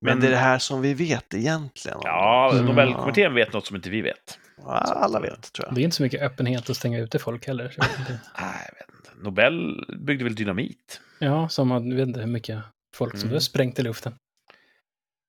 [0.00, 1.98] Men, det är det här som vi vet egentligen.
[2.02, 2.64] Ja, Mm.
[2.66, 4.38] Nobelkommittén vet något som inte vi vet.
[4.66, 5.74] alla vet, tror jag.
[5.74, 7.68] Det är inte så mycket öppenhet att stänga ute folk heller.
[7.68, 8.20] Så jag vet inte.
[8.40, 9.24] Nej, jag.
[9.24, 11.00] Nobel byggde väl dynamit?
[11.18, 12.62] ja, som jag vet inte hur mycket
[12.96, 13.32] folk som Mm.
[13.32, 14.12] har sprängt i luften.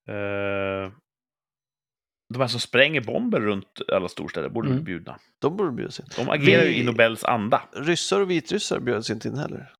[0.10, 0.92] Eh,
[2.34, 4.84] de här som spränger bomber runt alla storstäder borde Mm.
[4.84, 5.20] bli bjudna.
[5.40, 6.06] De borde bjudas in.
[6.16, 7.70] De agerar ju i Nobels anda.
[7.74, 9.74] Ryssar och vitryssar bjöds inte in heller.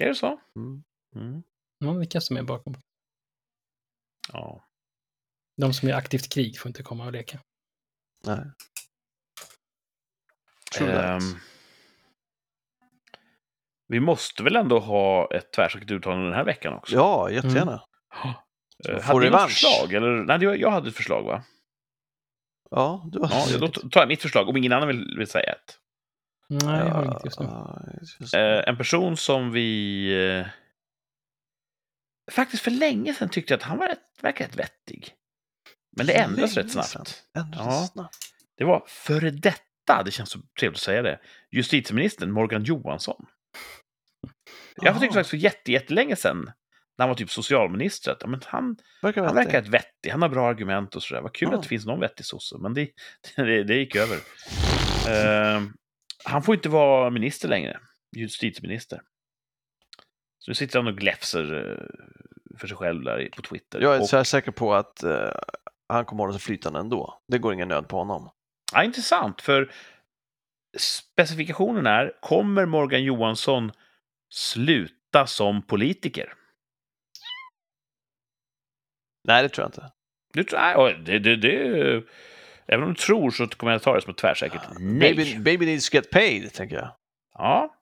[0.00, 0.40] Är det så?
[0.56, 0.82] Mm.
[1.16, 1.42] Mm.
[1.78, 2.74] Ja, vilka som är bakom.
[4.32, 4.64] Ja.
[5.56, 7.40] De som är aktivt krig får inte komma och leka.
[8.26, 8.44] Nej.
[10.80, 11.20] Ehm,
[13.88, 16.94] vi måste väl ändå ha ett tvärsäkert uttalande den här veckan också?
[16.94, 17.82] Ja, jättegärna.
[18.12, 18.28] Få
[18.92, 19.50] hade ni något revansch.
[19.50, 19.92] förslag?
[19.92, 20.08] Eller,
[20.38, 21.44] nej, jag hade ett förslag va?
[22.74, 25.52] Ja, du har Ja, då tar jag mitt förslag om ingen annan vill, vill säga
[25.52, 25.78] ett.
[26.48, 27.46] Nej, jag har inget just nu.
[28.20, 30.06] Just- Eh, en person som vi
[30.40, 30.46] eh,
[32.32, 35.14] faktiskt för länge sedan tyckte att han var rätt, verkar rätt vettig.
[35.96, 37.22] Men det ändras rätt snabbt.
[37.36, 37.88] Ändras Ja.
[37.92, 38.16] snabbt.
[38.56, 41.20] Det var före detta, det känns så trevligt att säga det,
[41.50, 43.26] justitieministern Morgan Johansson.
[44.76, 45.00] Jag Jaha.
[45.00, 46.50] tyckte faktiskt för jätte, jättelänge sedan,
[47.02, 50.22] när han var typ socialminister, att ja, men han, Verkar han verkar rätt vettig, han
[50.22, 51.22] har bra argument och sådär.
[51.22, 51.56] Vad kul Ja.
[51.56, 52.88] att det finns någon vettig sosse, men det,
[53.36, 54.16] det, det gick över.
[55.08, 55.62] Eh,
[56.24, 57.80] han får inte vara minister längre,
[58.16, 59.00] justitieminister.
[60.38, 63.80] Så nu sitter han och gläfser eh, för sig själv där på Twitter.
[63.80, 65.30] Jag är och, så säker på att eh,
[65.88, 67.22] han kommer hålla sig flytande ändå.
[67.28, 68.30] Det går ingen nöd på honom.
[68.72, 69.72] ja, intressant, för
[70.78, 73.72] specifikationen är, kommer Morgan Johansson
[74.30, 76.34] sluta som politiker?
[79.24, 79.92] Nej, det tror jag inte.
[80.32, 82.02] Du, tror- nej, det, det, det,
[82.66, 85.00] även om du tror så kommer jag ta det som ett tvärsäkert nej.
[85.14, 86.94] Baby, baby needs to get paid, tänker jag.
[87.34, 87.74] Ja.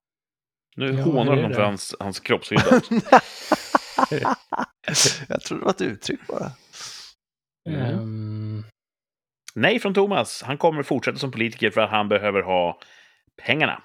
[0.76, 2.62] Nu Ja, hånar honom för hans, hans kroppshydda.
[5.28, 6.50] Jag tror det var ett uttryck bara.
[7.68, 7.80] Mm.
[7.80, 8.64] Ehm,
[9.54, 10.42] Nej från Thomas.
[10.42, 12.80] Han kommer fortsätta som politiker för att han behöver ha
[13.46, 13.82] pengarna.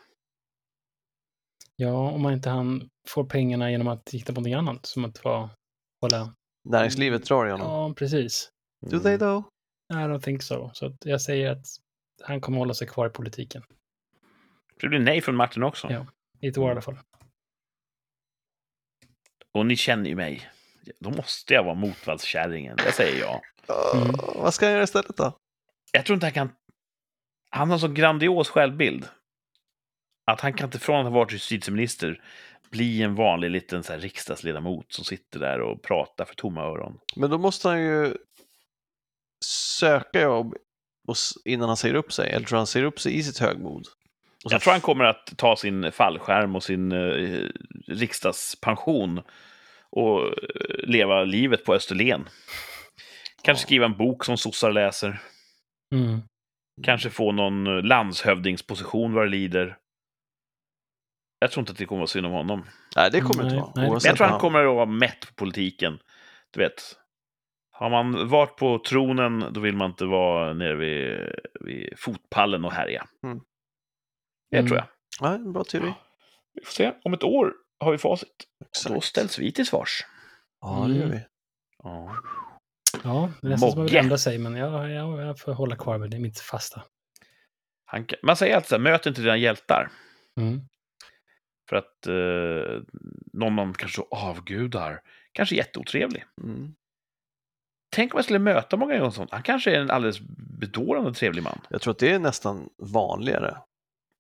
[1.75, 4.85] ja, om man inte han får pengarna genom att hitta på någonting annat.
[4.85, 5.49] Som att vara,
[6.01, 6.33] hålla...
[6.65, 7.67] Näringslivet drar i honom.
[7.67, 8.51] Ja, precis.
[8.85, 9.45] Do they though?
[9.93, 10.71] I don't think so.
[10.73, 11.65] Så att jag säger att
[12.23, 13.63] han kommer hålla sig kvar i politiken.
[14.79, 15.87] Det blir nej från Martin också.
[15.91, 16.05] Ja.
[16.39, 16.97] I ett år i alla fall.
[19.51, 20.49] Och ni känner ju mig.
[20.99, 22.75] Då måste jag vara motvallskärringen.
[22.75, 23.41] Det säger jag.
[23.95, 24.09] Mm.
[24.09, 25.37] Uh, vad ska han göra istället då?
[25.91, 26.49] Jag tror inte han kan...
[27.49, 29.07] Han har så grandios självbild.
[30.31, 32.23] Att han kan inte från att ha varit justitieminister
[32.71, 36.99] bli en vanlig liten så här, riksdagsledamot som sitter där och pratar för tomma öron.
[37.15, 38.13] Men då måste han ju
[39.79, 40.55] söka jobb
[41.45, 42.29] innan han säger upp sig.
[42.29, 43.87] Eller tror han säger upp sig i sitt högmod?
[44.45, 47.49] Och Jag tror han kommer att ta sin fallskärm och sin eh,
[47.87, 49.21] riksdagspension
[49.89, 50.31] och eh,
[50.83, 52.29] leva livet på Österlen.
[53.43, 53.65] Kanske Ja.
[53.65, 55.21] skriva en bok som sossar läser.
[55.93, 56.21] Mm.
[56.83, 59.77] Kanske få någon landshövdingsposition vad det lider.
[61.45, 62.65] Jag tror inte att det kommer att vara synd om honom.
[62.95, 63.71] Nej, det kommer Nej, inte vara.
[63.75, 63.89] nej.
[63.89, 65.99] Men jag tror han kommer att vara mätt på politiken.
[66.53, 66.81] Du vet,
[67.71, 71.17] har man varit på tronen, då vill man inte vara nere vid,
[71.59, 73.05] vid fotpallen och härja.
[73.23, 73.39] Mm.
[74.51, 74.67] Det Mm.
[74.69, 74.87] tror jag.
[75.19, 75.93] Ja, en bra teori.
[76.53, 76.93] Vi får se.
[77.03, 78.45] Om ett år har vi facit.
[78.87, 80.05] Då ställs vi till svars.
[80.61, 81.11] Ja, det gör Mm.
[81.17, 81.25] vi.
[81.83, 85.75] Ja, det är nästan som man vill ändra sig, men jag, jag, jag får hålla
[85.75, 86.83] kvar med det, mitt fasta.
[87.85, 89.89] Han, kan- man säger alltid så här, möt inte dina hjältar.
[90.39, 90.61] Mm.
[91.69, 92.81] För att eh,
[93.33, 95.01] någon man kanske avgudar,
[95.31, 96.23] kanske är jätteotrevlig.
[96.43, 96.75] Mm.
[97.89, 99.31] Tänk om jag skulle möta gånger sånt.
[99.31, 100.19] Han kanske är en alldeles
[100.59, 101.59] bedårande trevlig man.
[101.69, 103.57] Jag tror att det är nästan vanligare.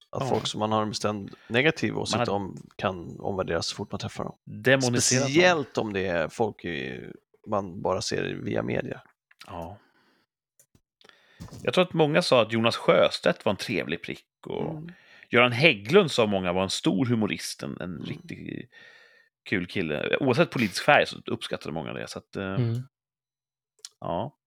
[0.09, 0.27] Att Ja.
[0.29, 3.99] folk som man har en bestämd negativ åsikt har- om kan omvärderas så fort man
[3.99, 4.35] träffar dem.
[4.43, 5.21] Demoniserat.
[5.21, 5.29] man.
[5.29, 7.03] Speciellt om det är folk i,
[7.47, 9.01] man bara ser via media.
[9.47, 9.77] Ja.
[11.61, 14.25] Jag tror att många sa att Jonas Sjöstedt var en trevlig prick.
[14.47, 14.91] Och Mm.
[15.29, 18.69] Göran Hägglund sa många var en stor humorist, en, en riktigt
[19.49, 20.17] kul kille.
[20.19, 22.07] Oavsett politisk färg så uppskattade många det.
[22.07, 22.81] Så att, eh, Mm.
[23.99, 24.37] ja.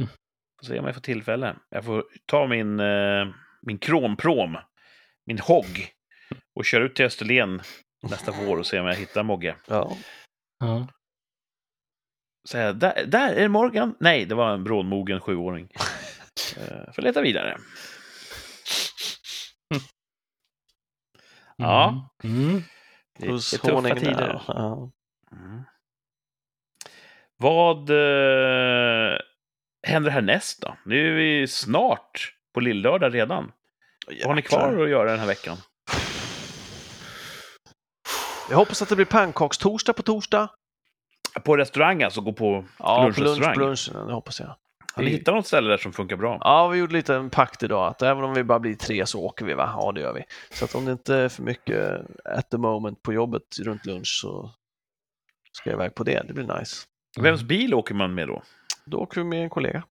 [0.00, 0.12] Mm.
[0.60, 1.56] Får se om jag får tillfälle.
[1.68, 3.26] Jag får ta min, eh,
[3.62, 4.58] min kromprom,
[5.26, 5.88] min hogg,
[6.54, 7.62] och köra ut till Österlen
[8.02, 9.56] nästa vår och se om jag hittar Mogge.
[9.68, 9.96] Ja.
[10.58, 10.88] Ja.
[12.48, 13.94] Säga, där, där är Morgan.
[14.00, 15.68] Nej, det var en brådmogen sjuåring.
[16.56, 17.58] Eh, får leta vidare.
[21.62, 22.08] Ja.
[22.24, 22.62] Mm.
[23.18, 24.42] Det är, Hos det är tuffa tider.
[24.48, 24.90] Ja.
[25.32, 25.62] Mm.
[27.36, 29.18] Vad eh,
[29.86, 30.76] händer härnäst då?
[30.84, 33.52] Nu är vi snart på lillördag redan.
[34.06, 35.56] Vad har ni kvar att göra den här veckan?
[38.50, 40.48] Jag hoppas att det blir pannkakstorsdag på torsdag.
[41.44, 44.56] På restaurang alltså, gå på Ja, på lunch, på lunchen, det hoppas jag.
[44.94, 46.38] Har ni hittat något ställe där som funkar bra?
[46.40, 49.22] Ja, vi gjorde lite en pakt idag att även om vi bara blir tre så
[49.24, 49.74] åker vi va?
[49.76, 50.24] Ja, det gör vi.
[50.50, 54.20] Så att om det inte är för mycket at the moment på jobbet runt lunch
[54.20, 54.50] så
[55.52, 56.22] ska jag iväg på det.
[56.26, 56.86] Det blir nice.
[57.20, 58.42] Vems bil åker man med då?
[58.84, 59.84] Då åker vi med en kollega.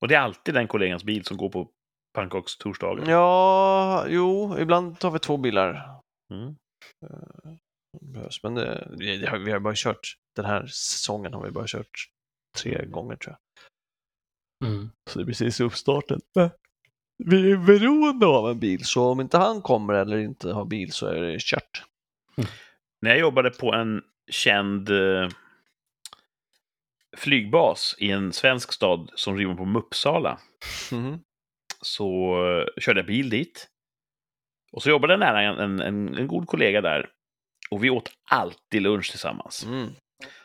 [0.00, 1.68] Och det är alltid den kollegans bil som går på
[2.14, 3.08] pannkakstorsdagen?
[3.08, 6.00] Ja, jo, ibland tar vi två bilar.
[6.30, 6.56] Mm.
[8.00, 8.42] Behövs.
[8.42, 12.08] Men det, vi, har, vi har bara kört, den här säsongen har vi bara kört
[12.58, 13.38] tre gånger tror jag.
[14.64, 14.90] Mm.
[15.10, 16.20] Så det är precis i uppstarten.
[17.18, 20.92] Vi är beroende av en bil, så om inte han kommer eller inte har bil
[20.92, 21.82] så är det kört.
[23.00, 25.28] När jag jobbade på en känd eh,
[27.16, 30.38] flygbas i en svensk stad som rimmar på Uppsala
[30.92, 31.18] Mhm.
[31.80, 33.68] så eh, körde jag bil dit.
[34.72, 37.10] Och så jobbade jag nära en, en, en, en god kollega där.
[37.70, 39.64] Och vi åt alltid lunch tillsammans.
[39.64, 39.88] Mm.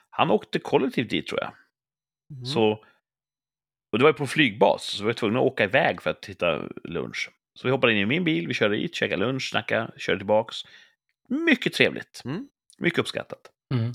[0.10, 1.54] Han åkte kollektivt dit tror jag.
[2.34, 2.46] Mm.
[2.46, 2.86] Så,
[3.92, 6.26] och det var ju på flygbas, så vi var tvungna att åka iväg för att
[6.26, 7.30] hitta lunch.
[7.54, 10.58] Så vi hoppade in i min bil, vi körde dit, käkade lunch, snackade, körde tillbaks.
[11.30, 12.22] Mycket trevligt.
[12.26, 12.48] Mm.
[12.78, 13.42] Mycket uppskattat.
[13.74, 13.94] Mm.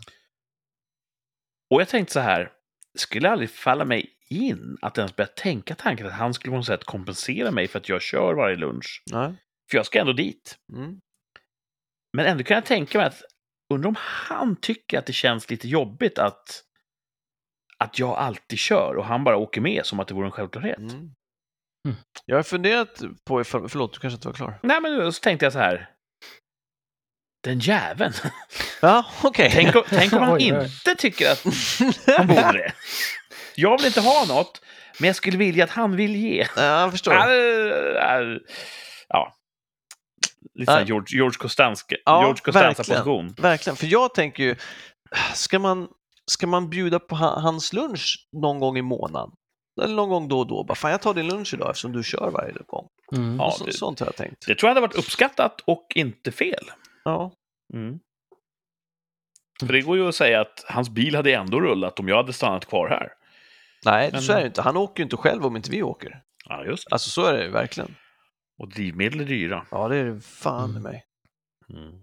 [1.70, 2.52] Och jag tänkte så här,
[2.94, 6.66] skulle aldrig falla mig in att ens börja tänka tanken att han skulle på något
[6.66, 9.02] sätt kompensera mig för att jag kör varje lunch.
[9.12, 9.34] Nej.
[9.70, 10.58] För jag ska ändå dit.
[10.72, 11.00] Mm.
[12.12, 13.22] Men ändå kan jag tänka mig att
[13.74, 16.64] undrar om han tycker att det känns lite jobbigt att,
[17.84, 20.78] att jag alltid kör och han bara åker med som att det vore en självklarhet.
[20.78, 20.90] Mm.
[21.88, 21.96] Mm.
[22.26, 24.58] Jag har funderat på ifall, förlåt, du kanske inte var klar?
[24.62, 25.90] Nej, men så tänkte jag så här.
[27.44, 28.12] Den jäveln.
[28.82, 29.50] Ja, okej.
[29.54, 30.64] Tänk, om- tänk om han Oj, oj.
[30.64, 31.44] inte tycker att
[32.18, 32.72] han borde det.
[33.54, 34.60] Jag vill inte ha något,
[35.00, 36.46] men jag skulle vilja att han vill ge.
[36.56, 37.14] Ja, jag förstår.
[37.14, 38.40] Ja, det-
[39.08, 39.34] ja.
[40.54, 40.80] lite Ja.
[40.84, 43.34] George, George Costanza, Ja, George Costanza-position.
[43.38, 44.56] Verkligen, för jag tänker ju,
[45.34, 45.88] ska man,
[46.30, 49.30] ska man bjuda på ha- hans lunch någon gång i månaden?
[49.82, 50.64] Eller någon gång då och då?
[50.64, 52.88] Bara, fan, jag tar din lunch idag eftersom du kör varje gång.
[53.16, 53.36] Mm.
[53.36, 54.46] Ja, så, det- sånt har jag tänkt.
[54.46, 56.64] Det tror jag hade varit uppskattat och inte fel.
[57.04, 57.32] Ja.
[57.74, 57.98] Mm.
[59.60, 62.32] För det går ju att säga att hans bil hade ändå rullat om jag hade
[62.32, 63.12] stannat kvar här.
[63.84, 64.62] Nej, Men- så är det inte.
[64.62, 66.22] Han åker ju inte själv om inte vi åker.
[66.48, 66.92] Ja, just det.
[66.94, 67.94] Alltså så är det ju verkligen.
[68.58, 69.66] Och drivmedel är dyra.
[69.70, 70.76] Ja, det är det fan Mm.
[70.76, 71.04] i mig.
[71.70, 72.02] Mm.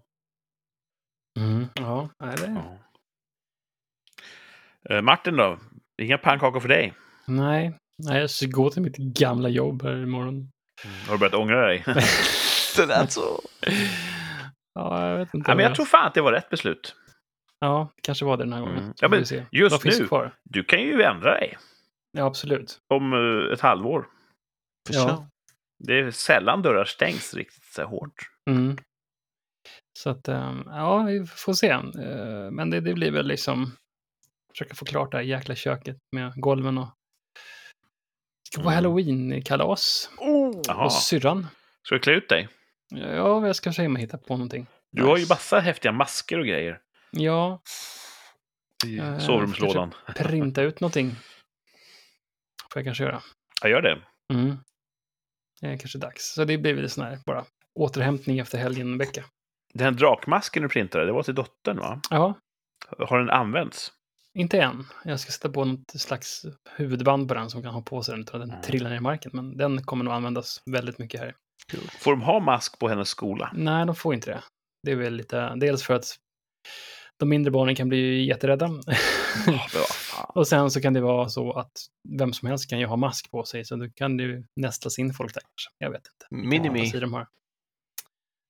[1.39, 1.67] Mm.
[1.75, 2.47] Ja, nej, det...
[2.65, 2.77] Ja.
[4.89, 5.59] Eh, Martin då?
[6.01, 6.93] Inga pannkakor för dig?
[7.27, 7.77] nej.
[7.97, 10.49] nej, jag ska gå till mitt gamla jobb här imorgon.
[11.07, 11.83] Har du börjat ångra dig?
[12.77, 13.41] Det lät så.
[14.73, 15.51] Ja, jag vet inte.
[15.51, 16.95] ja, men jag tror fan att det var rätt beslut.
[17.59, 18.77] Ja, kanske var det den här gången.
[18.77, 18.93] Mm.
[19.01, 19.19] Ja, men
[19.51, 20.33] just nu- kvar?
[20.43, 21.57] Du kan ju ändra dig
[22.17, 22.77] Ja, absolut.
[22.93, 24.05] om eh, ett halvår.
[24.89, 25.27] Ja.
[25.83, 28.13] Det är sällan dörrar stängs riktigt så hårt.
[28.49, 28.77] Mm.
[29.99, 31.69] Så att, ehm, ja, vi får se.
[31.69, 33.71] Eh, Men det, det blir väl liksom
[34.51, 38.83] försöka få klart det här jäkla köket med golven och det ska vara Mm.
[38.83, 40.09] halloween-kalas
[40.67, 40.83] Jaha.
[40.83, 41.47] hos syrran.
[41.83, 42.47] Ska du klä ut dig?
[42.89, 44.67] Ja, jag ska om jag hittar på någonting.
[44.91, 46.79] Du har ju massa häftiga masker och grejer
[47.11, 47.61] Ja,
[48.85, 49.93] i Eh, sovrumslådan.
[50.15, 51.15] printa ut någonting.
[52.73, 53.21] Får jag kanske göra.
[53.61, 54.01] Jag gör det.
[54.33, 54.57] Mm.
[55.61, 56.33] Det är kanske dags.
[56.33, 57.45] Så det blir väl sån här bara
[57.79, 59.23] återhämtning efter helgen en vecka.
[59.73, 62.01] Den här drakmasken du printade, det var till dottern va?
[62.09, 62.33] Ja,
[62.97, 63.91] Har den använts?
[64.37, 64.85] Inte än.
[65.05, 66.45] Jag ska sätta på något slags
[66.75, 68.63] huvudband på den som kan ha på sig den utan att den Mm.
[68.63, 69.31] trillar ner i marken.
[69.33, 71.35] Men den kommer nog användas väldigt mycket här.
[71.99, 73.51] Får de ha mask på hennes skola?
[73.55, 74.43] Nej, de får inte det.
[74.83, 76.15] Det är väl lite, dels för att
[77.19, 78.67] de mindre barnen kan bli jätterädda.
[79.69, 80.25] Fan.
[80.35, 81.71] Och sen så kan det vara så att
[82.19, 84.99] vem som helst kan ju ha mask på sig, så då kan det ju nästlas
[84.99, 85.69] in folk där kanske.
[85.77, 86.25] Jag vet inte.
[86.51, 87.13] Vilken Minimi.
[87.15, 87.27] har.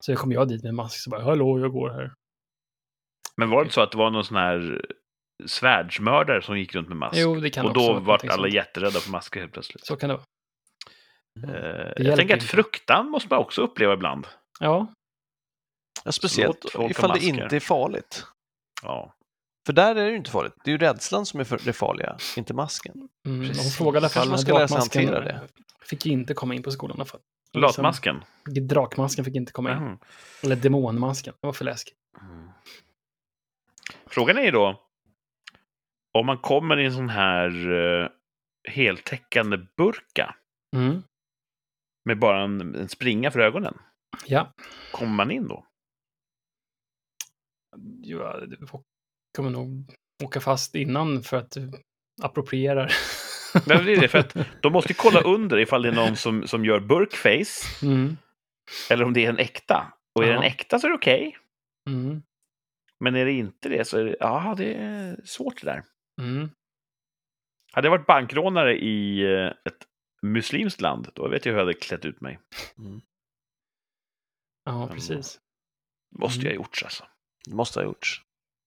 [0.05, 2.13] Så kommer jag dit med mask så bara, hallå, jag går här.
[3.37, 4.85] Men var det inte så att det var någon sån här
[5.45, 7.17] svärdsmördare som gick runt med mask?
[7.17, 8.53] Jo, det kan och då vart alla sånt.
[8.53, 9.85] jätterädda för masker helt plötsligt.
[9.85, 10.25] Så kan det vara.
[11.43, 14.27] Eh, hjälper jag tänker att fruktan måste man också uppleva ibland.
[14.59, 14.93] Ja,
[16.05, 18.25] Ja, speciellt ifall det inte är farligt.
[18.83, 19.13] Ja.
[19.65, 20.53] För där är det ju inte farligt.
[20.63, 23.09] Det är ju rädslan som är för- det farliga, inte masken.
[23.27, 24.29] mm, hon frågade i alla Kanske fall.
[24.29, 25.41] man ska lära sig hantera det.
[25.85, 27.19] Fick ju inte komma in på skolan i alla fall.
[27.53, 28.23] Latmasken.
[28.45, 29.77] Liksom, drakmasken fick inte komma in.
[29.77, 29.99] Mhm.
[30.43, 31.33] Eller demonmasken.
[31.41, 31.95] Det var för läskigt.
[32.21, 32.49] Mm.
[34.05, 34.81] Frågan är ju då,
[36.13, 38.09] om man kommer i en sån här uh,
[38.69, 40.35] heltäckande burka
[40.75, 41.01] Mm.
[42.05, 43.77] med bara en, en springa för ögonen,
[44.25, 44.53] Ja,
[44.91, 45.65] kommer man in då?
[48.01, 48.57] ja, du
[49.35, 51.71] kommer nog åka fast innan för att du
[52.21, 52.91] approprierar.
[53.67, 56.15] Men det är det, för att de måste ju kolla under ifall det är någon
[56.15, 58.17] som, som gör burkface, Mm.
[58.89, 59.93] eller om det är en äkta.
[60.15, 60.33] Och är Ja.
[60.33, 61.37] den äkta så är det okej,
[61.89, 62.21] Mm.
[62.99, 65.83] men är det inte det så är det, ja, det är svårt det där.
[66.21, 66.49] Mm.
[67.73, 69.87] Hade jag varit bankrånare i eh, ett
[70.21, 72.39] muslimskt land, då vet jag hur jag hade klätt ut mig.
[74.63, 75.39] Ja, Men- precis.
[76.19, 76.45] Måste Mm.
[76.51, 77.07] jag ha gjorts alltså.
[77.45, 78.21] Det måste ha gjorts.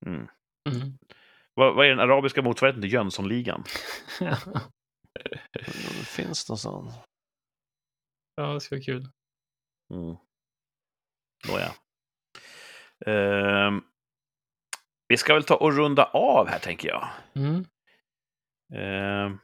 [0.06, 0.28] Mm.
[0.70, 0.98] Mm.
[1.54, 3.64] Vad, vad är den arabiska motsvarigheten till Jönssonligan?
[5.52, 6.90] Det finns någon sån.
[8.34, 9.08] ja, det ska vara kul.
[9.94, 10.16] Mm.
[11.48, 11.74] Nåja.
[13.06, 13.82] Ehm,
[15.08, 17.08] vi ska väl ta och runda av här, tänker jag.
[17.36, 17.64] Mm.
[18.76, 19.38] Ehm,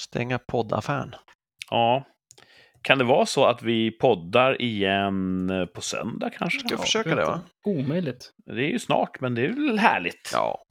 [0.00, 1.14] Stänga poddaffären.
[1.70, 2.04] ja.
[2.82, 6.58] Kan det vara så att vi poddar igen eh, på söndag kanske?
[6.58, 7.40] Ska jag Ja, försöka det va?
[7.64, 8.32] Omöjligt.
[8.46, 10.30] Det är ju snart, men det är väl härligt.
[10.32, 10.62] Ja.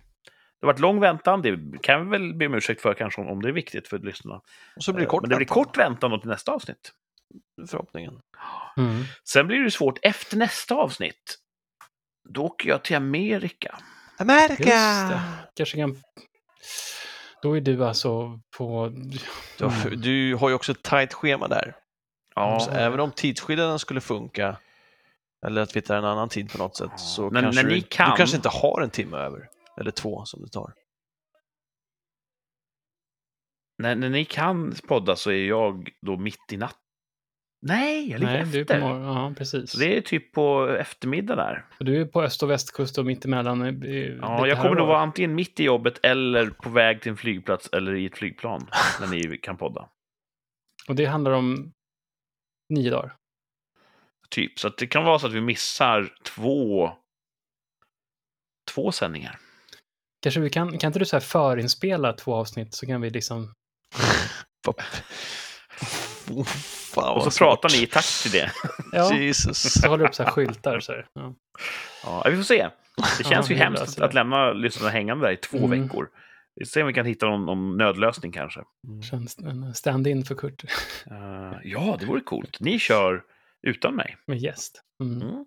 [0.60, 3.42] Det har varit lång väntan, det kan vi väl be om ursäkt för kanske om-
[3.42, 4.42] det är viktigt för lyssnarna.
[4.76, 6.92] Och så blir det kort men det blir kort väntan till nästa avsnitt.
[7.70, 8.20] Förhoppningen.
[8.78, 9.04] Mm.
[9.30, 11.38] Sen blir det svårt efter nästa avsnitt.
[12.30, 13.80] Då åker jag till Amerika.
[14.18, 15.22] Amerika!
[15.56, 16.02] Kanske kan...
[17.42, 18.90] Då är du alltså på...
[19.58, 21.76] Du, har- du har ju också ett tajt schema där.
[22.36, 24.58] Ja, Så även om tidsskillnaden skulle funka,
[25.46, 27.82] eller att vi hittar en annan tid på något sätt, så Men kanske när du,
[27.82, 29.50] kan- du kanske inte har en timme över.
[29.78, 30.74] Eller två som det tar.
[33.78, 36.80] när, när ni kan podda så är jag då mitt i natt.
[37.68, 38.88] Nej, jag ligger Nej, du är på efter.
[38.88, 39.04] morgon.
[39.04, 39.72] Ja, precis.
[39.72, 41.66] Så det är typ på eftermiddag där.
[41.80, 43.62] Och Du är på öst och västkust och mittemellan.
[43.84, 44.88] eh, Ja, jag kommer nog var.
[44.88, 48.68] vara antingen mitt i jobbet eller på väg till en flygplats eller i ett flygplan
[49.00, 49.90] när ni kan podda.
[50.88, 51.72] Och det handlar om
[52.74, 53.16] nio dagar.
[54.30, 56.92] Typ, så det kan vara så att vi missar två,
[58.72, 59.40] två sändningar.
[60.22, 63.54] Kanske vi kan, kan inte du så här förinspela två avsnitt så kan vi liksom...
[66.96, 67.78] Fan, Och så pratar svårt.
[67.80, 68.52] ni i takt till det.
[68.92, 69.74] Ja, Jesus.
[69.82, 70.80] så håller du upp så här skyltar.
[70.80, 71.08] Så här.
[71.14, 71.36] Ja.
[72.04, 72.70] Ja, vi får se.
[73.18, 75.70] Det känns Ja, ju hemskt att, att lämna lyssnarna hängande där i två Mm.
[75.84, 76.10] veckor.
[76.56, 78.62] Vi får se om vi kan hitta någon, någon nödlösning kanske.
[79.10, 80.64] Känns en stand-in för Kurt
[81.12, 82.60] Eh, ja, det vore coolt.
[82.60, 83.24] Ni kör
[83.68, 84.18] utan mig.
[84.28, 84.82] med gäst.
[85.04, 85.22] Mm.
[85.22, 85.46] Mm.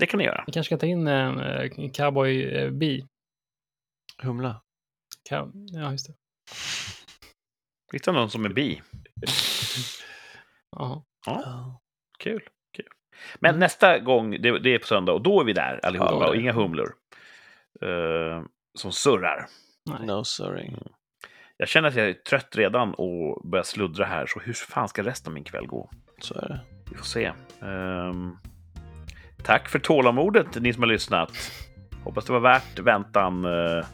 [0.00, 0.44] Det kan ni göra.
[0.46, 3.06] Vi kanske ska ta in en uh, cowboy uh, bi.
[4.22, 4.60] Humla.
[5.28, 6.14] Cow ja, just det.
[7.92, 8.82] Hitta någon som är bi.
[10.76, 11.04] Ja.
[11.26, 11.80] Ja,
[12.18, 12.40] kul.
[12.76, 12.86] kul.
[13.40, 16.28] Men nästa gång, det, det är på söndag, och då är vi där allihopa, Ja,
[16.28, 16.94] och inga humlor.
[17.82, 18.42] eh,
[18.78, 19.46] som surrar.
[19.90, 20.06] Nej.
[20.06, 20.70] No sorry.
[21.56, 25.02] Jag känner att jag är trött redan och börjar sluddra här, så hur fan ska
[25.02, 25.90] resten av min kväll gå?
[26.20, 26.60] Så är det.
[26.90, 27.32] Vi får se.
[27.62, 28.36] Ehm,
[29.44, 31.32] tack för tålamodet, ni som har lyssnat.
[32.04, 33.44] Hoppas det var värt väntan.
[33.44, 33.86] Eh,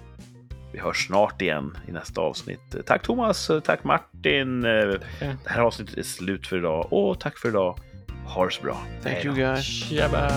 [0.73, 2.77] vi hörs snart igen i nästa avsnitt.
[2.87, 4.61] Tack Thomas, tack Martin.
[4.61, 5.01] Det
[5.47, 6.93] här avsnittet är slut för idag.
[6.93, 7.79] Och tack för idag.
[8.27, 8.77] Ha det så bra.
[9.03, 9.65] Thank you guys.
[9.65, 10.31] Tjaba.